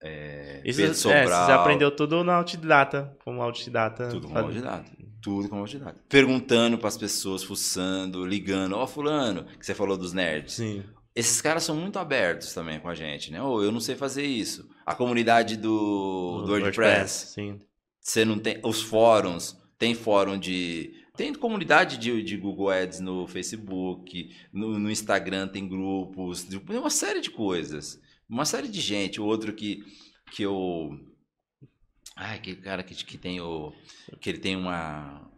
[0.00, 1.46] é, Isso, Pedro é, Sobral.
[1.46, 4.08] você aprendeu tudo na autodidata, como autodidata.
[4.08, 4.84] Tudo como faz- autodidata.
[5.20, 5.96] Tudo como autodidata.
[6.08, 8.76] Perguntando pras pessoas, fuçando, ligando.
[8.76, 10.54] Ó, fulano, que você falou dos nerds.
[10.54, 10.84] Sim.
[11.18, 13.42] Esses caras são muito abertos também com a gente, né?
[13.42, 14.70] Ô, eu não sei fazer isso.
[14.86, 17.32] A comunidade do, do WordPress.
[17.34, 17.60] Sim.
[18.00, 18.60] Você não tem.
[18.62, 19.58] Os fóruns.
[19.76, 20.94] Tem fórum de.
[21.16, 26.88] Tem comunidade de, de Google Ads no Facebook, no, no Instagram tem grupos, tem uma
[26.88, 28.00] série de coisas.
[28.28, 29.20] Uma série de gente.
[29.20, 29.82] O outro que,
[30.30, 30.90] que eu.
[32.14, 33.72] Ai, aquele cara que, que tem o.
[34.20, 35.28] Que ele tem uma.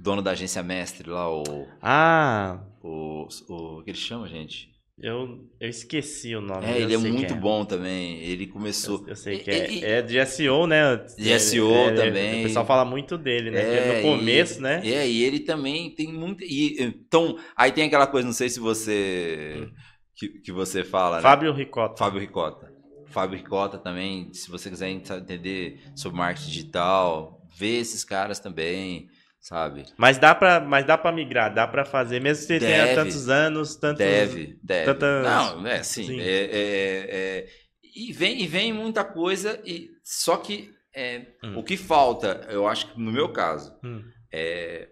[0.00, 1.44] Dono da agência mestre lá, o.
[1.80, 4.67] Ah, O, o que ele chama, gente?
[5.02, 6.66] Eu, eu esqueci o nome.
[6.66, 8.18] É, ele é muito quem bom também.
[8.20, 9.00] Ele começou.
[9.00, 9.98] Eu, eu sei que E- e- é.
[9.98, 10.96] É de SEO, né?
[10.96, 12.40] De SEO É, é, também.
[12.40, 13.60] O pessoal fala muito dele, né?
[13.60, 14.80] É, no começo, e- né?
[14.84, 16.42] É, e ele também tem muito.
[16.44, 19.68] E, então, aí tem aquela coisa, não sei se você.
[20.16, 21.22] Que, que você fala, né?
[21.22, 21.96] Fábio Ricota.
[21.96, 22.72] Fábio Ricota.
[23.10, 29.08] Fábio Ricota também, se você quiser entender sobre marketing digital, vê esses caras também,
[29.48, 29.84] sabe?
[29.96, 33.28] Mas dá pra, mas dá pra migrar, dá pra fazer, mesmo que você tenha tantos
[33.28, 33.98] anos, tantos.
[33.98, 34.84] Deve, deve.
[34.86, 36.06] tantas- Não, é sim.
[36.06, 36.20] Sim.
[36.20, 37.48] É, é- é-
[37.82, 41.58] e, vem, e vem muita coisa, e só que é, Hum.
[41.58, 44.02] o que falta, eu acho que no meu caso, Hum.
[44.32, 44.88] é,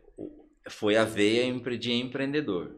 [0.69, 1.45] foi a veia
[1.78, 2.74] de empreendedor.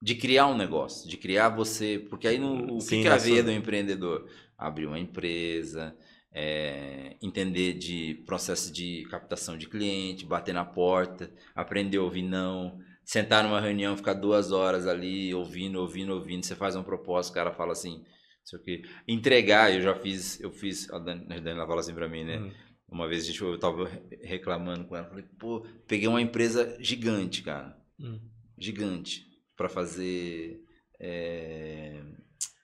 [0.00, 1.98] De criar um negócio, de criar você.
[2.08, 4.28] Porque aí no, o que Sim, que é a veia sua- do empreendedor?
[4.56, 5.92] Abrir uma empresa,
[6.32, 12.78] é, entender de processo de captação de cliente, bater na porta, aprender a ouvir não,
[13.04, 16.44] sentar numa reunião, ficar duas horas ali, ouvindo, ouvindo, ouvindo.
[16.44, 18.04] Você faz uma proposta, o cara fala assim,
[18.44, 18.82] sei o quê.
[19.06, 22.38] Entregar, eu já fiz, eu fiz, a Dan- a Daniela fala assim pra mim, né?
[22.38, 22.50] Hum.
[22.90, 23.90] Uma vez gente, eu tava
[24.22, 28.20] reclamando com ela, falei, pô, peguei uma empresa gigante, cara, Hum.
[28.58, 29.26] gigante,
[29.56, 30.60] para fazer
[31.00, 32.02] é,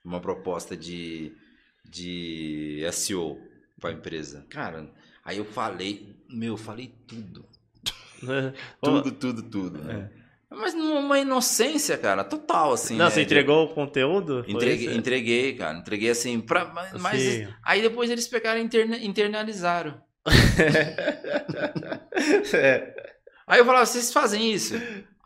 [0.04, 1.32] uma proposta de,
[1.84, 3.38] de SEO
[3.84, 4.46] para empresa.
[4.48, 4.90] Cara,
[5.22, 7.44] aí eu falei, meu, eu falei tudo,
[8.82, 9.78] tudo, tudo, tudo.
[9.84, 10.10] né?
[10.50, 12.96] Mas numa inocência, cara, total, assim.
[12.96, 13.10] Não, né?
[13.10, 14.42] você De- entregou o conteúdo?
[14.48, 15.76] Entreguei, entreguei, cara.
[15.76, 20.00] Entreguei assim, pra, mas, mas aí depois eles pegaram e interna- internalizaram.
[22.54, 22.94] É.
[23.46, 24.74] Aí eu falava, vocês fazem isso?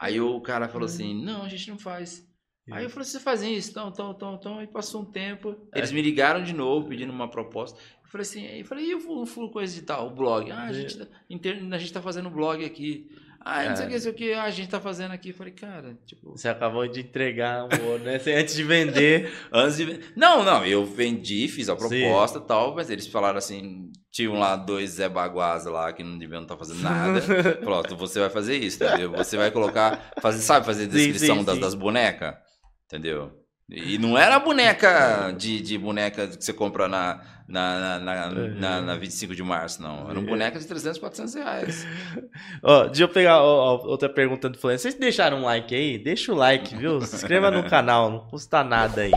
[0.00, 2.26] Aí o cara falou assim, não, a gente não faz.
[2.70, 3.70] Aí eu falei, vocês fazem isso?
[3.70, 4.58] Então, então, então, então.
[4.58, 7.78] Aí passou um tempo, eles me ligaram de novo, pedindo uma proposta.
[8.04, 10.50] Eu falei assim, aí eu falei, e o full coisa de tal, o blog?
[10.50, 13.06] Ah, a gente, tá, a gente tá fazendo blog aqui.
[13.40, 15.30] Ah, não sei o que, não sei o que, ah, a gente tá fazendo aqui.
[15.30, 16.32] Eu falei, cara, tipo...
[16.32, 18.18] Você acabou de entregar um ouro, né?
[18.18, 19.32] Você- Antes de vender.
[19.52, 20.00] Antes de...
[20.16, 24.56] Não, não, eu vendi, fiz a proposta e tal, mas eles falaram assim, tinham lá
[24.56, 27.20] dois Zé Baguás lá que não deviam estar fazendo nada.
[27.62, 29.12] Falou, ó, você vai fazer isso, entendeu?
[29.12, 31.60] Você vai colocar, fazer, sabe fazer Sim, descrição sim, das, sim.
[31.60, 32.47] das bonecas?
[32.88, 33.32] Entendeu?
[33.70, 38.80] E não era boneca de, de boneca que você compra na, na, na, na, na,
[38.80, 40.10] na 25 de março, não.
[40.10, 40.24] Eram É.
[40.24, 41.86] bonecas de 300, 400 reais.
[42.64, 44.80] Ó, deixa eu pegar ó, outra pergunta do Flamengo.
[44.80, 45.98] Vocês deixaram um like aí?
[45.98, 46.98] Deixa o like, viu?
[47.02, 49.12] Se inscreva no canal, não custa nada aí.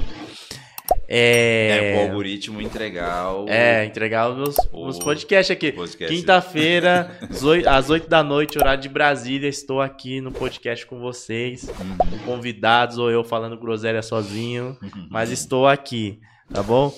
[1.14, 1.98] É, É.
[1.98, 5.70] o algoritmo entregar o É, entregar os meus, O- podcasts aqui.
[5.74, 6.16] podcast.
[6.16, 11.00] Quinta-feira, às oi- às 8 da noite, horário de Brasília, estou aqui no podcast com
[11.02, 11.98] vocês, Uhum.
[11.98, 15.08] com convidados ou eu falando groselha sozinho, Uhum.
[15.10, 16.20] mas estou aqui,
[16.54, 16.94] tá bom?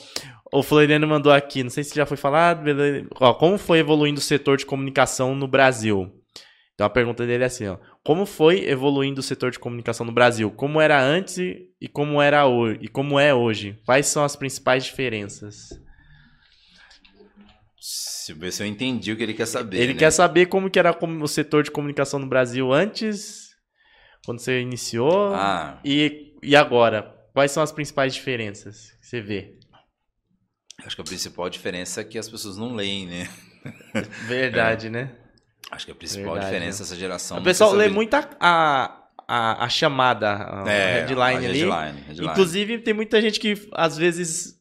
[0.52, 3.08] O Floriano mandou aqui, não sei se já foi falado, beleza.
[3.20, 6.12] Ó, como foi evoluindo o setor de comunicação no Brasil?
[6.74, 7.78] Então a pergunta dele é assim, ó.
[8.04, 10.50] Como foi evoluindo o setor de comunicação no Brasil?
[10.50, 11.40] Como era antes
[11.80, 12.80] e como era hoje?
[12.82, 13.80] E como é hoje?
[13.86, 15.70] Quais são as principais diferenças?
[17.80, 19.78] Se eu ver se eu entendi o que ele quer saber.
[19.78, 20.00] Ele né?
[20.00, 23.50] quer saber como que era o setor de comunicação no Brasil antes,
[24.26, 27.14] quando você iniciou, Ah, e, e agora.
[27.34, 29.58] Quais são as principais diferenças que você vê?
[30.86, 33.30] acho que a principal diferença é que as pessoas não leem, né?
[34.28, 35.16] Verdade, né?
[35.72, 37.38] Acho que a principal Verdade, diferença dessa geração.
[37.38, 41.60] O não pessoal lê muito a, a, a, a chamada, a É, headline a ali.
[41.60, 42.32] headline, headline.
[42.32, 44.60] Inclusive, tem muita gente que às vezes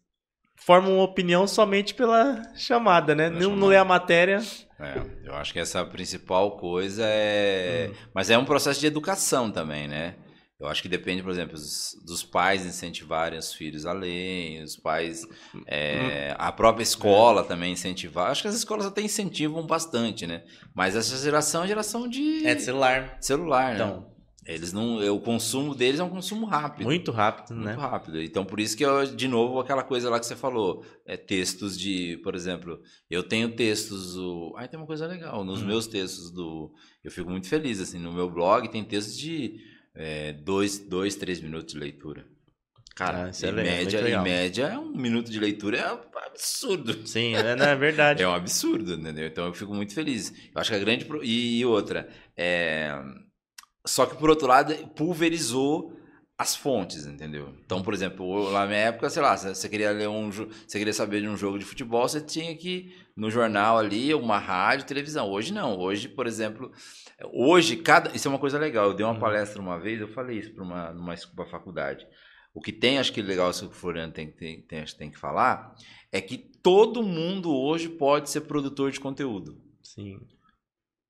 [0.56, 3.28] forma uma opinião somente pela chamada, né?
[3.28, 3.66] Pela Não, não chamada.
[3.70, 4.42] lê a matéria.
[4.80, 7.90] É, eu acho que essa é principal coisa é.
[7.90, 7.94] Hum.
[8.14, 10.14] Mas é um processo de educação também, né?
[10.62, 14.76] Eu acho que depende, por exemplo, dos, dos pais incentivarem os filhos a lerem, os
[14.76, 15.26] pais.
[15.66, 18.30] é, a própria escola também incentivar.
[18.30, 20.44] Acho que as escolas até incentivam bastante, né?
[20.74, 23.18] Mas essa geração é geração de É de celular.
[23.20, 23.74] celular, né?
[23.74, 24.12] Então,
[24.44, 26.84] Eles não, o consumo deles é um consumo rápido.
[26.84, 27.74] Muito rápido, muito né?
[27.74, 28.20] rápido.
[28.20, 31.78] Então, por isso que, eu, de novo, aquela coisa lá que você falou, é textos
[31.78, 35.66] de, por exemplo, eu tenho textos, o, aí tem uma coisa legal, nos Hum.
[35.66, 36.72] meus textos do,
[37.04, 39.58] eu fico muito feliz, assim, no meu blog tem textos de
[39.94, 42.24] é, dois, dois, três minutos de leitura.
[42.94, 45.92] Cara, Ah, isso é em, legal, muito média, em média, um minuto de leitura é
[45.94, 47.06] um absurdo.
[47.06, 48.22] Sim, é, não, é verdade.
[48.22, 49.26] É um absurdo, entendeu?
[49.26, 50.30] Então eu fico muito feliz.
[50.54, 51.04] Eu acho que a grande.
[51.06, 52.92] pro- E, outra, é...
[53.86, 55.96] só que por outro lado, pulverizou
[56.38, 57.54] as fontes, entendeu?
[57.64, 60.30] Então, por exemplo, lá na minha época, sei lá, você queria ler um.
[60.30, 64.12] Você queria saber de um jogo de futebol, você tinha que ir no jornal ali,
[64.14, 65.30] uma rádio, televisão.
[65.30, 65.78] Hoje não.
[65.78, 66.72] Hoje, por exemplo,
[67.32, 68.10] hoje, cada.
[68.16, 68.86] Isso é uma coisa legal.
[68.86, 69.20] Eu dei uma Uhum.
[69.20, 72.06] palestra uma vez, eu falei isso para uma, numa uma faculdade.
[72.54, 75.18] O que tem, acho que legal, isso que o Floriano tem, tem, tem, tem que
[75.18, 75.74] falar,
[76.10, 79.58] é que todo mundo hoje pode ser produtor de conteúdo.
[79.82, 80.18] Sim.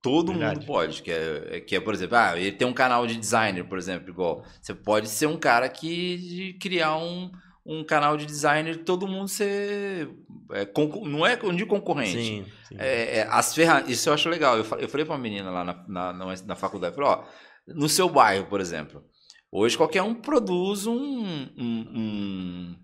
[0.00, 0.56] Todo Verdade.
[0.60, 1.02] mundo pode.
[1.02, 3.78] Que é, é- que é, por exemplo, ah, ele tem um canal de designer, por
[3.78, 4.44] exemplo, igual.
[4.60, 7.30] Você pode ser um cara que criar um,
[7.64, 10.10] um canal de designer, todo mundo ser.
[10.52, 10.64] é,
[11.04, 12.12] não é de concorrente.
[12.22, 12.74] Sim, sim.
[12.78, 14.56] É, é, as ferramentas, isso eu acho legal.
[14.56, 17.24] Eu, eu falei pra uma menina lá na, na, na, faculdade, falei, ó,
[17.68, 19.04] no seu bairro, por exemplo,
[19.50, 22.76] hoje qualquer um produz um, um, um,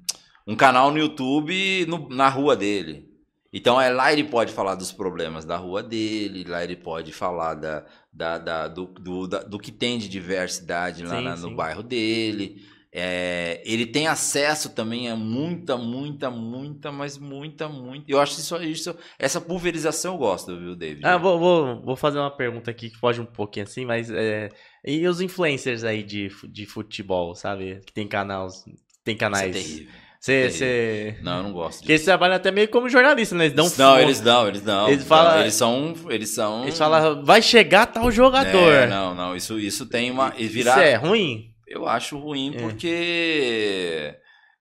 [0.48, 3.08] um canal no YouTube no- na rua dele.
[3.52, 7.54] Então é lá ele pode falar dos problemas da rua dele, lá ele pode falar
[7.54, 11.56] da, da, da- do, do, da- do que tem de diversidade lá Sim, na- no
[11.56, 12.62] bairro dele.
[12.90, 18.10] É, ele tem acesso também a muita, muita, muita, mas muita, muita.
[18.10, 21.04] Eu acho isso, isso essa pulverização eu gosto, viu, David?
[21.04, 24.48] Ah, vou, vou, vou fazer uma pergunta aqui que foge um pouquinho assim, mas é,
[24.84, 27.80] e os influencers aí de, de futebol, sabe?
[27.86, 28.64] Que tem canais,
[29.04, 29.52] tem Isso é canais.
[29.52, 29.92] terrível.
[30.20, 31.18] Você, você...
[31.22, 33.44] Não, eu não gosto Porque eles trabalham até meio como jornalista, né?
[33.44, 34.88] Eles dão não, eles não, eles não.
[34.88, 35.94] Eles falam- Eles são.
[36.08, 36.62] Eles são.
[36.64, 38.72] Eles falam, vai chegar tal jogador.
[38.72, 39.36] É, não, não.
[39.36, 40.34] Isso, isso tem uma.
[40.36, 41.54] e Isso Virar, é ruim?
[41.68, 42.58] Eu acho ruim É.
[42.60, 44.14] porque.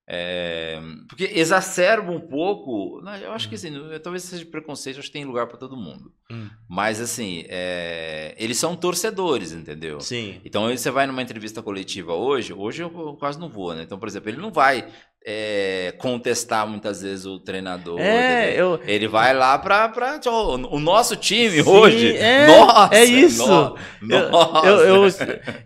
[0.10, 0.80] é,
[1.10, 3.02] porque exacerba um pouco.
[3.02, 6.12] não, Eu acho que assim, talvez seja preconceito, acho que tem lugar para todo mundo.
[6.32, 6.50] Hum.
[6.68, 10.00] Mas assim, é, eles são torcedores, entendeu?
[10.00, 10.40] Sim.
[10.46, 12.90] Então você vai numa entrevista coletiva hoje, hoje eu
[13.20, 13.84] quase não vou, né?
[13.84, 14.88] Então, por exemplo, ele não vai
[15.30, 18.00] é, contestar muitas vezes o treinador.
[18.00, 18.76] É, entendeu?
[18.76, 18.82] eu.
[18.88, 19.90] Ele vai lá pra.
[19.90, 22.16] pra o nosso time Sim, hoje.
[22.16, 22.96] é, nossa!
[22.96, 23.46] é isso.
[23.46, 23.76] no-
[24.16, 24.68] Eu, nossa!
[24.68, 25.10] eu, eu,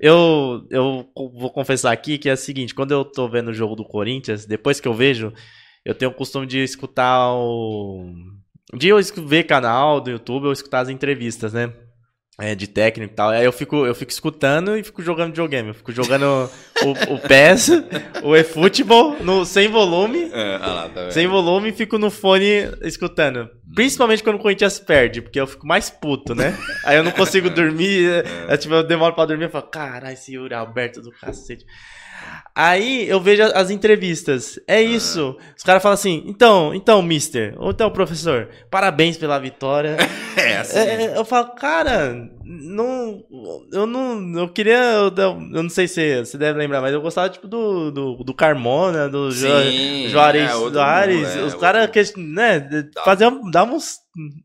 [0.02, 3.76] eu, eu vou confessar aqui que é o seguinte, quando eu tô vendo o jogo
[3.76, 5.32] do Corinthians, depois que eu vejo,
[5.86, 8.12] eu tenho o costume de escutar o.
[8.74, 8.98] De eu
[9.28, 11.72] ver canal do YouTube ou escutar as entrevistas, né?
[12.42, 13.30] É, de técnico e tal.
[13.30, 15.70] Aí eu fico, eu fico escutando e fico jogando videogame.
[15.70, 16.50] Eu fico jogando
[16.84, 17.70] o, o PES,
[18.24, 20.30] o eFootball, no, sem volume.
[20.34, 21.12] É, olha lá, tá?
[21.12, 23.48] Sem volume e fico no fone escutando.
[23.76, 26.58] Principalmente quando o Corinthians perde, porque eu fico mais puto, né?
[26.84, 30.34] Aí eu não consigo dormir, eu, tipo, eu demoro pra dormir e falo, caralho, esse
[30.34, 31.66] Yuri Alberto do cacete.
[32.54, 34.60] Aí eu vejo as entrevistas.
[34.68, 35.38] É isso.
[35.58, 39.98] Os caras falam assim, então, então, mister, ou então, professor, parabéns pela vitória.
[40.34, 40.80] É, assim.
[40.80, 42.14] É, eu falo, cara,
[42.46, 43.22] não.
[43.74, 44.40] Eu não.
[44.40, 44.78] Eu queria.
[44.78, 48.34] Eu, eu não sei se você deve lembrar, mas eu gostava, tipo, do, do, do
[48.34, 51.36] Carmona, do Sim, Juarez é, Soares.
[51.36, 53.04] é, os caras, né, Dá.
[53.04, 53.42] faziam.
[53.52, 53.98] Davam uns.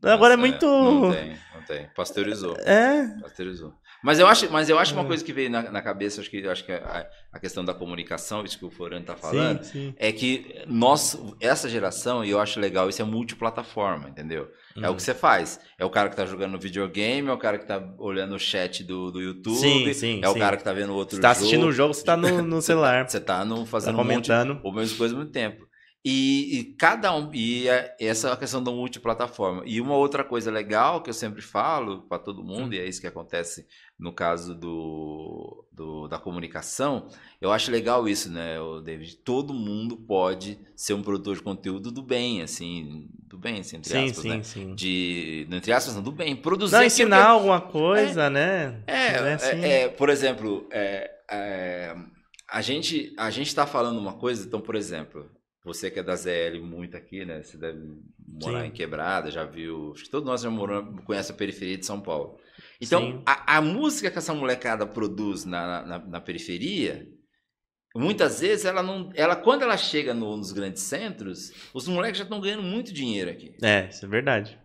[0.03, 0.65] Agora é muito.
[0.65, 1.87] Não tem, não tem.
[1.95, 2.57] Pasteurizou.
[2.65, 3.07] É.
[3.21, 3.73] Pasteurizou.
[4.03, 5.07] Mas eu acho, mas eu acho uma Hum.
[5.07, 8.43] coisa que veio na, na cabeça, acho que, acho que a, a questão da comunicação,
[8.45, 9.93] isso que o Floriano tá falando, Sim, sim.
[9.97, 14.49] é que nós, essa geração, e eu acho legal, isso é multiplataforma, entendeu?
[14.81, 14.95] É o Hum.
[14.95, 15.59] que você faz.
[15.79, 18.83] É o cara que tá jogando videogame, é o cara que tá olhando o chat
[18.83, 21.39] do, do YouTube, Sim, sim, é o cara que tá vendo outro Você tá jogo.
[21.39, 23.09] assistindo o jogo, você tá no, no celular.
[23.09, 24.59] Você tá no, Tá fazendo um monte comentando.
[24.63, 25.66] ou mesmas coisas ao mesmo tempo.
[26.09, 27.29] E, e cada um.
[27.33, 29.61] E é- essa é a questão da multiplataforma.
[29.65, 33.01] E uma outra coisa legal que eu sempre falo para todo mundo, e é isso
[33.01, 33.67] que acontece
[33.99, 37.09] no caso do, do- da comunicação,
[37.41, 39.17] eu acho legal isso, né, o David?
[39.17, 43.91] Todo mundo pode ser um produtor de conteúdo do bem, assim, do bem, assim, entre
[43.91, 44.43] Sim, aspas, sim, né?
[44.43, 44.75] sim.
[44.75, 46.35] De, entre aspas, não, do bem.
[46.37, 48.81] Produzir Não, ensinar que- alguma coisa, né?
[48.87, 49.61] é, Não é, assim.
[49.61, 51.95] é, por exemplo, é, é,
[52.49, 55.29] a gente a gente está falando uma coisa, então, por exemplo,
[55.67, 57.43] você que é da ZL muito aqui, né?
[57.43, 57.79] Você deve
[58.27, 58.67] morar Sim.
[58.67, 59.91] em Quebrada, já viu.
[59.93, 62.39] Acho que todos nós já moramos, conhece a periferia de São Paulo.
[62.81, 67.07] Então, a, a música que essa molecada produz na, na, na periferia,
[67.95, 69.09] muitas vezes ela não.
[69.15, 73.29] Ela, quando ela chega no- nos grandes centros, os moleques já estão ganhando muito dinheiro
[73.29, 73.55] aqui.
[73.61, 74.57] É, isso é verdade.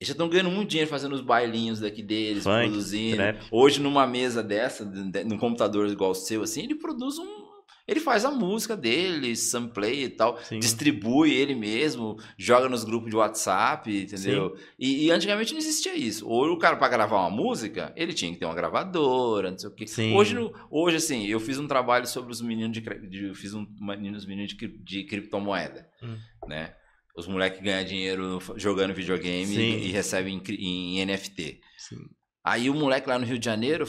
[0.00, 3.16] Eles já estão ganhando muito dinheiro fazendo os bailinhos daqui deles, Funk, produzindo.
[3.16, 3.38] trap.
[3.50, 7.43] Hoje, numa mesa dessa, de- de- num computador igual o seu, assim, ele produz um.
[7.86, 10.58] Ele faz a música dele, sampleia e tal, Sim.
[10.58, 14.56] distribui ele mesmo, joga nos grupos de WhatsApp, entendeu?
[14.78, 16.26] E, e, antigamente não existia isso.
[16.26, 19.68] Ou o cara, para gravar uma música, ele tinha que ter uma gravadora, não sei
[19.68, 19.86] o quê.
[19.86, 20.14] Sim.
[20.14, 20.34] Hoje,
[20.70, 22.80] hoje, assim, eu fiz um trabalho sobre os meninos de.
[22.80, 26.16] de fiz um meninos, meninos de, de criptomoeda, hum.
[26.48, 26.74] né?
[27.14, 31.60] Os moleques ganham dinheiro jogando videogame e, e, recebem em, em NFT.
[31.76, 31.98] Sim.
[32.42, 33.86] Aí o moleque lá no Rio de Janeiro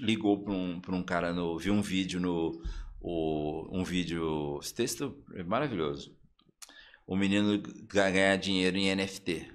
[0.00, 2.60] ligou para um, pra um cara, no, viu um vídeo no
[3.06, 4.58] o, um vídeo.
[4.60, 6.12] Esse texto é maravilhoso.
[7.06, 9.48] O menino ganhar dinheiro em NFT.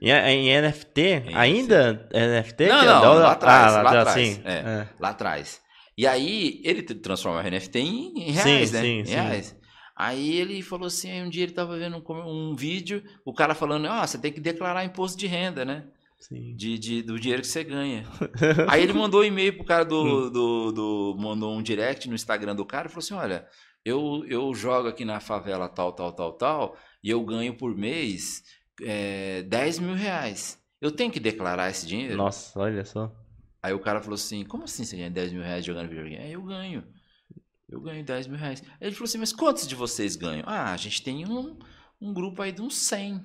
[0.00, 1.00] Em, em NFT?
[1.00, 2.68] Em ainda NFT?
[2.68, 3.72] Não, não, é lá atrás.
[3.72, 4.26] Ah, lá, lá atrás.
[4.26, 4.40] Sim.
[4.44, 4.88] É, é.
[5.00, 5.60] Lá atrás.
[5.96, 8.80] E aí ele transforma o NFT em, em reais, sim, né?
[8.80, 9.56] Sim, em reais.
[9.96, 13.88] Aí ele falou assim, um dia ele estava vendo um, um, vídeo, o cara falando,
[13.88, 15.82] ah, você tem que declarar imposto de renda, né?
[16.30, 18.04] De, de, do dinheiro que você ganha.
[18.68, 20.30] Aí ele mandou um e-mail pro cara do, hum.
[20.30, 23.46] do, do, Mandou um direct no Instagram do cara e falou assim: olha,
[23.84, 28.42] eu, eu jogo aqui na favela tal, tal, tal, tal, e eu ganho por mês
[28.82, 30.58] é, 10 mil reais.
[30.80, 32.16] Eu tenho que declarar esse dinheiro?
[32.16, 33.12] Nossa, olha só.
[33.62, 36.16] Aí o cara falou assim: como assim você ganha 10 mil reais jogando videogame?
[36.16, 36.84] É, eu ganho.
[37.68, 38.62] Eu ganho 10 mil reais.
[38.80, 40.44] Aí ele falou assim: mas quantos de vocês ganham?
[40.46, 41.58] Ah, a gente tem um,
[42.00, 43.24] um grupo aí de uns 100.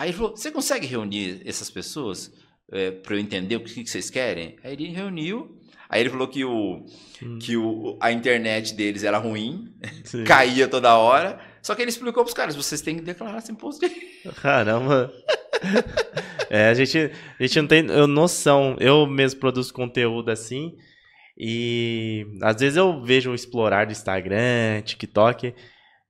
[0.00, 2.32] Aí ele falou: Você consegue reunir essas pessoas
[2.72, 4.56] é, para eu entender o que, que, vocês querem?
[4.64, 5.60] Aí ele reuniu.
[5.90, 6.86] Aí ele falou que, o,
[7.22, 7.38] hum.
[7.38, 9.74] que o, a internet deles era ruim,
[10.24, 11.38] caía toda hora.
[11.60, 13.94] Só que ele explicou para os caras: vocês têm que declarar esse imposto de.
[14.40, 15.12] Caramba!
[16.48, 16.98] é, a gente,
[17.38, 18.78] a gente não tem noção.
[18.80, 20.78] Eu mesmo produzo conteúdo assim.
[21.36, 25.54] E às vezes eu vejo explorar do Instagram, TikTok.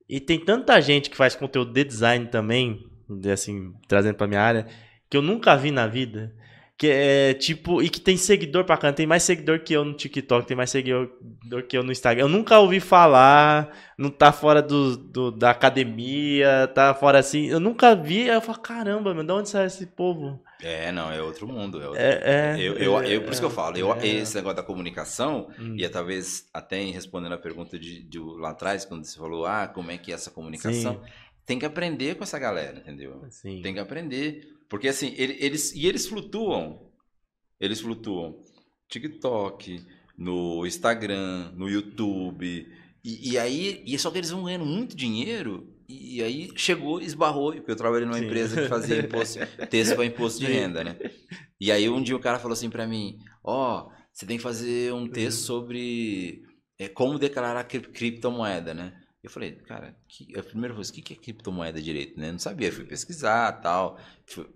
[0.07, 2.89] E tem tanta gente que faz conteúdo de design também
[3.31, 4.67] assim, trazendo pra minha área,
[5.09, 6.33] que eu nunca vi na vida.
[6.77, 9.93] Que é tipo, e que tem seguidor pra cá, tem mais seguidor que eu no
[9.93, 11.11] TikTok, tem mais seguidor
[11.69, 12.23] que eu no Instagram.
[12.23, 17.45] Eu nunca ouvi falar, não tá fora do, do da academia, tá fora assim.
[17.45, 20.41] Eu nunca vi, aí eu falo, caramba, meu, de onde sai esse povo?
[20.59, 21.79] É, não, é outro mundo.
[21.79, 22.01] É, outro...
[22.01, 24.07] é, é eu, eu, eu, por isso que eu falo, eu, é.
[24.07, 25.75] esse negócio da comunicação, hum.
[25.77, 29.67] e é, talvez até respondendo a pergunta de, de, lá atrás, quando você falou, ah,
[29.67, 30.93] como é que é essa comunicação?
[30.93, 31.11] Sim
[31.51, 33.25] tem que aprender com essa galera, entendeu?
[33.29, 33.61] Sim.
[33.61, 34.55] Tem que aprender.
[34.69, 35.75] Porque assim, eles.
[35.75, 36.89] E eles flutuam.
[37.59, 38.39] Eles flutuam.
[38.87, 39.85] TikTok,
[40.17, 42.73] no Instagram, no YouTube.
[43.03, 43.83] E, e aí.
[43.85, 45.75] E só que eles vão ganhando muito dinheiro.
[45.89, 48.27] E aí chegou, esbarrou, porque eu trabalhei numa Sim.
[48.27, 50.97] empresa que fazia imposto, texto para imposto de renda, né?
[51.59, 54.43] E aí um dia o cara falou assim para mim: Ó, oh, você tem que
[54.43, 55.45] fazer um texto uhum.
[55.45, 56.43] sobre
[56.79, 59.00] é, como declarar criptomoeda, né?
[59.23, 62.31] Eu falei, cara, que, a primeira coisa, o que é criptomoeda direito, né?
[62.31, 63.99] Não sabia, fui pesquisar tal.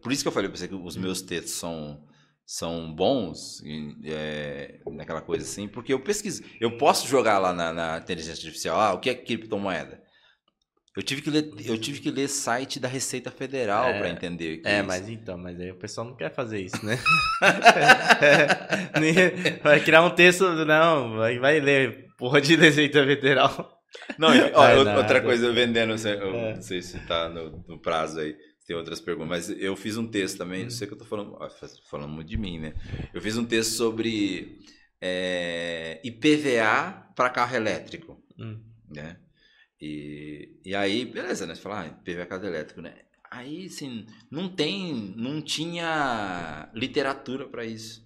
[0.01, 2.03] Por isso que eu falei pra você que os meus textos são,
[2.43, 3.61] são bons,
[4.03, 6.43] é, naquela coisa assim, porque eu pesquiso.
[6.59, 10.03] Eu posso jogar lá na, na inteligência artificial, ah, o que é criptomoeda?
[10.95, 14.61] Eu tive que ler, eu tive que ler site da Receita Federal é, para entender.
[14.63, 16.97] é, é mas então, mas aí o pessoal não quer fazer isso, né?
[19.61, 23.75] vai criar um texto, não, vai, vai ler porra de Receita Federal.
[24.17, 26.55] Não, ó, outra coisa, vendendo, eu é.
[26.55, 28.35] não sei se tá no, no, prazo aí,
[28.65, 31.37] tem outras perguntas, mas eu fiz um texto também, não sei que eu tô falando,
[31.89, 32.73] falando muito de mim, né?
[33.13, 34.59] Eu fiz um texto sobre
[35.01, 38.59] é, IPVA para carro elétrico, hum.
[38.89, 39.17] né?
[39.79, 41.55] E, e aí, beleza, né?
[41.55, 42.93] Você fala, ah, IPVA carro elétrico, né?
[43.29, 48.05] Aí, assim, não tem, não tinha literatura para isso.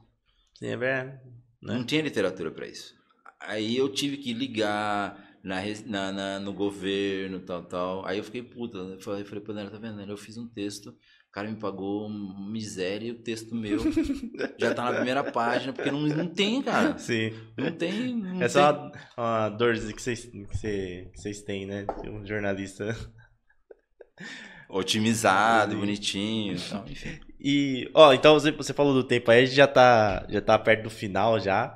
[0.55, 1.19] Sim, é verdade.
[1.61, 1.73] Né?
[1.73, 2.95] Não tinha literatura para isso.
[3.39, 8.05] Aí eu tive que ligar na, na, na, no governo, tal, tal.
[8.05, 8.77] Aí eu fiquei puta.
[8.77, 10.01] Eu falei, falei pra ela, tá vendo?
[10.01, 13.79] Eu fiz um texto, o cara me pagou miséria e o texto meu
[14.57, 16.97] já tá na primeira página, porque não, não tem, cara.
[16.97, 17.33] Sim.
[17.57, 18.15] Não tem.
[18.15, 21.85] Não é só uma, uma dorzinha que vocês, que vocês têm, né?
[22.05, 22.95] Um jornalista.
[24.69, 25.79] Otimizado, Sim.
[25.79, 27.19] bonitinho e tal, enfim.
[27.39, 30.59] E, ó, então você, você falou do tempo aí, a gente já tá, já tá
[30.59, 31.73] perto do final já.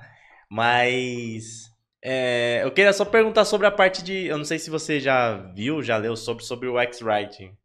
[0.49, 1.72] Mas
[2.05, 4.25] é, eu queria só perguntar sobre a parte de.
[4.25, 7.55] Eu não sei se você já viu, já leu sobre, sobre o X-Writing,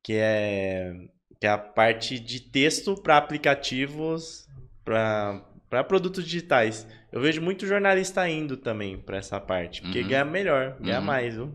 [0.00, 0.92] que é,
[1.40, 4.46] que é a parte de texto para aplicativos,
[4.84, 6.86] para produtos digitais.
[7.10, 10.08] Eu vejo muito jornalista indo também para essa parte, porque uhum.
[10.08, 11.04] ganha melhor, ganha uhum.
[11.04, 11.52] mais, viu?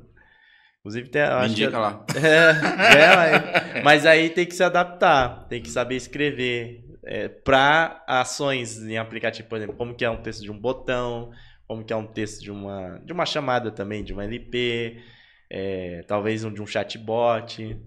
[0.82, 2.06] Inclusive, tem, Me indica que, lá.
[2.20, 3.84] É, mais.
[3.84, 6.84] Mas aí tem que se adaptar, tem que saber escrever.
[7.06, 11.32] É, para ações em aplicativo, por exemplo, como que é um texto de um botão,
[11.68, 15.02] como que é um texto de uma, de uma chamada também, de uma LP,
[15.50, 17.80] é, talvez um, de um chatbot.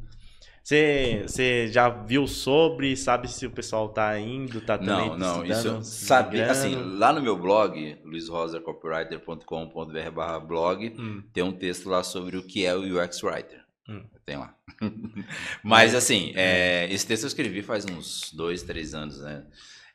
[0.67, 2.97] Você, já viu sobre?
[2.97, 7.23] Sabe se o pessoal tá indo, tá também Não, não, isso sabe, assim, lá no
[7.23, 11.23] meu blog, luisrosercopywriter.com.br barra blog, hum.
[11.33, 13.65] tem um texto lá sobre o que é o UX Writer.
[13.89, 14.03] Hum.
[14.25, 14.57] Tem lá.
[15.63, 19.45] Mas assim, é, esse texto eu escrevi faz uns dois, três anos, né?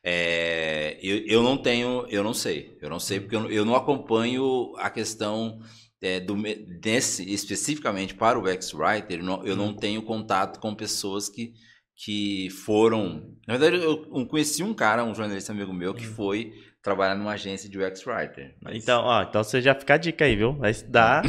[0.04, 3.76] É, eu, eu não tenho, eu não sei, eu não sei porque eu, eu não
[3.76, 5.60] acompanho a questão
[6.02, 6.36] é, do,
[6.80, 11.52] desse, especificamente para o X-Writer, eu, não, eu não tenho contato com pessoas que,
[11.94, 13.32] que foram.
[13.46, 16.14] Na verdade, eu, eu conheci um cara, um jornalista amigo meu, que hum.
[16.14, 16.52] foi
[16.82, 18.56] trabalhar numa agência de UX Writer.
[18.60, 18.82] Mas...
[18.82, 20.54] Então, ó, então você já fica a dica aí, viu?
[20.54, 21.22] Vai estudar.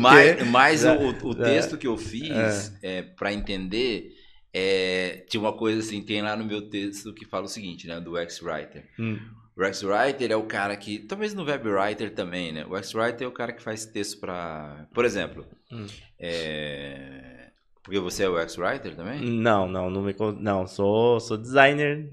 [0.00, 2.98] mas mas o, o, texto que eu fiz é.
[2.98, 4.12] é para entender
[4.58, 8.00] é, tinha uma coisa assim, tem lá no meu texto que fala o seguinte, né,
[8.00, 8.84] do UX Writer.
[8.98, 9.18] Hum.
[9.56, 12.64] O UX Writer é o cara que, talvez no Web Writer também, né?
[12.64, 15.86] O UX Writer é o cara que faz texto para, por exemplo, hum.
[16.18, 17.50] é...
[17.82, 19.20] porque você é o UX Writer também?
[19.20, 22.08] Não, não, não me, não, sou, sou designer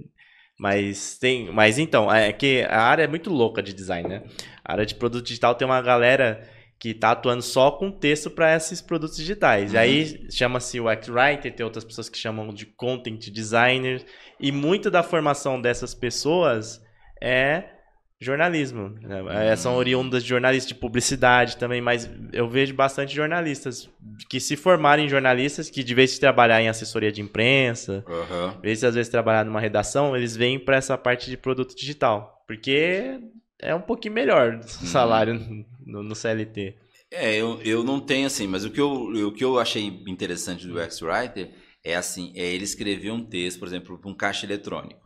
[0.58, 1.52] mas tem.
[1.52, 4.24] Mas então, é que a área é muito louca de design, né?
[4.64, 6.48] A área de produto digital tem uma galera
[6.80, 9.72] que está atuando só com texto para esses produtos digitais.
[9.72, 9.76] Uhum.
[9.76, 14.04] E aí chama-se UX Writer, tem outras pessoas que chamam de Content Designer.
[14.40, 16.82] E muito da formação dessas pessoas
[17.22, 17.76] é
[18.20, 18.96] jornalismo.
[19.02, 19.52] Né?
[19.52, 23.90] É, são oriundas de jornalistas de publicidade também, mas eu vejo bastante jornalistas
[24.30, 28.62] que se formarem jornalistas, que de vez de trabalhar em assessoria de imprensa, uhum.
[28.62, 33.20] vez às vezes trabalhar numa redação, eles vêm para essa parte de produto digital, porque
[33.66, 34.62] é um pouquinho melhor o uhum.
[34.64, 36.76] salário no, no, CLT.
[37.12, 40.68] É, eu, eu não tenho assim, mas o que eu, o que eu achei interessante
[40.68, 41.52] do X-Writer
[41.84, 45.02] é assim, é ele escrever um texto, por exemplo, para um caixa eletrônico,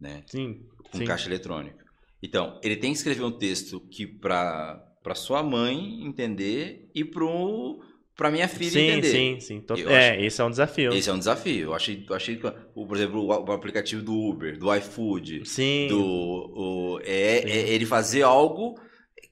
[0.00, 0.22] né?
[0.26, 0.66] Sim.
[0.94, 1.04] Um sim.
[1.04, 1.78] caixa eletrônico.
[2.22, 7.82] Então, ele tem que escrever um texto que para para sua mãe entender e pro
[8.18, 9.10] para minha filha sim, entender.
[9.10, 9.84] Sim, sim, sim.
[9.86, 10.92] É, acho, esse é um desafio.
[10.92, 11.68] Esse é um desafio.
[11.68, 15.86] Eu achei, eu achei por exemplo, o, o aplicativo do Uber, do iFood, sim.
[15.86, 17.48] do o, é, sim.
[17.48, 18.74] é, ele fazer algo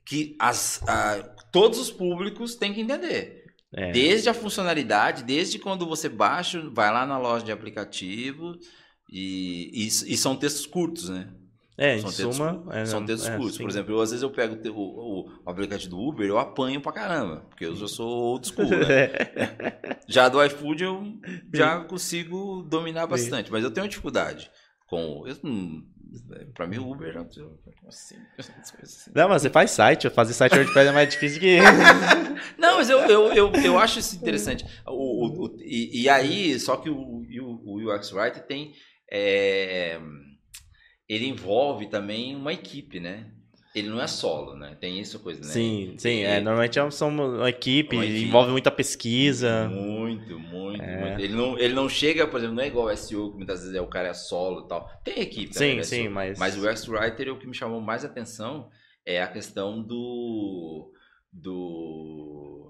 [0.05, 3.45] que as, a, todos os públicos têm que entender.
[3.75, 3.91] É.
[3.91, 8.57] Desde a funcionalidade, desde quando você baixa, vai lá na loja de aplicativo
[9.11, 11.29] e, e, e são textos curtos, né?
[11.79, 12.65] É, são em textos, suma...
[12.73, 13.59] É, são textos é, curtos.
[13.59, 16.81] Por exemplo, eu, às vezes eu pego o, o, o, aplicativo do Uber, eu apanho
[16.81, 19.11] pra caramba, porque eu já sou old school, né?
[20.09, 21.03] já do iFood eu
[21.53, 24.51] já consigo dominar bastante, mas eu tenho dificuldade
[24.87, 25.25] com...
[25.27, 25.37] Eu,
[26.55, 27.15] pra mim o Uber.
[27.87, 28.17] Assim,
[28.83, 29.11] assim.
[29.15, 31.59] Não, mas você faz site, fazer site WordPress é mais difícil que...
[32.57, 34.65] Não, mas eu, eu, eu, eu acho isso interessante.
[34.87, 38.73] O, o, e, e aí, só que o, o, o UX Writer tem...
[39.11, 40.01] É,
[41.09, 43.27] ele envolve também uma equipe, né?
[43.75, 44.75] Ele não é solo, né?
[44.81, 45.49] Tem isso coisa, né?
[45.49, 46.23] Sim, sim.
[46.23, 49.69] É, normalmente é são uma equipe, uma equipe, envolve muita pesquisa.
[49.69, 51.01] Muito, muito, é.
[51.01, 51.21] muito.
[51.21, 53.75] Ele não, ele não chega, por exemplo, não é igual o SEO, que muitas vezes
[53.75, 54.89] é o cara é solo e tal.
[55.05, 56.39] Tem equipe, Sim, né, sim, mas...
[56.39, 58.71] Mas o X-Writer, o que me chamou mais atenção
[59.05, 60.91] é a questão do...
[61.31, 62.66] do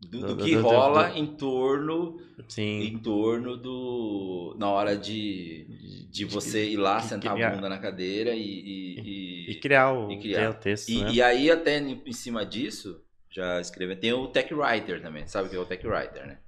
[0.00, 2.82] do, do, do que do, rola em torno Sim.
[2.82, 7.48] em torno do na hora de, de você ir lá sentar criar.
[7.48, 10.50] a bunda na cadeira e e, e, e criar, o, e criar.
[10.50, 11.10] o texto e, né?
[11.12, 15.50] e, aí até em cima disso já escreve tem o tech writer também sabe o
[15.50, 16.38] que é o tech writer né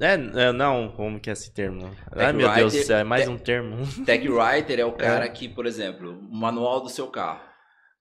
[0.00, 1.88] é, é, não, como que é esse termo?
[1.90, 3.76] Tech Ai, meu writer, Deus do céu, é mais te, um termo.
[4.06, 5.28] Tech writer é o cara é.
[5.28, 7.40] que, por exemplo, o manual do seu carro.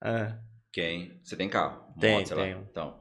[0.03, 0.33] É.
[0.71, 1.19] Quem?
[1.23, 1.91] Você tem carro?
[1.99, 2.51] Tem, tem.
[2.69, 2.99] Então,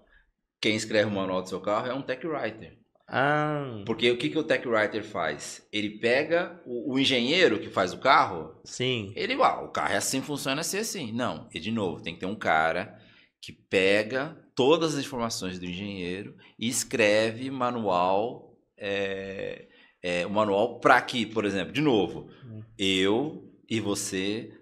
[0.66, 2.76] quem escreve o manual do seu carro é um tech writer.
[3.06, 3.84] Ah.
[3.86, 5.64] Porque o que, que o tech writer faz?
[5.72, 8.52] Ele pega o, o engenheiro que faz o carro.
[8.64, 9.12] Sim.
[9.14, 11.12] Ele, ah, o carro é assim, funciona assim, assim.
[11.12, 11.48] Não.
[11.54, 13.00] E de novo, tem que ter um cara
[13.40, 18.58] que pega todas as informações do engenheiro e escreve manual.
[18.76, 19.68] É,
[20.02, 22.60] é, o manual para que, por exemplo, de novo, hum.
[22.76, 24.52] eu e você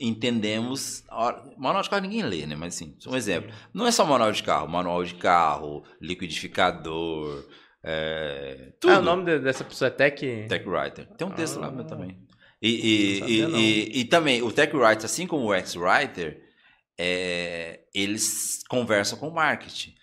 [0.00, 1.04] entendemos.
[1.58, 2.56] Manual de carro ninguém lê, né?
[2.56, 3.52] Mas assim, um exemplo.
[3.72, 7.46] Não é só manual de carro, manual de carro, liquidificador.
[7.82, 8.94] É, tudo.
[8.94, 10.46] Ah, o nome dessa pessoa é Tech.
[10.48, 11.06] Tech Writer.
[11.16, 12.18] Tem um texto ah, lá também.
[12.62, 16.42] E, e, e, e, e, também, o Tech Writer, assim como o X Writer,
[16.98, 19.94] é, eles conversam com o marketing.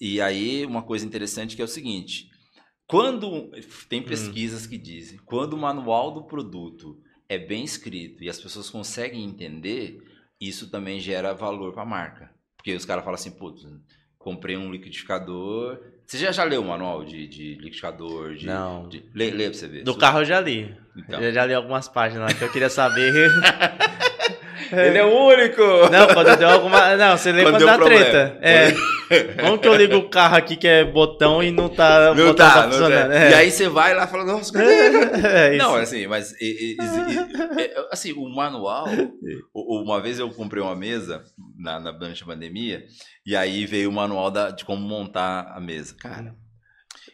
[0.00, 2.28] E aí, uma coisa interessante que é o seguinte:
[2.86, 3.50] quando.
[3.88, 4.04] Tem hum.
[4.04, 4.68] pesquisas hum.
[4.68, 6.98] que dizem, quando o manual do produto
[7.28, 10.02] é bem escrito e as pessoas conseguem entender,
[10.40, 12.30] isso também gera valor para a marca.
[12.56, 13.66] Porque os caras falam assim, putz,
[14.18, 15.78] comprei um liquidificador.
[16.06, 18.34] Você já, já leu o manual de, de liquidificador?
[18.34, 18.88] De, Não.
[18.88, 19.84] De, lê, lê pra você ver.
[19.84, 20.74] Do carro eu já li.
[20.96, 21.20] Então.
[21.20, 23.12] Eu já li algumas páginas lá que eu queria saber.
[24.72, 25.62] Ele é o único!
[25.90, 26.96] Não, quando deu alguma.
[26.96, 28.04] Não, você lê quando, quando dá problema.
[28.04, 28.38] treta.
[28.40, 28.72] É.
[29.40, 32.34] Como que eu ligo o carro aqui que é botão e não tá, não botão
[32.34, 33.10] tá, tá não funcionando?
[33.10, 33.14] tá.
[33.14, 33.30] É.
[33.30, 34.72] E aí você vai lá e fala, nossa, cadê?
[35.26, 35.64] É isso.
[35.64, 38.86] Não, assim, mas e- e- e- e- assim, o manual.
[39.54, 41.22] Uma vez eu comprei uma mesa
[41.58, 42.84] na, na durante a pandemia,
[43.26, 45.94] e aí veio o manual da- de como montar a mesa.
[46.00, 46.34] Cara,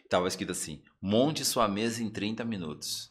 [0.09, 3.10] tava escrito assim: monte sua mesa em 30 minutos.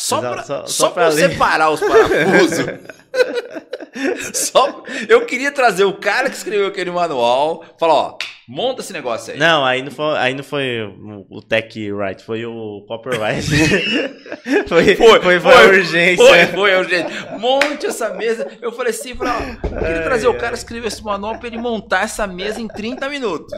[0.00, 2.64] Só pra, só- só, só separar os parafusos.
[4.32, 8.18] só, eu queria trazer o cara que escreveu aquele manual, falar, ó,
[8.48, 9.38] monta esse negócio aí.
[9.38, 10.80] Não, aí não foi, aí não foi
[11.28, 13.44] o, tech right, foi o copyright.
[14.66, 16.24] foi, foi, foi, foi, a urgência.
[16.26, 17.12] Foi, foi, eu, gente.
[17.38, 18.46] Monte essa mesa.
[18.62, 21.46] Eu falei assim, falei, ó, eu queria trazer o cara que escreveu esse manual pra
[21.48, 23.52] ele montar essa mesa em 30 minutos.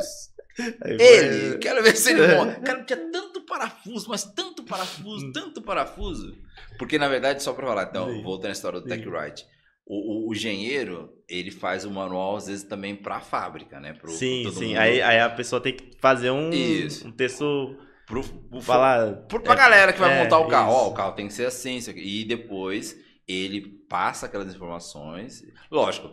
[0.84, 2.60] Aí foi- Ele, quero ver se ele monta.
[2.60, 6.36] Cara, tinha tanto parafuso, mas tanto parafuso, tanto parafuso.
[6.78, 8.96] Porque, na verdade, só pra falar, então, voltando à história do Sim.
[8.96, 9.46] TechWrite,
[9.86, 13.92] o, o, o engenheiro, ele faz o manual, às vezes, também pra fábrica, né?
[13.92, 14.68] Pro, Sim, pro todo sim.
[14.68, 14.78] mundo.
[14.78, 17.06] Aí, aí a pessoa tem que fazer um, Isso.
[17.06, 17.76] um texto.
[18.06, 19.12] Pro, pro, Falar.
[19.28, 20.72] Por, pra galera que vai é, montar o carro.
[20.72, 22.00] Ó, o carro tem que ser assim, isso aqui.
[22.00, 22.96] E depois
[23.28, 25.42] ele passa aquelas informações.
[25.70, 26.10] Lógico,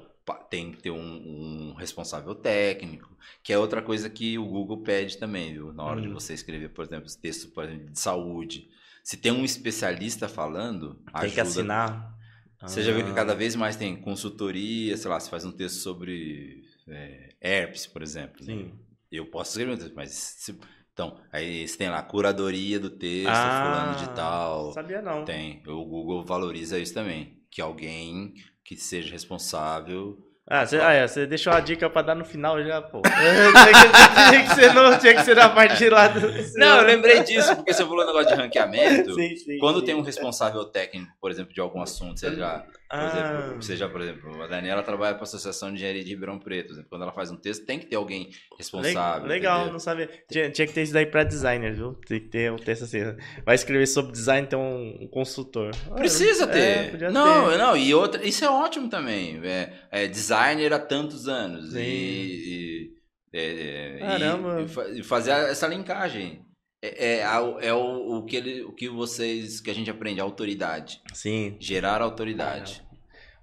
[0.49, 3.09] tem que ter um, um responsável técnico,
[3.43, 5.73] que é outra coisa que o Google pede também, viu?
[5.73, 6.13] Na hora de Hum.
[6.13, 8.69] você escrever, por exemplo, texto por exemplo, de saúde.
[9.03, 11.41] Se tem um especialista falando, Tem que ajuda.
[11.41, 12.17] assinar.
[12.65, 15.51] Você já viu que Ah, cada vez mais tem consultoria, sei lá, você faz um
[15.51, 18.45] texto sobre é, herpes, por exemplo.
[18.45, 18.53] né?
[18.53, 18.71] Sim.
[19.11, 20.11] Eu posso escrever um texto, mas.
[20.11, 20.59] se-
[20.93, 24.73] então, aí você tem lá a curadoria do texto, Ah, fulano de tal.
[24.73, 25.25] Sabia não.
[25.25, 25.63] Tem.
[25.67, 27.41] O Google valoriza isso também.
[27.49, 28.33] Que alguém
[28.69, 30.15] que seja responsável.
[30.47, 33.01] Ah, você, ah, é, deixou a dica pra dar no final já, pô.
[33.01, 36.19] tinha, que, tinha que ser no, tinha que ser na parte lá do.
[36.55, 39.15] Não, eu lembrei disso, porque você falou negócio de ranqueamento.
[39.15, 39.85] Sim, sim, Quando sim.
[39.87, 44.01] tem um responsável técnico, por exemplo, de algum assunto, seja, por, Ah, exemplo, seja, por
[44.01, 46.71] exemplo, a Daniela trabalha para a Associação de Engenharia de Ribeirão Preto.
[46.73, 49.23] exemplo, Quando ela faz um texto, tem que ter alguém responsável.
[49.23, 49.73] le- legal, entendeu?
[49.73, 50.09] não sabia.
[50.31, 51.93] Tinha, tinha que ter isso daí pra designer, viu?
[52.07, 52.99] Tem que ter um texto assim.
[53.45, 55.71] Vai escrever sobre design, então um, um consultor.
[55.91, 56.91] Ah, Precisa é, ter.
[56.91, 57.57] podia não, ter.
[57.57, 59.39] não, e outra, isso é ótimo também.
[59.45, 61.71] É, é designer há tantos anos.
[61.73, 61.79] Sim.
[61.79, 62.91] E,
[63.33, 64.65] e, é, e- Caramba.
[64.93, 66.43] e e fazer essa linkagem.
[66.81, 67.21] É, é,
[67.67, 71.01] é o, o, que ele, o que vocês, que a gente aprende, autoridade.
[71.13, 71.57] Sim.
[71.59, 72.81] Gerar autoridade.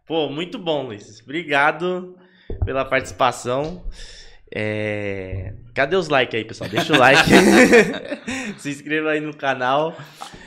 [0.06, 1.20] Pô, muito bom, Luiz.
[1.22, 2.16] Obrigado
[2.64, 3.84] pela participação.
[4.54, 6.70] É, Cadê os likes aí, pessoal?
[6.70, 7.28] Deixa o like.
[8.58, 9.94] Se inscreva aí no canal.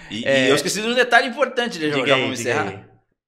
[0.09, 0.47] E, É.
[0.47, 1.89] e eu esqueci de um detalhe importante, né?
[1.89, 2.67] Diga já vamos encerrar?
[2.69, 2.79] aí.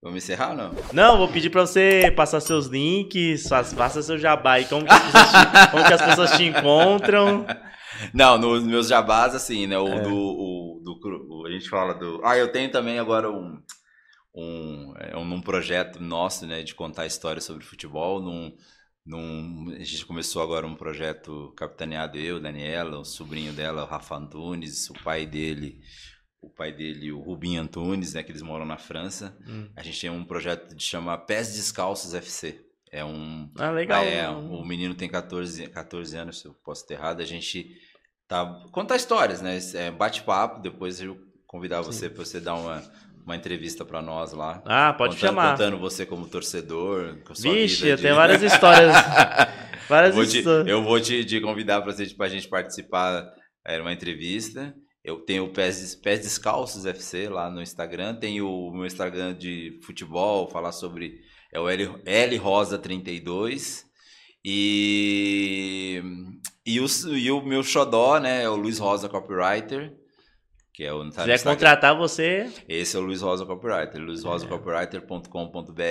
[0.01, 0.75] Vamos encerrar ou não?
[0.93, 5.03] Não, vou pedir pra você passar seus links, faça seu jabá e como que as
[5.03, 7.45] pessoas te, como que as pessoas te encontram.
[8.13, 9.77] Não, nos meus jabás, assim, né?
[9.77, 10.01] O É.
[10.01, 10.99] do, o, do.
[11.29, 12.21] o- A gente fala do.
[12.23, 13.61] Ah, eu tenho também agora um.
[14.33, 16.63] Um, é um, um projeto nosso, né?
[16.63, 18.21] De contar histórias sobre futebol.
[18.21, 18.55] Num,
[19.05, 24.15] num, a gente começou agora um projeto capitaneado eu, Daniela, o sobrinho dela, o Rafa
[24.15, 25.79] Antunes, o pai dele.
[26.41, 28.23] O pai dele, o Rubinho Antunes, né?
[28.23, 29.37] Que eles moram na França.
[29.47, 29.69] Hum.
[29.75, 32.65] A gente tem um projeto de chama Pés Descalços FC.
[32.91, 34.03] É um, Ah, legal.
[34.03, 37.21] é, o menino tem 14, 14 anos, se eu posso ter errado.
[37.21, 37.77] A gente
[38.31, 39.59] tá contar histórias, né?
[39.75, 42.81] É, bate-papo, depois eu convidar você para você dar uma,
[43.25, 44.61] uma entrevista para nós lá.
[44.65, 45.51] Ah, pode contando, chamar.
[45.51, 48.93] Contando você como torcedor, com Vixe, eu de- tenho várias histórias.
[49.89, 50.67] Várias vou te- histórias.
[50.69, 53.29] eu vou te, te convidar para a gente participar
[53.65, 54.73] é, uma entrevista.
[55.03, 58.15] Eu tenho o Pés, Pés Descalços FC lá no Instagram.
[58.15, 61.15] Tenho o meu Instagram de futebol, falar sobre.
[61.53, 63.83] É o L, L Rosa 32.
[64.43, 66.01] E,
[66.65, 66.85] e, o,
[67.15, 68.43] e o meu xodó, né?
[68.43, 69.93] É o Luiz Rosa Copywriter.
[70.73, 74.01] Que é o, Se quiser contratar você, Esse é o Luiz Rosa Copywriter.
[74.01, 75.81] luizrosacopywriter.com.br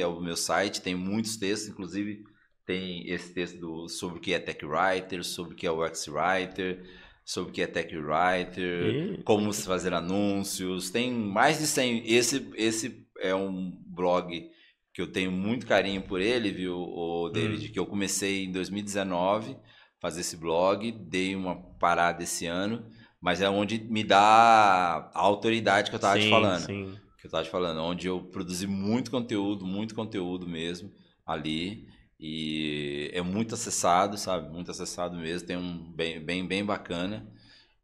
[0.00, 2.24] é o meu site, tem muitos textos, inclusive
[2.64, 6.08] tem esse texto do, sobre o que é Tech Writer, sobre o que é UX
[6.08, 6.82] Writer,
[7.24, 9.22] sobre o que é Tech Writer, Ih.
[9.24, 12.10] como se fazer anúncios, tem mais de 100.
[12.10, 14.50] Esse, esse é um blog
[15.00, 19.56] que eu tenho muito carinho por ele, viu, o David, que eu comecei em 2019
[19.98, 22.86] fazer esse blog, dei uma parada esse ano,
[23.20, 26.98] mas é onde me dá a autoridade que eu estava te falando sim.
[27.18, 30.90] que eu tava te falando, onde eu produzi muito conteúdo, muito conteúdo mesmo
[31.26, 31.86] ali.
[32.18, 34.50] E é muito acessado, sabe?
[34.52, 37.26] Muito acessado mesmo, tem um bem, bem, bem bacana.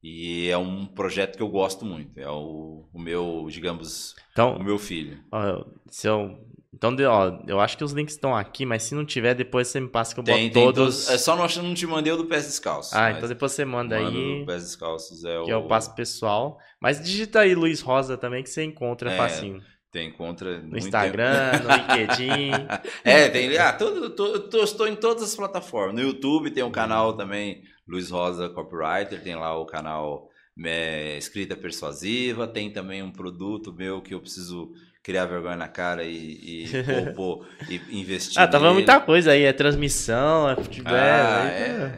[0.03, 2.19] E é um projeto que eu gosto muito.
[2.21, 5.25] É o, o meu, digamos, o Então, meu filho.
[5.33, 6.39] ó, se eu,
[6.77, 9.81] então, ó, eu acho que os links estão aqui, mas se não tiver, depois você
[9.81, 11.09] me passa que eu Tem, boto tem todos.
[11.09, 12.93] É só não, não te mandei o do Pés Descalços.
[12.93, 15.55] Ah, mas então depois você manda aí, o Pés Descalços é que o.
[15.55, 16.59] eu passo pessoal.
[16.79, 19.63] Mas digita aí Luiz Rosa também, que você encontra É, facinho.
[19.91, 21.65] Tem contra no Instagram, tempo.
[21.65, 22.51] no LinkedIn.
[23.03, 25.95] é, tem ah, todo, todo, estou em todas as plataformas.
[25.95, 30.29] No YouTube tem um canal também, Luiz Rosa Copywriter, tem lá o canal
[30.63, 34.73] é, Escrita Persuasiva, tem também um produto meu que eu preciso
[35.07, 36.67] criar vergonha na cara e, e,
[37.15, 38.43] pô, e investir.
[38.43, 40.93] Ah, tava muita coisa aí, é transmissão, é futebol.
[40.93, 41.93] Ah, aí, é.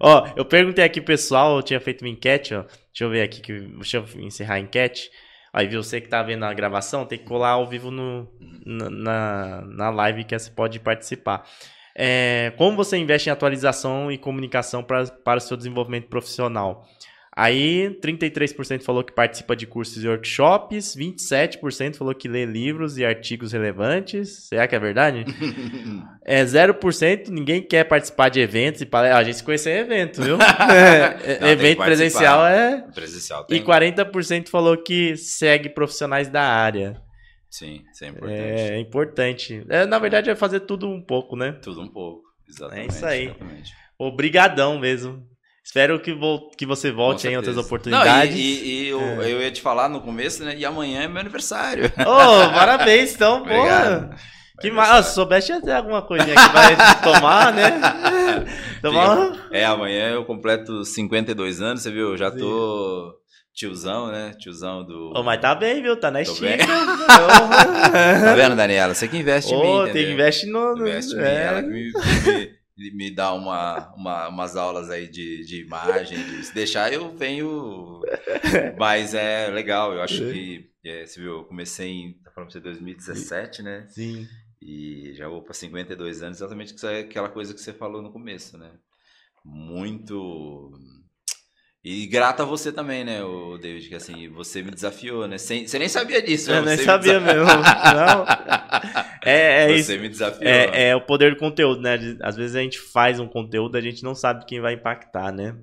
[0.00, 2.62] Ó, eu perguntei aqui pessoal, eu tinha feito uma enquete, ó.
[2.62, 5.10] Deixa eu ver aqui, que, deixa eu encerrar a enquete.
[5.52, 8.26] Aí você que tá vendo a gravação, tem que colar ao vivo no,
[8.64, 11.46] na, na live que você pode participar.
[11.94, 16.86] É, como você investe em atualização e comunicação pra, para o seu desenvolvimento profissional?
[17.38, 23.04] Aí, 33% falou que participa de cursos e workshops, 27% falou que lê livros e
[23.04, 24.46] artigos relevantes.
[24.48, 25.26] Será que é verdade?
[26.24, 29.20] é 0%, ninguém quer participar de eventos e palestras.
[29.20, 30.38] A gente se conhece em evento, viu?
[30.40, 32.80] é, Não, evento presencial é.
[32.94, 33.60] Presencial tem.
[33.60, 37.02] E 40% falou que segue profissionais da área.
[37.50, 38.40] Sim, isso é importante.
[38.40, 39.66] É, importante.
[39.68, 41.52] É, na verdade, é fazer tudo um pouco, né?
[41.62, 42.22] Tudo um pouco.
[42.48, 42.86] Exatamente.
[42.86, 43.24] É isso aí.
[43.26, 43.72] Exatamente.
[43.98, 45.22] Obrigadão mesmo.
[45.66, 48.30] Espero que, vo que você volte em outras oportunidades.
[48.30, 49.32] Não, e, e, e eu, é.
[49.32, 50.54] eu, ia te falar no começo, né?
[50.56, 51.92] E amanhã é meu aniversário.
[51.98, 54.16] Oh, parabéns, então, porra.
[54.60, 55.06] Que mais?
[55.06, 57.80] se soubesse ter alguma coisinha que vai tomar, né?
[58.80, 59.48] tomar...
[59.50, 62.10] É, amanhã eu completo 52 anos, você viu?
[62.12, 63.12] Eu já tô
[63.52, 64.34] tiozão, né?
[64.38, 65.12] Tiozão do.
[65.16, 65.98] Oh, mas tá bem, viu?
[65.98, 66.64] Tá na estica.
[66.64, 68.94] tá vendo, Daniela?
[68.94, 69.92] Você que investe oh, em mim.
[69.92, 70.78] Tem que investir no.
[70.78, 75.44] Investe em mim, ela que me, me me dá uma, uma, umas aulas aí de,
[75.44, 78.02] de imagem, de, se deixar eu venho,
[78.78, 82.60] mas é legal, eu acho que, é, você viu, eu comecei em, tá falando pra
[82.60, 83.86] você, 2017, né?
[83.88, 84.28] Sim.
[84.60, 88.70] E já vou para 52 anos, exatamente aquela coisa que você falou no começo, né?
[89.44, 90.72] Muito
[91.88, 95.38] e grato a você também, né, o David, que assim, você me desafiou, né?
[95.38, 96.50] Sem, você nem sabia disso?
[96.50, 97.44] Eu nem sabia mesmo.
[97.46, 98.26] Não.
[99.24, 100.02] É, é você isso.
[100.02, 100.50] me desafiou.
[100.50, 101.96] É, é, o poder do conteúdo, né?
[102.24, 105.56] Às vezes a gente faz um conteúdo, a gente não sabe quem vai impactar, né?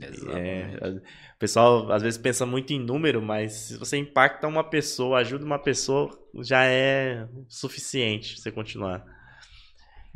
[0.00, 0.78] Exatamente.
[0.82, 5.18] É, o pessoal às vezes pensa muito em número, mas se você impacta uma pessoa,
[5.18, 6.08] ajuda uma pessoa,
[6.40, 9.04] já é suficiente você continuar.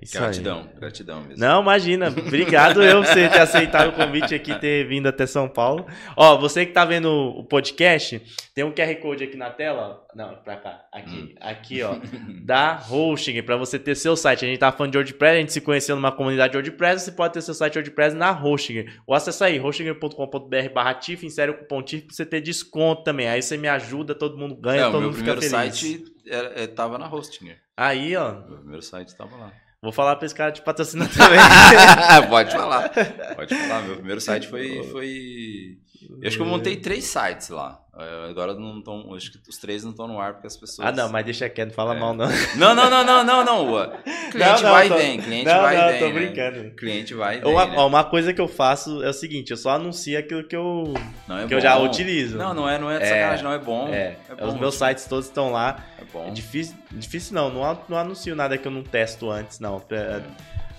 [0.02, 0.80] Isso gratidão, aí.
[0.80, 1.36] gratidão mesmo.
[1.38, 2.08] Não, imagina.
[2.08, 5.86] Obrigado eu por você ter aceitado o convite aqui, ter vindo até São Paulo.
[6.16, 8.20] Ó, você que tá vendo o podcast,
[8.52, 10.04] tem um QR Code aqui na tela.
[10.12, 10.84] Não, pra cá.
[10.92, 11.14] Aqui.
[11.14, 11.34] Hum.
[11.40, 11.94] Aqui, ó.
[12.44, 14.44] da Hosting, pra você ter seu site.
[14.44, 17.12] A gente tá falando de WordPress, a gente se conheceu numa comunidade de WordPress, você
[17.12, 18.86] pode ter seu site WordPress na Hosting.
[19.06, 23.28] Ou acessa aí, hosting.com.br barra TIF, insere o cupom TIF pra você ter desconto também.
[23.28, 25.52] Aí você me ajuda, todo mundo ganha, Não, todo mundo fica feliz.
[25.52, 27.52] meu primeiro site é, tava na Hosting.
[27.76, 28.32] Aí, ó.
[28.32, 29.52] Meu primeiro site tava lá.
[29.82, 31.40] Vou falar pra esse cara te patrocinar também.
[32.30, 32.88] Pode falar.
[33.34, 33.82] Pode falar.
[33.82, 34.80] Meu primeiro site foi.
[34.92, 35.76] foi...
[36.08, 37.82] Eu acho que eu montei três sites lá.
[37.98, 39.14] É, agora não estão.
[39.14, 40.88] Acho que os três não estão no ar porque as pessoas.
[40.88, 42.00] Ah, não, mas deixa quieto, não fala é.
[42.00, 42.26] mal, não.
[42.56, 43.90] Não, não, não, não, não, não.
[44.30, 44.94] Cliente não, não, vai tô...
[44.94, 46.00] e vem, cliente não, vai não, e vem.
[46.00, 46.12] Tô né?
[46.12, 46.70] brincando.
[46.74, 47.52] Cliente vai e vem.
[47.52, 47.78] Uma, né?
[47.78, 50.94] uma coisa que eu faço é o seguinte: eu só anuncio aquilo que eu,
[51.28, 52.38] não, é que eu já utilizo.
[52.38, 53.52] Não, não é, não é de sacanagem, não.
[53.52, 53.88] É bom.
[53.88, 54.86] É, é bom, os meus tipo...
[54.86, 55.84] sites todos estão lá.
[55.98, 56.28] É bom.
[56.28, 59.82] É difícil, difícil não, não, não anuncio nada que eu não testo antes, não.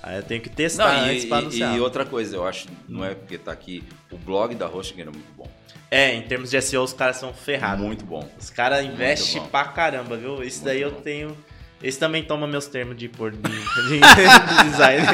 [0.03, 1.77] Aí eu tenho que testar não, antes e, pra anunciar.
[1.77, 3.81] E outra coisa, eu acho, não é porque tá aqui,
[4.11, 5.49] o blog da Hosting é muito bom.
[5.89, 7.85] É, em termos de SEO, os caras são ferrados.
[7.85, 8.27] Muito bom.
[8.37, 10.43] Os caras investem pra caramba, viu?
[10.43, 11.01] Isso daí eu bom.
[11.01, 11.37] tenho.
[11.81, 15.05] Esse também toma meus termos de, por, de, de, de design.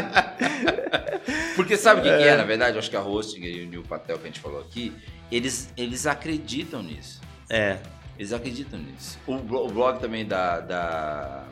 [1.56, 2.18] Porque sabe o que é.
[2.18, 2.76] que é, na verdade?
[2.76, 4.94] Eu acho que a Hosting e o Patel que a gente falou aqui,
[5.32, 7.22] eles, eles acreditam nisso.
[7.50, 7.78] É.
[8.18, 9.20] Eles acreditam nisso.
[9.28, 11.44] O, blog também da, da,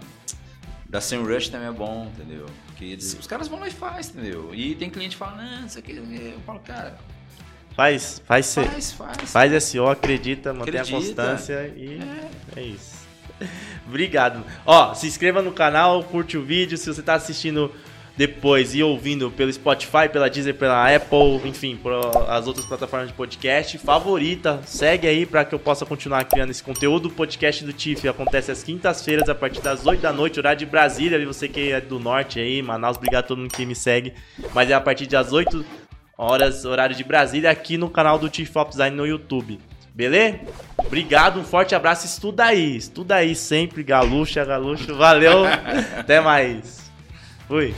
[0.89, 2.45] da SEMrush também é bom, entendeu?
[2.77, 4.53] Porque eles, os caras vão lá e faz, entendeu?
[4.53, 5.93] E tem cliente que fala, não, isso aqui.
[5.93, 6.95] Eu falo, cara.
[7.75, 10.95] Faz, faz, faz, faz, faz SEO, acredita, mantém acredita.
[10.95, 11.99] a constância e
[12.55, 12.97] é, é isso.
[13.87, 14.43] Obrigado.
[14.63, 16.77] Ó, se inscreva no canal, curte o vídeo.
[16.77, 17.73] Se você está assistindo
[18.17, 21.93] depois e ouvindo pelo Spotify, pela Deezer, pela Apple, enfim, por
[22.27, 26.63] as outras plataformas de podcast, favorita, segue aí para que eu possa continuar criando esse
[26.63, 27.09] conteúdo.
[27.09, 30.65] O podcast do TIF acontece às quintas-feiras, a partir das 8 da noite, horário de
[30.65, 31.19] Brasília.
[31.19, 34.13] E você que é do norte aí, Manaus, obrigado a todo mundo que me segue.
[34.51, 35.63] Mas é a partir das 8
[36.17, 39.59] horas, horário de Brasília, aqui no canal do TIF Pop Design no YouTube.
[39.93, 40.39] Beleza?
[40.79, 42.07] Obrigado, um forte abraço.
[42.07, 44.95] Estuda aí, estuda aí sempre, galucha, galucho.
[44.95, 45.45] Valeu,
[45.97, 46.86] até mais.
[47.47, 47.73] Fui.